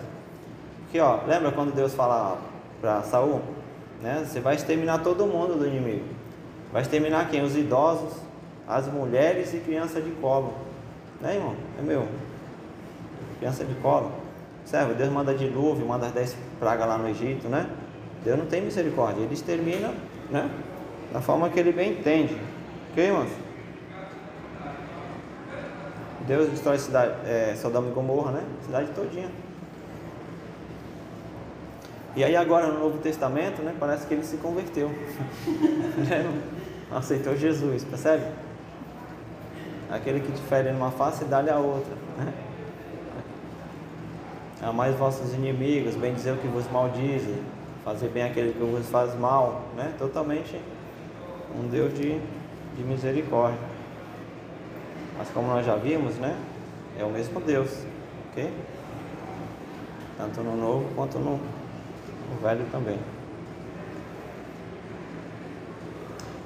Aqui, 0.90 1.00
ó, 1.00 1.22
lembra 1.26 1.54
quando 1.54 1.74
Deus 1.74 1.94
fala 1.94 2.38
para 2.82 3.02
Saul, 3.04 3.40
né? 4.02 4.26
Você 4.28 4.42
vai 4.42 4.56
exterminar 4.56 4.98
todo 5.00 5.26
mundo 5.26 5.58
do 5.58 5.66
inimigo. 5.66 6.04
Vai 6.74 6.82
exterminar 6.82 7.30
quem? 7.30 7.42
Os 7.42 7.56
idosos, 7.56 8.20
as 8.68 8.88
mulheres 8.88 9.54
e 9.54 9.60
criança 9.60 10.02
de 10.02 10.12
colo. 10.12 10.54
Né, 11.22 11.36
irmão? 11.36 11.56
É 11.80 11.82
meu. 11.82 12.06
Criança 13.40 13.64
de 13.64 13.74
colo. 13.76 14.12
Serve, 14.66 14.94
Deus 14.96 15.10
manda 15.10 15.34
dilúvio, 15.34 15.88
manda 15.88 16.08
as 16.08 16.12
dez 16.12 16.36
pragas 16.60 16.86
lá 16.86 16.98
no 16.98 17.08
Egito, 17.08 17.48
né? 17.48 17.70
Deus 18.26 18.38
não 18.38 18.48
tem 18.48 18.64
misericórdia, 18.64 19.22
ele 19.22 19.34
extermina, 19.34 19.94
né? 20.30 20.50
Da 21.14 21.22
forma 21.22 21.50
que 21.50 21.58
ele 21.58 21.72
bem 21.72 21.94
entende. 21.94 22.38
Ok, 22.92 23.02
irmãos? 23.02 23.45
Deus 26.28 26.50
destrói 26.50 26.80
cidade, 26.80 27.14
é, 27.26 27.56
Sodoma 27.56 27.90
e 27.90 27.92
Gomorra, 27.92 28.32
né? 28.32 28.44
Cidade 28.66 28.90
todinha. 28.96 29.30
E 32.16 32.24
aí 32.24 32.36
agora 32.36 32.68
no 32.68 32.80
Novo 32.80 32.98
Testamento, 32.98 33.62
né? 33.62 33.76
Parece 33.80 34.08
que 34.08 34.14
ele 34.14 34.24
se 34.24 34.38
converteu. 34.38 34.92
Aceitou 36.92 37.36
Jesus, 37.36 37.84
percebe? 37.84 38.24
Aquele 39.92 40.20
que 40.20 40.32
te 40.32 40.42
fere 40.44 40.72
numa 40.72 40.92
face, 40.92 41.26
dá-lhe 41.26 41.50
a 41.50 41.58
outra. 41.58 41.94
Né? 42.18 42.34
Amai 44.62 44.92
vossos 44.94 45.34
inimigos, 45.34 45.96
bem 45.96 46.14
dizer 46.14 46.32
o 46.32 46.38
que 46.38 46.48
vos 46.48 46.66
maldize, 46.72 47.36
fazer 47.84 48.08
bem 48.08 48.24
aquele 48.24 48.54
que 48.54 48.60
vos 48.60 48.88
faz 48.88 49.14
mal, 49.20 49.64
né? 49.76 49.94
Totalmente 50.00 50.60
um 51.56 51.68
Deus 51.68 51.94
de, 51.94 52.20
de 52.76 52.84
misericórdia. 52.84 53.75
Mas 55.18 55.30
como 55.30 55.48
nós 55.48 55.66
já 55.66 55.76
vimos, 55.76 56.16
né? 56.16 56.38
É 56.98 57.04
o 57.04 57.10
mesmo 57.10 57.40
Deus, 57.40 57.70
ok? 58.32 58.52
Tanto 60.18 60.42
no 60.42 60.56
Novo 60.56 60.86
quanto 60.96 61.20
no, 61.20 61.32
no 61.32 62.42
Velho 62.42 62.66
também. 62.72 63.00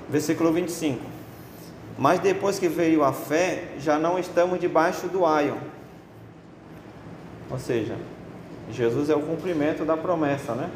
Versículo 0.10 0.52
25. 0.52 1.00
Mas 1.98 2.20
depois 2.20 2.58
que 2.58 2.68
veio 2.68 3.04
a 3.04 3.12
fé, 3.12 3.74
já 3.78 4.00
não 4.00 4.18
estamos 4.18 4.60
debaixo 4.60 5.08
do 5.08 5.26
aion. 5.26 5.58
Ou 7.52 7.60
seja, 7.60 7.96
Jesus 8.72 9.10
é 9.10 9.16
o 9.16 9.22
cumprimento 9.22 9.84
da 9.84 9.98
promessa, 9.98 10.54
né? 10.54 10.70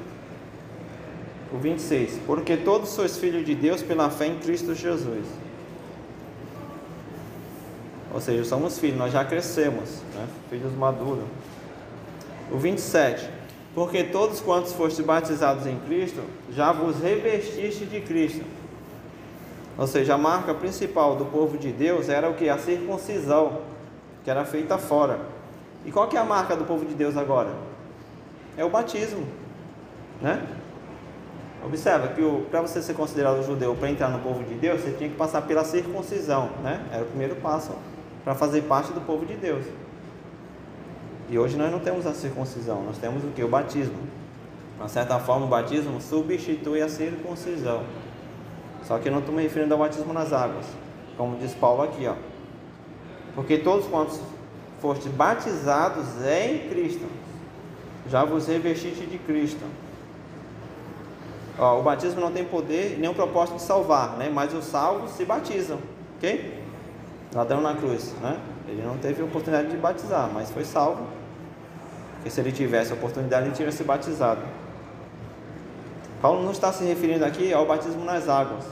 O 1.53 1.57
26. 1.57 2.19
Porque 2.25 2.57
todos 2.57 2.89
sois 2.89 3.17
filhos 3.17 3.45
de 3.45 3.55
Deus 3.55 3.81
pela 3.81 4.09
fé 4.09 4.27
em 4.27 4.37
Cristo 4.39 4.75
Jesus. 4.75 5.25
Ou 8.13 8.21
seja, 8.21 8.45
somos 8.45 8.77
filhos, 8.77 8.97
nós 8.97 9.11
já 9.11 9.25
crescemos, 9.25 10.01
né? 10.13 10.27
filhos 10.49 10.71
maduros. 10.73 11.25
O 12.51 12.57
27. 12.57 13.27
Porque 13.73 14.03
todos 14.03 14.39
quantos 14.39 14.71
fostes 14.71 15.03
batizados 15.03 15.65
em 15.65 15.79
Cristo, 15.79 16.21
já 16.51 16.71
vos 16.71 17.01
revestiste 17.01 17.85
de 17.85 18.01
Cristo. 18.01 18.45
Ou 19.75 19.87
seja, 19.87 20.13
a 20.13 20.17
marca 20.17 20.53
principal 20.53 21.15
do 21.15 21.25
povo 21.25 21.57
de 21.57 21.71
Deus 21.71 22.07
era 22.07 22.29
o 22.29 22.35
que? 22.35 22.47
A 22.47 22.59
circuncisão, 22.59 23.61
que 24.23 24.29
era 24.29 24.45
feita 24.45 24.77
fora. 24.77 25.19
E 25.83 25.91
qual 25.91 26.07
que 26.07 26.15
é 26.15 26.19
a 26.19 26.23
marca 26.23 26.55
do 26.55 26.65
povo 26.65 26.85
de 26.85 26.93
Deus 26.93 27.17
agora? 27.17 27.49
É 28.55 28.63
o 28.63 28.69
batismo, 28.69 29.25
né? 30.21 30.45
Observa 31.65 32.09
que 32.09 32.21
para 32.51 32.61
você 32.61 32.79
ser 32.79 32.93
considerado 32.93 33.43
judeu, 33.43 33.75
para 33.75 33.89
entrar 33.89 34.09
no 34.09 34.19
povo 34.19 34.43
de 34.43 34.53
Deus, 34.53 34.81
você 34.81 34.91
tinha 34.91 35.09
que 35.09 35.15
passar 35.15 35.41
pela 35.41 35.63
circuncisão, 35.63 36.51
né? 36.61 36.85
Era 36.91 37.01
o 37.01 37.07
primeiro 37.07 37.37
passo 37.37 37.71
para 38.23 38.35
fazer 38.35 38.61
parte 38.63 38.91
do 38.93 39.01
povo 39.01 39.25
de 39.25 39.35
Deus. 39.35 39.65
E 41.29 41.37
hoje 41.37 41.57
nós 41.57 41.71
não 41.71 41.79
temos 41.79 42.05
a 42.05 42.13
circuncisão, 42.13 42.83
nós 42.83 42.97
temos 42.97 43.23
o 43.23 43.27
que? 43.27 43.43
O 43.43 43.47
batismo. 43.47 43.97
De 44.83 44.91
certa 44.91 45.17
forma, 45.19 45.45
o 45.45 45.49
batismo 45.49 46.01
substitui 46.01 46.81
a 46.81 46.89
circuncisão. 46.89 47.83
Só 48.83 48.97
que 48.97 49.07
eu 49.07 49.11
não 49.11 49.19
estou 49.19 49.33
me 49.33 49.41
referindo 49.41 49.73
ao 49.73 49.79
batismo 49.79 50.11
nas 50.11 50.33
águas, 50.33 50.65
como 51.17 51.37
diz 51.37 51.53
Paulo 51.53 51.83
aqui, 51.83 52.05
ó. 52.05 52.15
Porque 53.33 53.57
todos 53.57 53.87
quantos 53.87 54.19
fostes 54.81 55.09
batizados 55.11 56.05
em 56.25 56.67
Cristo, 56.67 57.05
já 58.09 58.25
vos 58.25 58.47
revestiste 58.47 59.05
de 59.05 59.17
Cristo. 59.17 59.63
Ó, 61.57 61.79
o 61.79 61.83
batismo 61.83 62.19
não 62.19 62.31
tem 62.31 62.43
poder 62.43 62.97
nem 62.99 63.09
o 63.09 63.13
propósito 63.13 63.55
de 63.55 63.61
salvar, 63.61 64.17
né? 64.17 64.29
Mas 64.29 64.53
os 64.53 64.65
salvos 64.65 65.11
se 65.11 65.23
batizam, 65.23 65.79
ok? 66.17 66.62
Ladrão 67.33 67.61
na 67.61 67.75
cruz, 67.75 68.13
né? 68.21 68.37
Ele 68.67 68.81
não 68.83 68.97
teve 68.97 69.21
oportunidade 69.23 69.69
de 69.69 69.77
batizar, 69.77 70.29
mas 70.31 70.51
foi 70.51 70.63
salvo. 70.63 71.07
Porque 72.15 72.29
se 72.29 72.39
ele 72.39 72.51
tivesse 72.51 72.91
a 72.91 72.95
oportunidade, 72.95 73.47
ele 73.47 73.55
teria 73.55 73.71
se 73.71 73.83
batizado. 73.83 74.41
Paulo 76.21 76.43
não 76.43 76.51
está 76.51 76.71
se 76.71 76.85
referindo 76.85 77.25
aqui 77.25 77.51
ao 77.51 77.65
batismo 77.65 78.05
nas 78.05 78.29
águas, 78.29 78.63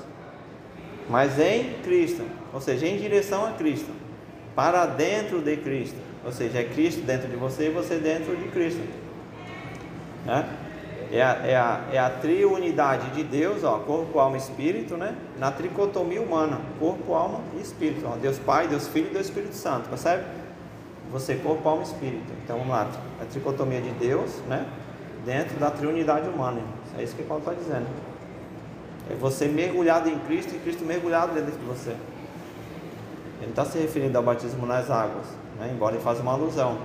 mas 1.10 1.38
em 1.38 1.74
Cristo, 1.84 2.24
ou 2.54 2.62
seja, 2.62 2.88
em 2.88 2.98
direção 2.98 3.46
a 3.46 3.52
Cristo, 3.52 3.92
para 4.56 4.86
dentro 4.86 5.42
de 5.42 5.58
Cristo, 5.58 5.98
ou 6.24 6.32
seja, 6.32 6.60
é 6.60 6.64
Cristo 6.64 7.02
dentro 7.02 7.28
de 7.28 7.36
você 7.36 7.68
e 7.68 7.70
você 7.70 7.96
dentro 7.96 8.38
de 8.38 8.48
Cristo. 8.50 8.82
Né? 10.26 10.48
É, 11.12 11.22
a, 11.22 11.30
é, 11.44 11.56
a, 11.58 11.82
é 11.92 12.00
a 12.00 12.10
triunidade 12.10 13.10
de 13.10 13.24
Deus, 13.24 13.66
ó, 13.66 13.80
corpo, 13.80 14.18
alma 14.18 14.38
e 14.38 14.40
espírito, 14.40 14.96
né? 14.96 15.14
na 15.38 15.52
tricotomia 15.52 16.22
humana, 16.22 16.62
corpo, 16.80 17.14
alma 17.14 17.42
e 17.58 17.62
espírito. 17.62 18.08
Ó, 18.08 18.16
Deus 18.16 18.40
Pai, 18.40 18.68
Deus 18.68 18.88
Filho 18.88 19.08
e 19.10 19.14
Deus 19.14 19.26
Espírito 19.26 19.54
Santo, 19.54 19.90
percebe? 19.90 20.24
Você, 21.12 21.36
corpo, 21.36 21.68
alma 21.68 21.84
e 21.84 21.86
espírito. 21.86 22.32
Então 22.42 22.58
vamos 22.58 22.72
lá, 22.72 22.88
a 23.22 23.26
tricotomia 23.26 23.82
de 23.82 23.90
Deus, 23.92 24.32
né? 24.48 24.66
dentro 25.26 25.60
da 25.60 25.70
triunidade 25.70 26.30
humana. 26.30 26.62
É 26.98 27.04
isso 27.04 27.16
que 27.16 27.24
Paulo 27.24 27.44
está 27.44 27.54
dizendo. 27.54 27.88
É 29.10 29.16
você 29.16 29.48
mergulhado 29.48 30.10
em 30.10 30.18
Cristo 30.20 30.56
e 30.56 30.60
Cristo 30.60 30.86
mergulhado 30.86 31.34
dentro 31.34 31.52
de 31.52 31.66
você. 31.66 31.96
Ele 33.42 33.50
está 33.50 33.66
se 33.66 33.78
referindo 33.78 34.18
ao 34.18 34.24
batismo 34.24 34.66
nas 34.66 34.90
águas, 34.90 35.26
né? 35.60 35.72
embora 35.74 35.96
ele 35.96 36.04
faça 36.04 36.22
uma 36.22 36.34
alusão. 36.34 36.78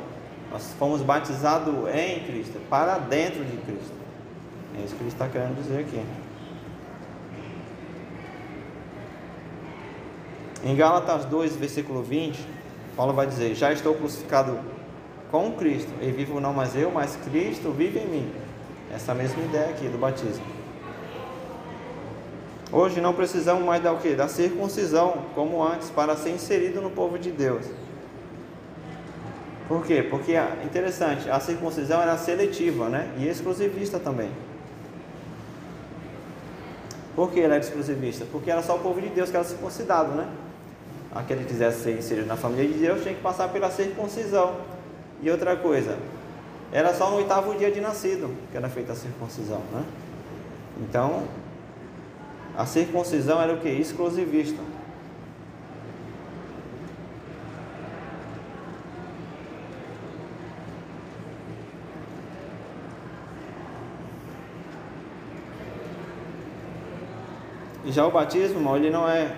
Nós 0.51 0.75
fomos 0.79 1.03
batizados 1.03 1.75
em 1.95 2.21
Cristo, 2.25 2.59
para 2.69 2.99
dentro 2.99 3.45
de 3.45 3.57
Cristo. 3.59 4.06
É 4.79 4.85
isso 4.85 4.95
que 4.95 5.03
ele 5.03 5.09
está 5.09 5.29
querendo 5.29 5.57
dizer 5.57 5.81
aqui. 5.81 6.03
Em 10.65 10.75
Gálatas 10.75 11.25
2, 11.27 11.57
versículo 11.57 12.03
20, 12.03 12.45
Paulo 12.97 13.13
vai 13.13 13.27
dizer: 13.27 13.55
Já 13.55 13.73
estou 13.73 13.95
crucificado 13.95 14.59
com 15.31 15.53
Cristo, 15.53 15.93
e 16.01 16.11
vivo 16.11 16.41
não 16.41 16.53
mais 16.53 16.75
eu, 16.75 16.91
mas 16.91 17.17
Cristo 17.25 17.71
vive 17.71 17.99
em 18.01 18.07
mim. 18.07 18.33
Essa 18.93 19.15
mesma 19.15 19.43
ideia 19.45 19.71
aqui 19.71 19.89
do 19.89 19.99
batismo. 19.99 20.45
Hoje 22.73 23.01
não 23.01 23.15
precisamos 23.15 23.65
mais 23.65 23.83
da 23.83 23.93
o 23.93 23.99
quê? 23.99 24.15
Da 24.15 24.29
circuncisão, 24.29 25.25
como 25.35 25.63
antes, 25.63 25.89
para 25.91 26.17
ser 26.17 26.31
inserido 26.31 26.81
no 26.81 26.91
povo 26.91 27.19
de 27.19 27.31
Deus. 27.31 27.65
Por 29.69 29.85
quê? 29.85 30.03
Porque 30.03 30.35
interessante, 30.65 31.29
a 31.31 31.41
circuncisão 31.41 32.01
era 32.01 32.17
seletiva, 32.17 32.89
né? 32.89 33.13
E 33.19 33.29
exclusivista 33.29 33.99
também. 33.99 34.31
Por 37.17 37.33
que 37.33 37.41
ela 37.41 37.55
era 37.55 37.65
exclusivista? 37.65 38.27
Porque 38.31 38.51
era 38.51 38.63
só 38.63 38.77
o 38.77 38.79
povo 38.79 39.01
de 39.01 39.09
Deus 39.09 39.31
que 39.31 39.37
era 39.37 39.45
circuncidado, 39.45 40.13
né? 40.13 40.29
Aquele 41.15 41.41
que 41.41 41.47
quisesse 41.47 41.83
ser 41.83 41.97
inserido 41.97 42.27
na 42.27 42.37
família 42.37 42.69
de 42.69 42.75
Deus 42.75 43.03
tinha 43.03 43.15
que 43.15 43.23
passar 43.23 43.49
pela 43.49 43.71
circuncisão. 43.71 44.55
E 45.23 45.31
outra 45.31 45.57
coisa, 45.57 45.97
era 46.71 46.93
só 46.95 47.11
no 47.11 47.17
oitavo 47.17 47.55
dia 47.55 47.71
de 47.71 47.81
nascido 47.81 48.37
que 48.51 48.57
era 48.57 48.69
feita 48.69 48.93
a 48.93 48.95
circuncisão, 48.95 49.63
né? 49.73 49.83
Então, 50.79 51.23
a 52.55 52.67
circuncisão 52.67 53.41
era 53.41 53.55
o 53.55 53.59
que? 53.61 53.69
Exclusivista. 53.69 54.61
Já 67.93 68.07
o 68.07 68.11
batismo, 68.11 68.77
ele 68.77 68.91
não 68.91 69.09
é 69.09 69.37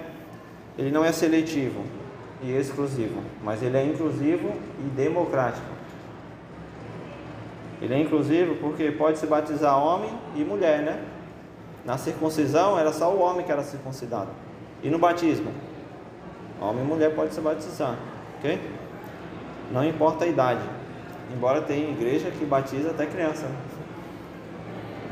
ele 0.79 0.93
não 0.93 1.05
é 1.05 1.11
seletivo 1.11 1.83
e 2.41 2.53
exclusivo, 2.53 3.21
mas 3.43 3.63
ele 3.63 3.77
é 3.77 3.85
inclusivo 3.85 4.53
e 4.79 4.89
democrático. 4.91 5.67
Ele 7.83 7.95
é 7.95 7.99
inclusivo 7.99 8.55
porque 8.57 8.93
pode 8.93 9.19
se 9.19 9.27
batizar 9.27 9.77
homem 9.77 10.11
e 10.37 10.45
mulher, 10.45 10.83
né? 10.83 11.03
Na 11.85 11.99
circuncisão 11.99 12.79
era 12.79 12.93
só 12.93 13.13
o 13.13 13.21
homem 13.21 13.45
que 13.45 13.51
era 13.51 13.63
circuncidado. 13.63 14.29
E 14.83 14.89
no 14.89 14.99
batismo? 14.99 15.51
Homem 16.61 16.85
e 16.85 16.87
mulher 16.87 17.15
pode 17.15 17.35
se 17.35 17.41
batizar, 17.41 17.97
ok? 18.39 18.61
Não 19.73 19.85
importa 19.85 20.25
a 20.25 20.29
idade. 20.29 20.63
Embora 21.35 21.61
tenha 21.61 21.91
igreja 21.91 22.31
que 22.31 22.45
batiza 22.45 22.91
até 22.91 23.07
criança. 23.07 23.51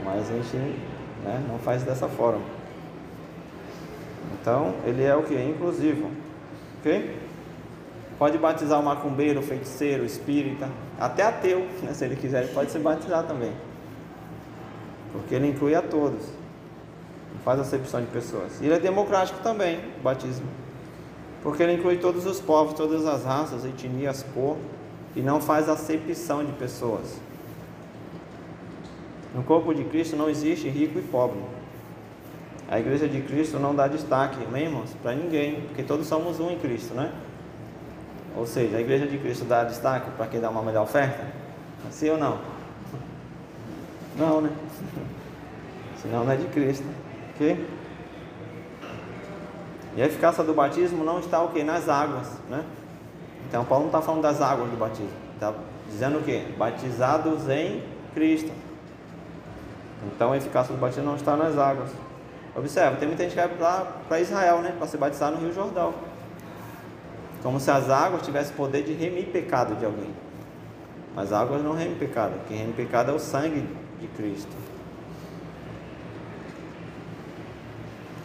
Mas 0.05 0.31
a 0.31 0.35
gente 0.35 0.57
né, 1.25 1.45
não 1.49 1.59
faz 1.59 1.83
dessa 1.83 2.09
forma. 2.09 2.56
Então, 4.35 4.75
ele 4.85 5.03
é 5.03 5.15
o 5.15 5.23
que? 5.23 5.35
Inclusivo. 5.35 6.11
Ok? 6.81 7.17
Pode 8.19 8.39
batizar 8.39 8.81
o 8.81 8.83
macumbeiro, 8.83 9.41
o 9.41 9.43
feiticeiro, 9.43 10.03
o 10.03 10.07
espírita, 10.07 10.69
até 10.99 11.23
ateu, 11.23 11.67
né? 11.83 11.93
se 11.93 12.05
ele 12.05 12.17
quiser, 12.17 12.45
ele 12.45 12.53
pode 12.55 12.71
se 12.71 12.79
batizar 12.79 13.25
também. 13.25 13.53
Porque 15.13 15.35
ele 15.35 15.49
inclui 15.49 15.75
a 15.75 15.83
todos. 15.83 16.23
Não 17.33 17.41
faz 17.45 17.61
acepção 17.61 18.01
de 18.01 18.07
pessoas. 18.07 18.61
E 18.61 18.65
ele 18.65 18.75
é 18.75 18.79
democrático 18.79 19.41
também, 19.43 19.81
o 19.99 20.03
batismo. 20.03 20.47
Porque 21.43 21.63
ele 21.63 21.75
inclui 21.75 21.99
todos 21.99 22.25
os 22.25 22.41
povos, 22.41 22.75
todas 22.75 23.07
as 23.07 23.25
raças, 23.25 23.65
etnias, 23.65 24.25
cor, 24.35 24.57
e 25.15 25.21
não 25.21 25.41
faz 25.41 25.69
acepção 25.69 26.45
de 26.45 26.53
pessoas. 26.53 27.21
No 29.35 29.43
corpo 29.43 29.75
de 29.75 29.85
Cristo 29.85 30.17
não 30.17 30.31
existe 30.31 30.69
rico 30.69 30.99
e 30.99 31.03
pobre. 31.03 31.39
A 32.69 32.81
igreja 32.81 33.07
de 33.07 33.21
Cristo 33.23 33.59
não 33.59 33.75
dá 33.75 33.87
destaque, 33.87 34.41
irmãos? 34.41 34.91
Para 35.03 35.15
ninguém, 35.15 35.63
porque 35.63 35.83
todos 35.85 36.07
somos 36.07 36.41
um 36.41 36.51
em 36.51 36.59
Cristo, 36.59 36.95
né? 36.95 37.13
Ou 38.37 38.47
seja, 38.47 38.77
a 38.77 38.81
igreja 38.81 39.07
de 39.07 39.17
Cristo 39.19 39.45
dá 39.45 39.65
destaque 39.65 40.11
para 40.11 40.27
quem 40.27 40.41
dá 40.41 40.51
uma 40.51 40.63
melhor 40.63 40.83
oferta? 40.83 41.25
Sim 41.91 42.11
ou 42.11 42.19
não? 42.19 42.39
Não, 44.19 44.41
né? 44.41 44.51
Senão 46.03 46.25
não 46.25 46.33
é 46.33 46.37
de 46.37 46.47
Cristo, 46.47 46.85
ok? 47.35 47.67
E 49.97 50.03
a 50.03 50.07
eficácia 50.07 50.45
do 50.45 50.53
batismo 50.53 51.05
não 51.05 51.19
está 51.19 51.43
o 51.43 51.49
que? 51.49 51.65
Nas 51.65 51.89
águas, 51.89 52.29
né? 52.51 52.65
Então 53.49 53.65
Paulo 53.65 53.85
não 53.85 53.89
está 53.89 54.03
falando 54.03 54.23
das 54.23 54.41
águas 54.41 54.71
do 54.71 54.77
batismo, 54.77 55.11
está 55.35 55.55
dizendo 55.89 56.19
o 56.19 56.23
que? 56.23 56.39
Batizados 56.59 57.49
em 57.49 57.83
Cristo. 58.15 58.53
Então 60.07 60.33
a 60.33 60.37
eficácia 60.37 60.75
do 60.75 60.81
batismo 60.81 61.05
não 61.05 61.17
está 61.17 61.37
nas 61.37 61.57
águas. 61.57 61.91
Observa, 62.57 62.97
tem 62.97 63.07
muita 63.07 63.23
gente 63.23 63.35
que 63.35 63.61
vai 63.61 63.87
para 64.09 64.21
Israel, 64.21 64.63
né? 64.63 64.75
Para 64.79 64.87
se 64.87 64.97
batizar 64.97 65.31
no 65.31 65.39
Rio 65.39 65.53
Jordão. 65.53 65.93
Como 67.43 67.61
se 67.61 67.71
as 67.71 67.91
águas 67.91 68.23
tivessem 68.23 68.57
poder 68.57 68.83
de 68.83 68.95
remir 68.95 69.27
pecado 69.27 69.77
de 69.77 69.85
alguém. 69.85 70.11
Mas 71.15 71.33
águas 71.33 71.63
não 71.63 71.75
remem 71.75 71.97
pecado. 71.97 72.33
Quem 72.49 72.57
reme 72.57 72.73
pecado 72.73 73.11
é 73.11 73.15
o 73.15 73.19
sangue 73.19 73.69
de 74.01 74.07
Cristo. 74.09 74.57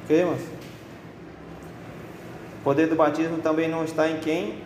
Ok, 0.04 0.18
irmãos? 0.18 0.42
O 2.60 2.64
poder 2.64 2.88
do 2.88 2.96
batismo 2.96 3.40
também 3.40 3.70
não 3.70 3.84
está 3.84 4.10
em 4.10 4.20
quem 4.20 4.62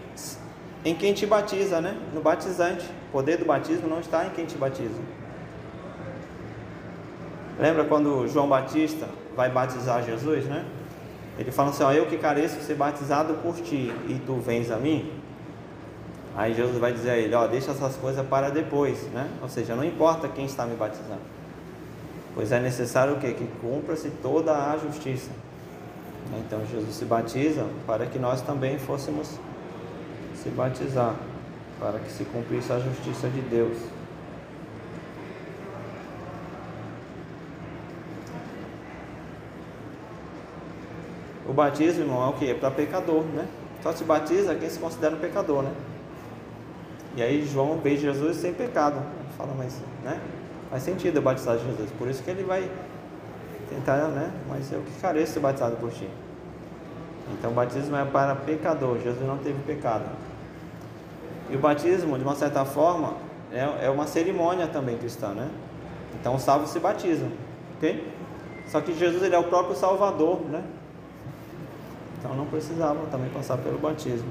em 0.83 0.93
quem 0.93 1.13
te 1.13 1.25
batiza, 1.25 1.81
né? 1.81 1.97
No 2.13 2.21
batizante. 2.21 2.85
O 3.09 3.11
poder 3.11 3.37
do 3.37 3.45
batismo 3.45 3.87
não 3.87 3.99
está 3.99 4.25
em 4.27 4.29
quem 4.29 4.45
te 4.45 4.55
batiza. 4.55 5.01
Lembra 7.59 7.85
quando 7.85 8.27
João 8.27 8.47
Batista 8.47 9.07
vai 9.35 9.49
batizar 9.49 10.03
Jesus, 10.03 10.45
né? 10.45 10.65
Ele 11.37 11.51
fala 11.51 11.69
assim: 11.69 11.83
ó, 11.83 11.91
Eu 11.91 12.05
que 12.07 12.17
careço 12.17 12.61
ser 12.61 12.75
batizado 12.75 13.35
por 13.35 13.55
ti 13.55 13.93
e 14.07 14.21
tu 14.25 14.35
vens 14.35 14.71
a 14.71 14.77
mim. 14.77 15.11
Aí 16.35 16.53
Jesus 16.53 16.77
vai 16.77 16.91
dizer 16.91 17.11
a 17.11 17.17
ele: 17.17 17.35
Ó, 17.35 17.47
deixa 17.47 17.71
essas 17.71 17.95
coisas 17.95 18.25
para 18.27 18.49
depois, 18.49 19.03
né? 19.13 19.29
Ou 19.41 19.49
seja, 19.49 19.75
não 19.75 19.83
importa 19.83 20.27
quem 20.27 20.45
está 20.45 20.65
me 20.65 20.75
batizando, 20.75 21.21
pois 22.33 22.51
é 22.51 22.59
necessário 22.59 23.13
o 23.13 23.19
quê? 23.19 23.33
Que 23.33 23.47
cumpra-se 23.61 24.09
toda 24.21 24.71
a 24.71 24.77
justiça. 24.77 25.31
Então 26.39 26.65
Jesus 26.65 26.95
se 26.95 27.05
batiza 27.05 27.65
para 27.85 28.05
que 28.05 28.17
nós 28.17 28.41
também 28.41 28.77
fôssemos 28.79 29.39
se 30.35 30.49
batizar, 30.49 31.15
para 31.79 31.99
que 31.99 32.11
se 32.11 32.25
cumprisse 32.25 32.71
a 32.73 32.79
justiça 32.79 33.29
de 33.29 33.41
Deus. 33.41 33.77
O 41.44 41.44
batismo, 41.55 42.03
irmão, 42.03 42.25
é 42.25 42.29
o 42.29 42.33
que? 42.33 42.49
É 42.49 42.53
para 42.53 42.69
pecador, 42.71 43.23
né? 43.23 43.47
Só 43.81 43.91
se 43.91 44.03
batiza 44.03 44.55
quem 44.55 44.69
se 44.69 44.79
considera 44.79 45.15
um 45.15 45.19
pecador, 45.19 45.63
né? 45.63 45.71
E 47.15 47.23
aí 47.23 47.45
João 47.45 47.77
vê 47.77 47.95
Jesus 47.95 48.37
sem 48.37 48.53
pecado. 48.53 49.01
Fala, 49.37 49.53
mas, 49.57 49.79
né? 50.03 50.19
Faz 50.69 50.83
sentido 50.83 51.17
eu 51.17 51.21
batizar 51.21 51.57
Jesus. 51.57 51.89
Por 51.97 52.09
isso 52.09 52.21
que 52.23 52.29
ele 52.29 52.43
vai 52.43 52.69
tentar, 53.69 54.07
né? 54.09 54.31
Mas 54.49 54.71
eu 54.71 54.81
que 54.81 54.91
careço 54.99 55.33
ser 55.33 55.39
batizado 55.39 55.77
por 55.77 55.91
ti. 55.91 56.09
Então 57.33 57.51
o 57.51 57.53
batismo 57.53 57.95
é 57.95 58.05
para 58.05 58.35
pecador. 58.35 58.99
Jesus 58.99 59.25
não 59.25 59.37
teve 59.37 59.61
pecado. 59.63 60.05
E 61.49 61.55
o 61.55 61.59
batismo, 61.59 62.17
de 62.17 62.23
uma 62.23 62.35
certa 62.35 62.65
forma, 62.65 63.13
é, 63.51 63.85
é 63.85 63.89
uma 63.89 64.07
cerimônia 64.07 64.67
também 64.67 64.97
cristã, 64.97 65.29
né? 65.29 65.49
Então 66.19 66.35
os 66.35 66.41
salvos 66.41 66.71
se 66.71 66.79
batizam, 66.79 67.29
ok? 67.77 68.11
Só 68.67 68.81
que 68.81 68.93
Jesus 68.93 69.21
ele 69.21 69.35
é 69.35 69.39
o 69.39 69.43
próprio 69.43 69.75
Salvador, 69.75 70.41
né? 70.49 70.63
Então 72.25 72.35
não 72.35 72.47
precisavam 72.47 73.05
também 73.05 73.29
passar 73.29 73.55
pelo 73.59 73.77
batismo. 73.77 74.27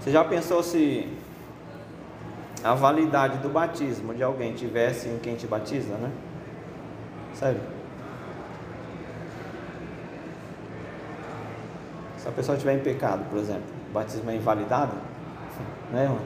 Você 0.00 0.10
já 0.10 0.24
pensou 0.24 0.62
se 0.62 1.06
a 2.64 2.72
validade 2.72 3.36
do 3.38 3.50
batismo 3.50 4.14
de 4.14 4.22
alguém 4.22 4.54
tivesse 4.54 5.06
em 5.08 5.18
quem 5.18 5.36
te 5.36 5.46
batiza, 5.46 5.94
né? 5.96 6.10
Sério. 7.34 7.60
Se 12.16 12.26
a 12.26 12.32
pessoa 12.32 12.56
estiver 12.56 12.76
em 12.76 12.80
pecado, 12.80 13.28
por 13.28 13.38
exemplo, 13.38 13.64
o 13.90 13.92
batismo 13.92 14.30
é 14.30 14.36
invalidado, 14.36 14.96
né, 15.92 16.04
irmão? 16.04 16.18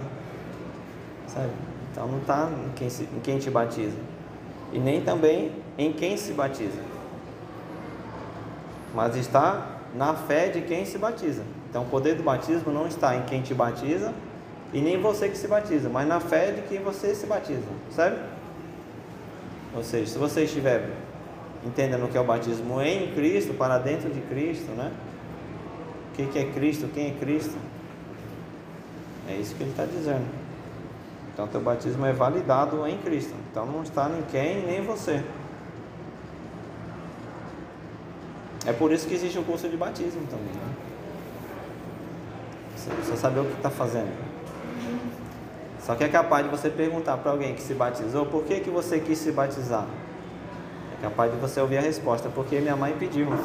Sério. 1.27 1.51
Então 1.91 2.07
não 2.07 2.19
está 2.19 2.49
em 2.81 3.17
em 3.17 3.21
quem 3.21 3.39
te 3.41 3.51
batiza. 3.51 3.99
E 4.73 4.79
nem 4.79 5.01
também 5.01 5.51
em 5.77 5.93
quem 5.93 6.17
se 6.17 6.33
batiza 6.33 6.96
mas 8.97 9.15
está 9.15 9.77
na 9.95 10.15
fé 10.15 10.49
de 10.49 10.63
quem 10.63 10.87
se 10.87 10.97
batiza. 10.97 11.43
Então 11.69 11.83
o 11.83 11.87
poder 11.87 12.15
do 12.15 12.23
batismo 12.23 12.73
não 12.73 12.87
está 12.87 13.15
em 13.15 13.23
quem 13.25 13.43
te 13.43 13.53
batiza 13.53 14.15
e 14.73 14.81
nem 14.81 14.99
você 14.99 15.29
que 15.29 15.37
se 15.37 15.47
batiza, 15.47 15.91
mas 15.91 16.09
na 16.09 16.19
fé 16.19 16.51
de 16.51 16.63
quem 16.63 16.81
você 16.81 17.15
se 17.15 17.27
batiza, 17.27 17.69
sabe? 17.91 18.17
Ou 19.77 19.85
seja, 19.85 20.07
se 20.13 20.19
você 20.19 20.45
estiver 20.45 20.89
entendendo 21.65 22.07
o 22.07 22.09
que 22.09 22.17
é 22.17 22.21
o 22.21 22.25
batismo 22.25 22.81
em 22.81 23.13
Cristo, 23.13 23.53
para 23.53 23.77
dentro 23.77 24.09
de 24.09 24.21
Cristo, 24.23 24.73
né? 24.73 24.91
O 26.13 26.17
que, 26.17 26.27
que 26.29 26.39
é 26.39 26.45
Cristo? 26.47 26.89
Quem 26.95 27.09
é 27.09 27.11
Cristo? 27.11 27.57
É 29.29 29.35
isso 29.35 29.55
que 29.55 29.63
ele 29.63 29.71
está 29.71 29.85
dizendo. 29.85 30.25
Então, 31.35 31.47
teu 31.47 31.61
batismo 31.61 32.07
é 32.07 32.13
validado 32.15 32.87
em 32.87 32.97
Cristo. 32.97 33.35
Então, 33.51 33.67
não 33.67 33.83
está 33.83 34.09
em 34.09 34.23
quem 34.31 34.65
nem 34.65 34.81
você. 34.81 35.23
É 38.67 38.73
por 38.73 38.91
isso 38.93 39.07
que 39.07 39.15
existe 39.15 39.39
o 39.39 39.45
curso 39.45 39.69
de 39.69 39.77
batismo 39.77 40.27
também. 40.29 40.47
Né? 40.47 40.75
Você 42.77 42.91
precisa 42.91 43.17
saber 43.17 43.41
o 43.41 43.45
que 43.45 43.53
está 43.53 43.71
fazendo. 43.71 44.13
Só 45.81 45.95
que 45.95 46.03
é 46.03 46.09
capaz 46.09 46.45
de 46.45 46.51
você 46.51 46.69
perguntar 46.69 47.17
para 47.19 47.31
alguém 47.31 47.55
que 47.55 47.63
se 47.63 47.73
batizou 47.73 48.27
por 48.27 48.43
que, 48.43 48.59
que 48.59 48.71
você 48.71 48.99
quis 48.99 49.19
se 49.19 49.31
batizar. 49.31 49.87
É 50.99 51.03
capaz 51.03 51.31
de 51.31 51.39
você 51.39 51.61
ouvir 51.61 51.79
a 51.79 51.81
resposta, 51.81 52.29
porque 52.29 52.59
minha 52.59 52.75
mãe 52.75 52.93
pediu. 52.99 53.29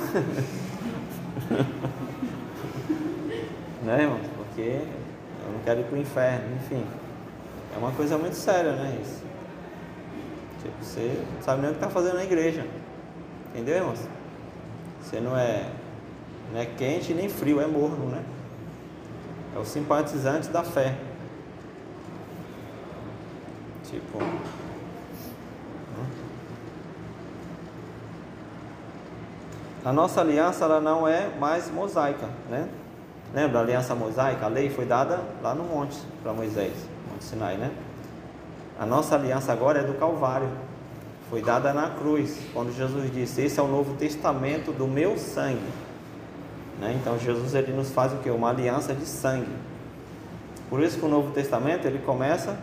né, 3.83 4.01
irmão? 4.01 4.19
Porque 4.37 4.61
eu 4.61 5.53
não 5.53 5.59
quero 5.63 5.81
ir 5.81 5.83
para 5.83 5.97
o 5.97 6.01
inferno, 6.01 6.55
enfim. 6.55 6.83
É 7.75 7.77
uma 7.77 7.91
coisa 7.91 8.17
muito 8.17 8.35
séria, 8.35 8.71
né? 8.71 8.97
Isso. 9.03 9.21
Tipo, 10.63 10.83
você 10.83 11.23
não 11.35 11.41
sabe 11.43 11.61
nem 11.61 11.69
o 11.69 11.73
que 11.73 11.79
está 11.79 11.89
fazendo 11.89 12.15
na 12.15 12.23
igreja. 12.23 12.65
Entendeu, 13.53 13.75
irmãos? 13.75 13.99
Você 15.11 15.19
não 15.19 15.37
é, 15.37 15.69
não 16.53 16.61
é 16.61 16.65
quente 16.65 17.13
nem 17.13 17.27
frio, 17.27 17.59
é 17.59 17.67
morno, 17.67 18.05
né? 18.05 18.23
É 19.53 19.59
o 19.59 19.65
simpatizante 19.65 20.47
da 20.47 20.63
fé. 20.63 20.95
Tipo. 23.83 24.19
A 29.83 29.91
nossa 29.91 30.21
aliança 30.21 30.63
ela 30.63 30.79
não 30.79 31.05
é 31.05 31.27
mais 31.37 31.69
mosaica, 31.69 32.29
né? 32.49 32.69
Lembra 33.33 33.59
a 33.59 33.61
aliança 33.63 33.93
mosaica? 33.93 34.45
A 34.45 34.47
lei 34.47 34.69
foi 34.69 34.85
dada 34.85 35.19
lá 35.43 35.53
no 35.53 35.65
monte 35.65 35.97
para 36.23 36.31
Moisés, 36.31 36.87
Monte 37.11 37.25
Sinai, 37.25 37.57
né? 37.57 37.69
A 38.79 38.85
nossa 38.85 39.15
aliança 39.15 39.51
agora 39.51 39.79
é 39.79 39.83
do 39.83 39.95
Calvário 39.95 40.47
foi 41.31 41.41
dada 41.41 41.73
na 41.73 41.89
cruz, 41.91 42.37
quando 42.53 42.75
Jesus 42.75 43.09
disse: 43.09 43.41
Esse 43.41 43.57
é 43.57 43.63
o 43.63 43.67
novo 43.67 43.95
testamento 43.95 44.73
do 44.73 44.85
meu 44.85 45.17
sangue. 45.17 45.71
Né? 46.77 46.97
Então 46.99 47.17
Jesus 47.17 47.55
ele 47.55 47.71
nos 47.71 47.89
faz 47.89 48.11
o 48.11 48.17
que? 48.17 48.29
Uma 48.29 48.49
aliança 48.49 48.93
de 48.93 49.05
sangue. 49.05 49.47
Por 50.69 50.81
isso 50.81 50.99
que 50.99 51.05
o 51.05 51.07
Novo 51.07 51.31
Testamento 51.31 51.85
ele 51.85 51.99
começa, 51.99 52.57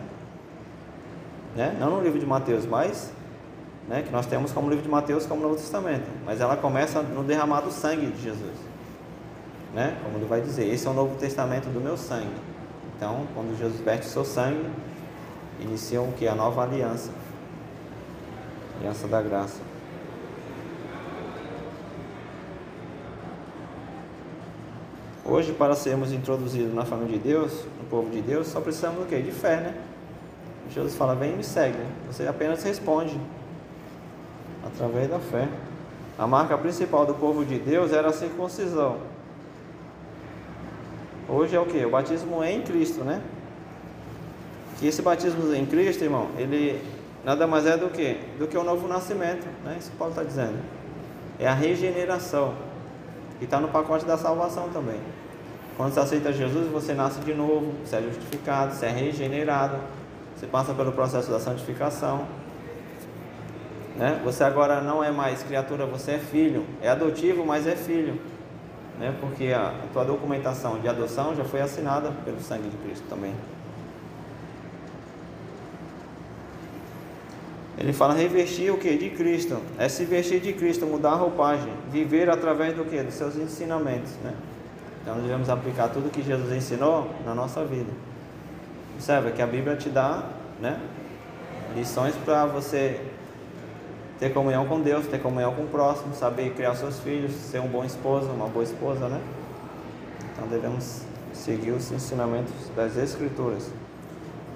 né? 1.55 1.75
não 1.79 1.91
no 1.91 2.01
livro 2.01 2.19
de 2.19 2.25
Mateus, 2.25 2.65
mas 2.65 3.11
né? 3.87 4.03
que 4.03 4.11
nós 4.11 4.25
temos 4.25 4.51
como 4.51 4.69
livro 4.69 4.83
de 4.83 4.89
Mateus 4.89 5.25
como 5.25 5.41
Novo 5.41 5.55
Testamento, 5.55 6.07
mas 6.25 6.41
ela 6.41 6.57
começa 6.57 7.01
no 7.01 7.23
derramado 7.23 7.71
sangue 7.71 8.07
de 8.07 8.21
Jesus. 8.21 8.57
Né? 9.73 9.97
Como 10.03 10.17
ele 10.17 10.25
vai 10.25 10.41
dizer, 10.41 10.67
esse 10.67 10.87
é 10.87 10.89
o 10.89 10.93
Novo 10.93 11.15
Testamento 11.17 11.69
do 11.71 11.79
meu 11.79 11.97
sangue. 11.97 12.35
Então, 12.95 13.25
quando 13.33 13.57
Jesus 13.57 13.79
verte 13.81 14.05
seu 14.05 14.25
sangue, 14.25 14.67
inicia 15.59 16.01
o 16.01 16.11
que? 16.13 16.27
A 16.27 16.35
nova 16.35 16.63
aliança. 16.63 17.11
Aliança 18.79 19.07
da 19.09 19.21
graça. 19.21 19.59
Hoje, 25.25 25.51
para 25.51 25.75
sermos 25.75 26.13
introduzidos 26.13 26.73
na 26.73 26.85
família 26.85 27.17
de 27.17 27.23
Deus, 27.23 27.65
no 27.77 27.87
povo 27.89 28.09
de 28.09 28.21
Deus, 28.21 28.47
só 28.47 28.61
precisamos 28.61 29.01
do 29.01 29.05
quê? 29.05 29.21
De 29.21 29.31
fé, 29.31 29.57
né? 29.57 29.75
Jesus 30.71 30.95
fala, 30.95 31.13
vem 31.13 31.33
e 31.33 31.35
me 31.35 31.43
segue. 31.43 31.77
Você 32.07 32.25
apenas 32.25 32.63
responde. 32.63 33.19
Através 34.65 35.09
da 35.09 35.19
fé. 35.19 35.47
A 36.17 36.25
marca 36.25 36.57
principal 36.57 37.05
do 37.05 37.13
povo 37.13 37.43
de 37.43 37.59
Deus 37.59 37.91
era 37.91 38.07
a 38.09 38.13
circuncisão. 38.13 38.97
Hoje 41.27 41.55
é 41.55 41.59
o 41.59 41.65
que? 41.65 41.85
O 41.85 41.89
batismo 41.89 42.43
em 42.43 42.61
Cristo, 42.61 43.03
né? 43.03 43.21
Que 44.79 44.87
esse 44.87 45.01
batismo 45.01 45.53
em 45.53 45.65
Cristo, 45.65 46.03
irmão, 46.03 46.29
ele 46.37 46.81
nada 47.23 47.45
mais 47.47 47.65
é 47.65 47.77
do 47.77 47.89
que 47.89 48.17
do 48.37 48.47
que 48.47 48.57
o 48.57 48.63
novo 48.63 48.87
nascimento, 48.87 49.47
né? 49.63 49.77
Isso 49.79 49.91
que 49.91 49.97
Paulo 49.97 50.13
está 50.13 50.23
dizendo. 50.23 50.59
É 51.39 51.47
a 51.47 51.53
regeneração. 51.53 52.53
E 53.39 53.45
está 53.45 53.59
no 53.59 53.69
pacote 53.69 54.05
da 54.05 54.17
salvação 54.17 54.69
também. 54.69 54.99
Quando 55.77 55.93
você 55.93 56.01
aceita 56.01 56.33
Jesus, 56.33 56.69
você 56.69 56.93
nasce 56.93 57.21
de 57.21 57.33
novo, 57.33 57.73
você 57.85 57.95
é 57.95 58.01
justificado, 58.01 58.73
você 58.73 58.87
é 58.87 58.89
regenerado, 58.89 59.77
você 60.35 60.45
passa 60.45 60.73
pelo 60.73 60.91
processo 60.91 61.31
da 61.31 61.39
santificação. 61.39 62.25
Né? 63.95 64.19
Você 64.23 64.43
agora 64.43 64.81
não 64.81 65.01
é 65.03 65.11
mais 65.11 65.41
criatura, 65.43 65.85
você 65.85 66.11
é 66.11 66.17
filho. 66.19 66.65
É 66.81 66.89
adotivo, 66.89 67.45
mas 67.45 67.65
é 67.65 67.75
filho. 67.77 68.19
Né? 68.99 69.15
Porque 69.21 69.53
a 69.53 69.73
tua 69.93 70.03
documentação 70.03 70.79
de 70.79 70.87
adoção 70.87 71.33
já 71.33 71.45
foi 71.45 71.61
assinada 71.61 72.11
pelo 72.25 72.41
sangue 72.41 72.67
de 72.67 72.77
Cristo 72.77 73.05
também. 73.09 73.33
Ele 77.79 77.93
fala 77.93 78.13
revestir 78.13 78.69
o 78.71 78.77
que? 78.77 78.97
De 78.97 79.09
Cristo. 79.11 79.57
É 79.77 79.87
se 79.87 80.03
vestir 80.03 80.41
de 80.41 80.51
Cristo, 80.51 80.85
mudar 80.85 81.11
a 81.11 81.15
roupagem, 81.15 81.71
viver 81.89 82.29
através 82.29 82.75
do 82.75 82.83
que? 82.83 83.01
Dos 83.01 83.13
seus 83.13 83.37
ensinamentos. 83.37 84.11
Né? 84.21 84.33
Então 85.01 85.15
devemos 85.21 85.49
aplicar 85.49 85.87
tudo 85.87 86.11
que 86.11 86.21
Jesus 86.21 86.51
ensinou 86.51 87.09
na 87.25 87.33
nossa 87.33 87.63
vida. 87.63 87.89
Observe 88.95 89.31
que 89.31 89.41
a 89.41 89.47
Bíblia 89.47 89.77
te 89.77 89.89
dá 89.89 90.25
né, 90.59 90.77
lições 91.73 92.13
para 92.25 92.45
você 92.45 92.99
ter 94.19 94.33
comunhão 94.33 94.65
com 94.65 94.81
Deus, 94.81 95.07
ter 95.07 95.21
comunhão 95.21 95.55
com 95.55 95.63
o 95.63 95.67
próximo, 95.67 96.13
saber 96.13 96.51
criar 96.53 96.75
seus 96.75 96.99
filhos, 96.99 97.31
ser 97.31 97.61
um 97.61 97.67
bom 97.67 97.85
esposo, 97.85 98.27
uma 98.27 98.47
boa 98.47 98.65
esposa, 98.65 99.07
né? 99.07 99.21
Então 100.33 100.49
devemos 100.49 101.03
seguir 101.31 101.71
os 101.71 101.89
ensinamentos 101.93 102.53
das 102.75 102.97
Escrituras. 102.97 103.71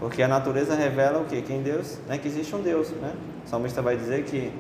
Porque 0.04 0.22
a 0.22 0.28
natureza 0.28 0.76
revela 0.76 1.22
o 1.22 1.24
que? 1.24 1.42
Que 1.42 1.54
em 1.54 1.62
Deus, 1.62 1.98
né, 2.10 2.18
que 2.18 2.28
existe 2.28 2.54
um 2.54 2.62
Deus, 2.62 2.90
né? 2.90 3.14
O 3.46 3.48
salmista 3.48 3.82
vai 3.82 3.96
dizer 3.96 4.26
que 4.26 4.52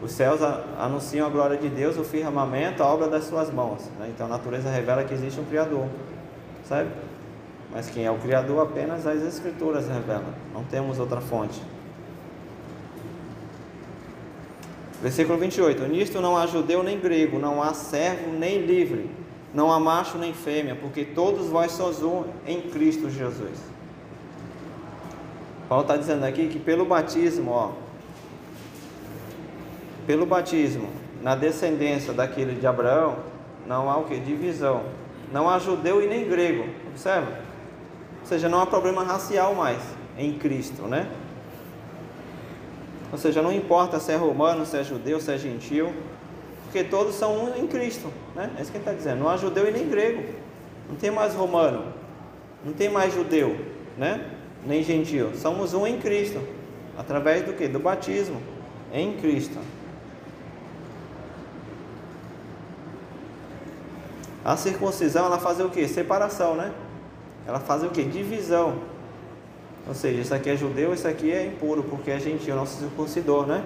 os 0.00 0.12
céus 0.12 0.40
anunciam 0.78 1.26
a 1.26 1.30
glória 1.30 1.58
de 1.58 1.68
Deus, 1.68 1.98
o 1.98 2.04
firmamento, 2.04 2.82
a 2.82 2.86
obra 2.86 3.06
das 3.06 3.24
suas 3.24 3.52
mãos. 3.52 3.82
Né? 3.98 4.10
Então 4.14 4.24
a 4.24 4.30
natureza 4.30 4.70
revela 4.70 5.04
que 5.04 5.12
existe 5.12 5.38
um 5.38 5.44
Criador, 5.44 5.84
sabe? 6.66 6.88
Mas 7.70 7.90
quem 7.90 8.06
é 8.06 8.10
o 8.10 8.16
Criador 8.16 8.62
apenas 8.62 9.06
as 9.06 9.20
Escrituras 9.22 9.86
revelam, 9.86 10.32
não 10.54 10.64
temos 10.64 10.98
outra 10.98 11.20
fonte. 11.20 11.60
Versículo 15.02 15.36
28: 15.36 15.82
Nisto 15.82 16.18
não 16.22 16.34
há 16.34 16.46
judeu 16.46 16.82
nem 16.82 16.98
grego, 16.98 17.38
não 17.38 17.62
há 17.62 17.74
servo 17.74 18.32
nem 18.32 18.64
livre, 18.64 19.10
não 19.52 19.70
há 19.70 19.78
macho 19.78 20.16
nem 20.16 20.32
fêmea, 20.32 20.74
porque 20.74 21.04
todos 21.04 21.48
vós 21.48 21.72
sois 21.72 22.02
um 22.02 22.24
em 22.46 22.62
Cristo 22.62 23.10
Jesus. 23.10 23.70
Paulo 25.72 25.84
está 25.84 25.96
dizendo 25.96 26.24
aqui 26.24 26.48
que 26.48 26.58
pelo 26.58 26.84
batismo, 26.84 27.50
ó, 27.50 27.70
pelo 30.06 30.26
batismo, 30.26 30.90
na 31.22 31.34
descendência 31.34 32.12
daquele 32.12 32.60
de 32.60 32.66
Abraão, 32.66 33.16
não 33.66 33.90
há 33.90 33.96
o 33.96 34.04
que? 34.04 34.20
Divisão. 34.20 34.82
Não 35.32 35.48
há 35.48 35.58
judeu 35.58 36.02
e 36.02 36.06
nem 36.06 36.28
grego. 36.28 36.68
Observa? 36.88 37.38
Ou 38.20 38.26
seja, 38.26 38.50
não 38.50 38.60
há 38.60 38.66
problema 38.66 39.02
racial 39.02 39.54
mais 39.54 39.78
em 40.18 40.34
Cristo, 40.34 40.82
né? 40.82 41.10
Ou 43.10 43.16
seja, 43.16 43.40
não 43.40 43.50
importa 43.50 43.98
se 43.98 44.12
é 44.12 44.16
romano, 44.16 44.66
se 44.66 44.76
é 44.76 44.84
judeu, 44.84 45.20
se 45.20 45.32
é 45.32 45.38
gentil, 45.38 45.90
porque 46.64 46.84
todos 46.84 47.14
são 47.14 47.46
um 47.46 47.56
em 47.56 47.66
Cristo, 47.66 48.12
né? 48.36 48.50
É 48.58 48.60
isso 48.60 48.70
que 48.70 48.76
ele 48.76 48.84
está 48.84 48.92
dizendo. 48.92 49.20
Não 49.20 49.30
há 49.30 49.38
judeu 49.38 49.66
e 49.66 49.70
nem 49.70 49.88
grego. 49.88 50.22
Não 50.86 50.96
tem 50.96 51.10
mais 51.10 51.34
romano, 51.34 51.94
não 52.62 52.74
tem 52.74 52.90
mais 52.90 53.14
judeu, 53.14 53.56
né? 53.96 54.31
Nem 54.64 54.82
gentil. 54.82 55.32
Somos 55.34 55.74
um 55.74 55.86
em 55.86 55.98
Cristo. 55.98 56.40
Através 56.96 57.42
do 57.42 57.52
que? 57.52 57.68
Do 57.68 57.78
batismo 57.78 58.40
em 58.92 59.16
Cristo. 59.16 59.58
A 64.44 64.56
circuncisão, 64.56 65.26
ela 65.26 65.38
faz 65.38 65.60
o 65.60 65.68
que? 65.68 65.86
Separação, 65.86 66.56
né? 66.56 66.72
Ela 67.46 67.60
faz 67.60 67.82
o 67.82 67.88
que? 67.88 68.02
Divisão. 68.02 68.78
Ou 69.86 69.94
seja, 69.94 70.20
isso 70.20 70.34
aqui 70.34 70.50
é 70.50 70.56
judeu, 70.56 70.92
isso 70.92 71.08
aqui 71.08 71.32
é 71.32 71.46
impuro, 71.46 71.82
porque 71.82 72.10
é 72.10 72.18
gentil, 72.18 72.54
não 72.54 72.66
se 72.66 72.78
circuncidou, 72.78 73.46
né? 73.46 73.64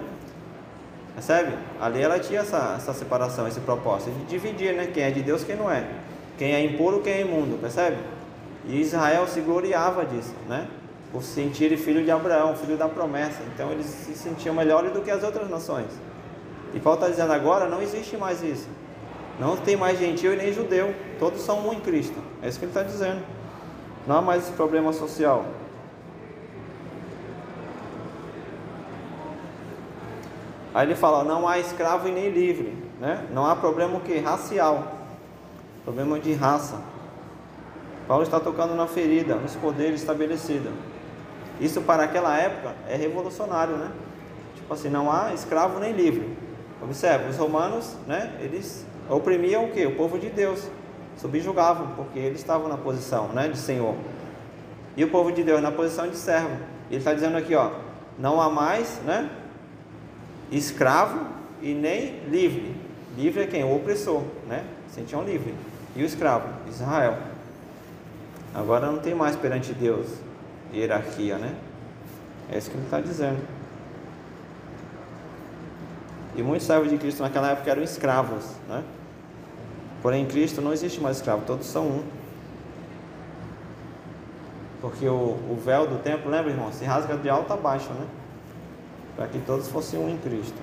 Percebe? 1.13 1.53
Ali 1.81 2.01
ela 2.01 2.19
tinha 2.19 2.41
essa, 2.41 2.75
essa 2.77 2.93
separação, 2.93 3.47
esse 3.47 3.59
propósito 3.59 4.11
de 4.11 4.25
dividir, 4.25 4.73
né? 4.73 4.87
Quem 4.87 5.03
é 5.03 5.11
de 5.11 5.21
Deus, 5.21 5.43
quem 5.43 5.55
não 5.55 5.69
é. 5.69 5.85
Quem 6.37 6.53
é 6.53 6.63
impuro, 6.63 7.01
quem 7.01 7.13
é 7.13 7.21
imundo, 7.21 7.57
percebe? 7.57 7.97
E 8.67 8.79
Israel 8.79 9.27
se 9.27 9.41
gloriava 9.41 10.05
disso, 10.05 10.33
né? 10.47 10.67
Por 11.11 11.23
se 11.23 11.33
sentirem 11.33 11.77
filho 11.77 12.03
de 12.03 12.11
Abraão, 12.11 12.55
filho 12.55 12.77
da 12.77 12.87
promessa. 12.87 13.41
Então 13.53 13.71
eles 13.71 13.85
se 13.85 14.13
sentiam 14.15 14.53
melhores 14.53 14.91
do 14.91 15.01
que 15.01 15.11
as 15.11 15.23
outras 15.23 15.49
nações. 15.49 15.87
E 16.73 16.79
Paulo 16.79 16.99
está 16.99 17.09
dizendo 17.09 17.33
agora, 17.33 17.67
não 17.67 17.81
existe 17.81 18.17
mais 18.17 18.43
isso. 18.43 18.67
Não 19.39 19.55
tem 19.55 19.75
mais 19.75 19.99
gentil 19.99 20.33
e 20.33 20.35
nem 20.35 20.51
judeu. 20.51 20.93
Todos 21.19 21.41
são 21.41 21.67
um 21.67 21.73
em 21.73 21.79
Cristo. 21.79 22.17
É 22.41 22.47
isso 22.47 22.59
que 22.59 22.65
ele 22.65 22.71
está 22.71 22.83
dizendo. 22.83 23.21
Não 24.05 24.17
há 24.17 24.21
mais 24.21 24.43
esse 24.43 24.51
problema 24.53 24.91
social. 24.93 25.45
Aí 30.73 30.85
ele 30.85 30.95
fala, 30.95 31.23
não 31.23 31.47
há 31.47 31.57
escravo 31.59 32.07
e 32.07 32.11
nem 32.11 32.29
livre. 32.29 32.75
Né? 32.99 33.25
Não 33.31 33.45
há 33.45 33.55
problema 33.55 33.99
que? 33.99 34.17
Racial. 34.17 34.91
Problema 35.83 36.19
de 36.19 36.33
raça. 36.33 36.81
Paulo 38.07 38.23
está 38.23 38.39
tocando 38.39 38.75
na 38.75 38.87
ferida, 38.87 39.35
nos 39.35 39.55
poderes 39.55 40.01
estabelecidos. 40.01 40.71
Isso 41.59 41.81
para 41.81 42.03
aquela 42.03 42.37
época 42.37 42.75
é 42.87 42.95
revolucionário, 42.95 43.75
né? 43.77 43.91
Tipo 44.55 44.73
assim, 44.73 44.89
não 44.89 45.11
há 45.11 45.33
escravo 45.33 45.79
nem 45.79 45.91
livre. 45.91 46.37
Observe, 46.81 47.29
os 47.29 47.37
romanos, 47.37 47.95
né? 48.05 48.33
Eles 48.39 48.85
oprimiam 49.09 49.65
o 49.65 49.71
que? 49.71 49.85
O 49.85 49.95
povo 49.95 50.19
de 50.19 50.29
Deus, 50.29 50.69
subjugavam, 51.17 51.93
porque 51.95 52.19
eles 52.19 52.39
estavam 52.39 52.67
na 52.67 52.77
posição, 52.77 53.29
né? 53.29 53.47
De 53.47 53.57
Senhor. 53.57 53.95
E 54.95 55.03
o 55.03 55.09
povo 55.09 55.31
de 55.31 55.43
Deus 55.43 55.61
na 55.61 55.71
posição 55.71 56.07
de 56.07 56.15
servo. 56.15 56.57
Ele 56.89 56.99
está 56.99 57.13
dizendo 57.13 57.37
aqui, 57.37 57.55
ó, 57.55 57.71
não 58.19 58.39
há 58.39 58.49
mais, 58.49 58.99
né? 59.05 59.29
Escravo 60.51 61.25
e 61.61 61.73
nem 61.73 62.19
livre. 62.29 62.75
Livre 63.15 63.43
é 63.43 63.47
quem? 63.47 63.63
O 63.63 63.75
opressor, 63.75 64.21
né? 64.47 64.63
Sentiam 64.87 65.23
livre. 65.23 65.55
E 65.95 66.03
o 66.03 66.05
escravo, 66.05 66.47
Israel. 66.69 67.17
Agora 68.53 68.87
não 68.87 68.99
tem 68.99 69.15
mais 69.15 69.35
perante 69.35 69.73
Deus 69.73 70.26
hierarquia, 70.73 71.37
né? 71.37 71.55
É 72.51 72.57
isso 72.57 72.69
que 72.69 72.77
ele 72.77 72.85
está 72.85 72.99
dizendo. 72.99 73.39
E 76.35 76.43
muitos 76.43 76.67
servos 76.67 76.89
de 76.89 76.97
Cristo 76.97 77.23
naquela 77.23 77.51
época 77.51 77.71
eram 77.71 77.81
escravos, 77.81 78.45
né? 78.69 78.83
Porém, 80.01 80.23
em 80.23 80.27
Cristo 80.27 80.61
não 80.61 80.71
existe 80.71 81.01
mais 81.01 81.17
escravo, 81.17 81.43
todos 81.45 81.65
são 81.65 81.85
um. 81.85 82.03
Porque 84.79 85.07
o, 85.07 85.13
o 85.13 85.59
véu 85.63 85.87
do 85.87 85.97
templo, 85.97 86.29
lembra, 86.29 86.51
irmão? 86.51 86.71
Se 86.71 86.85
rasga 86.85 87.17
de 87.17 87.27
alto 87.27 87.51
a 87.51 87.57
baixo, 87.57 87.89
né? 87.91 88.05
Para 89.15 89.27
que 89.27 89.39
todos 89.39 89.67
fossem 89.67 89.99
um 89.99 90.07
em 90.07 90.17
Cristo. 90.17 90.55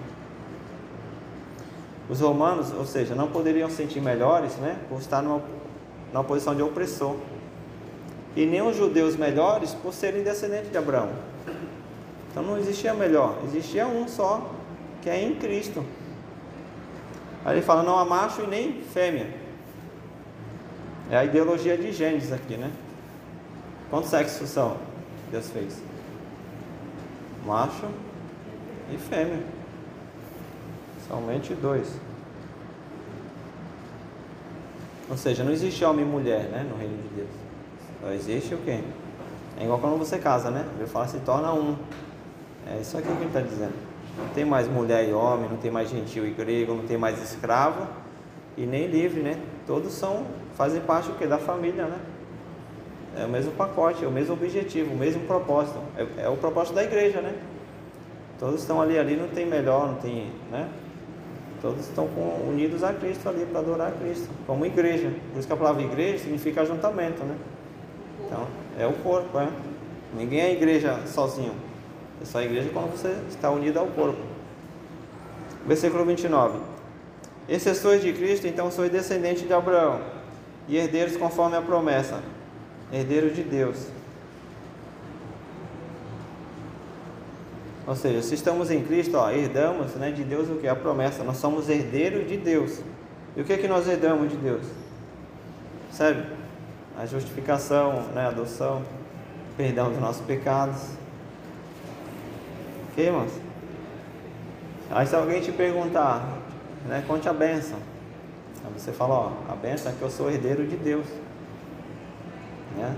Os 2.08 2.20
romanos, 2.20 2.72
ou 2.72 2.86
seja, 2.86 3.14
não 3.14 3.28
poderiam 3.28 3.68
sentir 3.68 4.00
melhores, 4.00 4.54
né? 4.56 4.78
Por 4.88 5.00
estar 5.00 5.20
numa, 5.20 5.42
numa 6.12 6.22
posição 6.22 6.54
de 6.54 6.62
opressor 6.62 7.16
e 8.36 8.46
nem 8.46 8.62
os 8.62 8.76
judeus 8.76 9.16
melhores 9.16 9.72
por 9.74 9.92
serem 9.92 10.22
descendentes 10.22 10.70
de 10.70 10.78
Abraão. 10.78 11.10
Então 12.30 12.42
não 12.42 12.58
existia 12.58 12.92
melhor, 12.92 13.38
existia 13.44 13.86
um 13.86 14.08
só, 14.08 14.50
que 15.02 15.08
é 15.08 15.22
em 15.22 15.34
Cristo. 15.36 15.84
Aí 17.44 17.56
ele 17.56 17.62
fala: 17.62 17.82
não 17.82 17.98
há 17.98 18.04
macho 18.04 18.42
e 18.42 18.46
nem 18.46 18.82
fêmea. 18.82 19.28
É 21.10 21.16
a 21.16 21.24
ideologia 21.24 21.76
de 21.76 21.92
Gênesis 21.92 22.32
aqui, 22.32 22.56
né? 22.56 22.72
Quantos 23.90 24.10
sexos 24.10 24.48
são? 24.48 24.76
Deus 25.30 25.50
fez? 25.50 25.80
Macho 27.46 27.86
e 28.92 28.96
fêmea. 28.96 29.42
Somente 31.06 31.54
dois. 31.54 31.88
Ou 35.08 35.16
seja, 35.16 35.44
não 35.44 35.52
existe 35.52 35.84
homem 35.84 36.04
e 36.04 36.08
mulher, 36.08 36.44
né, 36.44 36.66
no 36.68 36.76
reino 36.78 36.96
de 37.02 37.08
Deus. 37.16 37.43
Só 38.04 38.12
existe 38.12 38.54
o 38.54 38.58
quê? 38.58 38.80
É 39.58 39.64
igual 39.64 39.78
quando 39.78 39.98
você 39.98 40.18
casa, 40.18 40.50
né? 40.50 40.66
Ele 40.76 40.86
fala 40.86 41.08
se 41.08 41.18
torna 41.20 41.54
um. 41.54 41.74
É 42.70 42.78
isso 42.78 42.98
aqui 42.98 43.06
que 43.06 43.14
ele 43.14 43.26
está 43.26 43.40
dizendo. 43.40 43.72
Não 44.18 44.28
tem 44.28 44.44
mais 44.44 44.68
mulher 44.68 45.08
e 45.08 45.12
homem, 45.14 45.48
não 45.48 45.56
tem 45.56 45.70
mais 45.70 45.88
gentil 45.88 46.26
e 46.26 46.30
grego, 46.30 46.74
não 46.74 46.84
tem 46.84 46.98
mais 46.98 47.22
escravo 47.22 47.86
e 48.58 48.66
nem 48.66 48.86
livre, 48.88 49.22
né? 49.22 49.38
Todos 49.66 49.94
são, 49.94 50.26
fazem 50.54 50.82
parte 50.82 51.10
o 51.10 51.14
quê? 51.14 51.26
Da 51.26 51.38
família, 51.38 51.86
né? 51.86 51.98
É 53.16 53.24
o 53.24 53.28
mesmo 53.28 53.52
pacote, 53.52 54.04
é 54.04 54.06
o 54.06 54.10
mesmo 54.10 54.34
objetivo, 54.34 54.92
o 54.92 54.98
mesmo 54.98 55.26
propósito. 55.26 55.78
É, 55.96 56.24
é 56.24 56.28
o 56.28 56.36
propósito 56.36 56.74
da 56.74 56.84
igreja, 56.84 57.22
né? 57.22 57.34
Todos 58.38 58.60
estão 58.60 58.82
ali, 58.82 58.98
ali 58.98 59.16
não 59.16 59.28
tem 59.28 59.46
melhor, 59.46 59.86
não 59.86 59.94
tem, 59.94 60.30
né? 60.50 60.68
Todos 61.62 61.88
estão 61.88 62.06
com, 62.08 62.50
unidos 62.50 62.84
a 62.84 62.92
Cristo 62.92 63.26
ali 63.30 63.46
para 63.46 63.60
adorar 63.60 63.88
a 63.88 63.92
Cristo, 63.92 64.28
como 64.46 64.66
igreja. 64.66 65.10
Por 65.32 65.38
isso 65.38 65.48
que 65.48 65.54
a 65.54 65.56
palavra 65.56 65.82
igreja 65.82 66.18
significa 66.18 66.60
ajuntamento, 66.60 67.24
né? 67.24 67.34
Então, 68.26 68.46
é 68.78 68.86
o 68.86 68.92
corpo, 68.94 69.38
é. 69.38 69.48
Ninguém 70.16 70.40
é 70.40 70.52
igreja 70.52 71.00
sozinho. 71.06 71.54
É 72.22 72.24
só 72.24 72.40
igreja 72.40 72.70
quando 72.72 72.92
você 72.92 73.16
está 73.28 73.50
unido 73.50 73.78
ao 73.78 73.86
corpo. 73.88 74.20
Versículo 75.66 76.04
29. 76.04 76.58
E 77.48 77.58
se 77.58 77.74
sois 77.74 78.02
de 78.02 78.12
Cristo, 78.12 78.46
então 78.46 78.70
sois 78.70 78.90
descendente 78.90 79.44
de 79.44 79.52
Abraão, 79.52 80.00
e 80.66 80.76
herdeiros 80.76 81.16
conforme 81.16 81.56
a 81.56 81.62
promessa, 81.62 82.22
herdeiros 82.92 83.34
de 83.34 83.42
Deus. 83.42 83.88
Ou 87.86 87.94
seja, 87.94 88.22
se 88.22 88.34
estamos 88.34 88.70
em 88.70 88.82
Cristo, 88.82 89.18
ó, 89.18 89.30
herdamos 89.30 89.92
né, 89.94 90.10
de 90.10 90.24
Deus 90.24 90.48
o 90.48 90.56
que? 90.56 90.66
A 90.66 90.74
promessa. 90.74 91.22
Nós 91.22 91.36
somos 91.36 91.68
herdeiros 91.68 92.26
de 92.26 92.38
Deus. 92.38 92.80
E 93.36 93.42
o 93.42 93.44
que 93.44 93.52
é 93.52 93.58
que 93.58 93.68
nós 93.68 93.86
herdamos 93.86 94.30
de 94.30 94.36
Deus? 94.36 94.64
Sabe? 95.92 96.24
A 97.04 97.06
justificação, 97.06 98.00
né, 98.14 98.22
a 98.22 98.28
adoção, 98.28 98.82
perdão 99.58 99.90
dos 99.90 100.00
nossos 100.00 100.24
pecados. 100.24 100.80
Ok, 102.88 103.04
irmãos? 103.04 103.30
Aí 104.90 105.06
se 105.06 105.14
alguém 105.14 105.42
te 105.42 105.52
perguntar, 105.52 106.26
né, 106.88 107.04
conte 107.06 107.28
a 107.28 107.32
bênção. 107.34 107.76
Aí 108.64 108.72
você 108.72 108.90
fala, 108.90 109.14
ó, 109.16 109.32
a 109.50 109.54
bênção 109.54 109.92
é 109.92 109.94
que 109.94 110.00
eu 110.00 110.08
sou 110.08 110.30
herdeiro 110.30 110.66
de 110.66 110.76
Deus. 110.76 111.04
Né? 112.74 112.96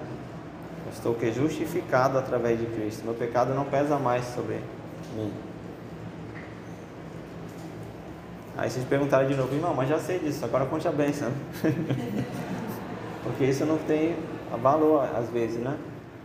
Eu 0.86 0.92
estou 0.92 1.12
que 1.12 1.32
justificado 1.32 2.16
através 2.16 2.60
de 2.60 2.66
Cristo. 2.66 3.04
Meu 3.04 3.14
pecado 3.14 3.56
não 3.56 3.64
pesa 3.64 3.98
mais 3.98 4.24
sobre 4.26 4.60
mim. 5.16 5.32
Aí 8.56 8.70
vocês 8.70 8.84
perguntaram 8.84 9.26
de 9.26 9.34
novo, 9.34 9.52
irmão, 9.52 9.74
mas 9.74 9.88
já 9.88 9.98
sei 9.98 10.20
disso, 10.20 10.44
agora 10.44 10.64
conte 10.64 10.86
a 10.86 10.92
bênção. 10.92 11.32
Porque 13.36 13.50
isso 13.50 13.66
não 13.66 13.76
tem 13.76 14.16
valor 14.62 15.06
às 15.14 15.28
vezes, 15.28 15.58
né? 15.58 15.76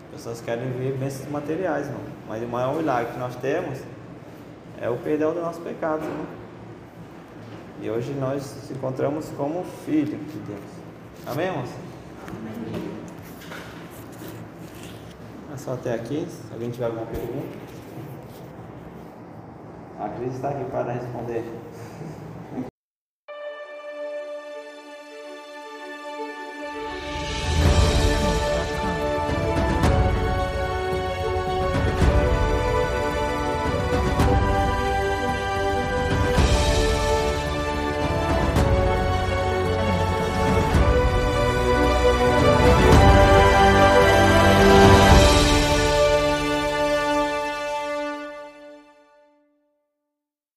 As 0.06 0.16
pessoas 0.16 0.40
querem 0.40 0.72
ver 0.72 0.94
bênçãos 0.94 1.30
materiais, 1.30 1.88
irmão. 1.88 2.02
Mas 2.26 2.42
o 2.42 2.48
maior 2.48 2.74
milagre 2.74 3.12
que 3.12 3.20
nós 3.20 3.36
temos 3.36 3.80
é 4.80 4.90
o 4.90 4.96
perdão 4.96 5.34
dos 5.34 5.44
nossos 5.44 5.62
pecados, 5.62 6.08
né? 6.08 6.26
E 7.82 7.90
hoje 7.90 8.14
nós 8.14 8.56
nos 8.56 8.72
encontramos 8.72 9.28
como 9.36 9.66
filhos 9.86 10.12
de 10.12 10.40
Deus. 10.40 10.62
Amém, 11.28 11.48
irmãos? 11.48 11.70
É 15.54 15.58
só 15.58 15.74
até 15.74 15.94
aqui. 15.94 16.26
Se 16.30 16.54
alguém 16.54 16.70
tiver 16.70 16.86
alguma 16.86 17.08
pergunta. 17.08 17.58
A 20.00 20.08
Cris 20.08 20.36
está 20.36 20.52
aqui 20.52 20.64
para 20.72 20.94
responder. 20.94 21.44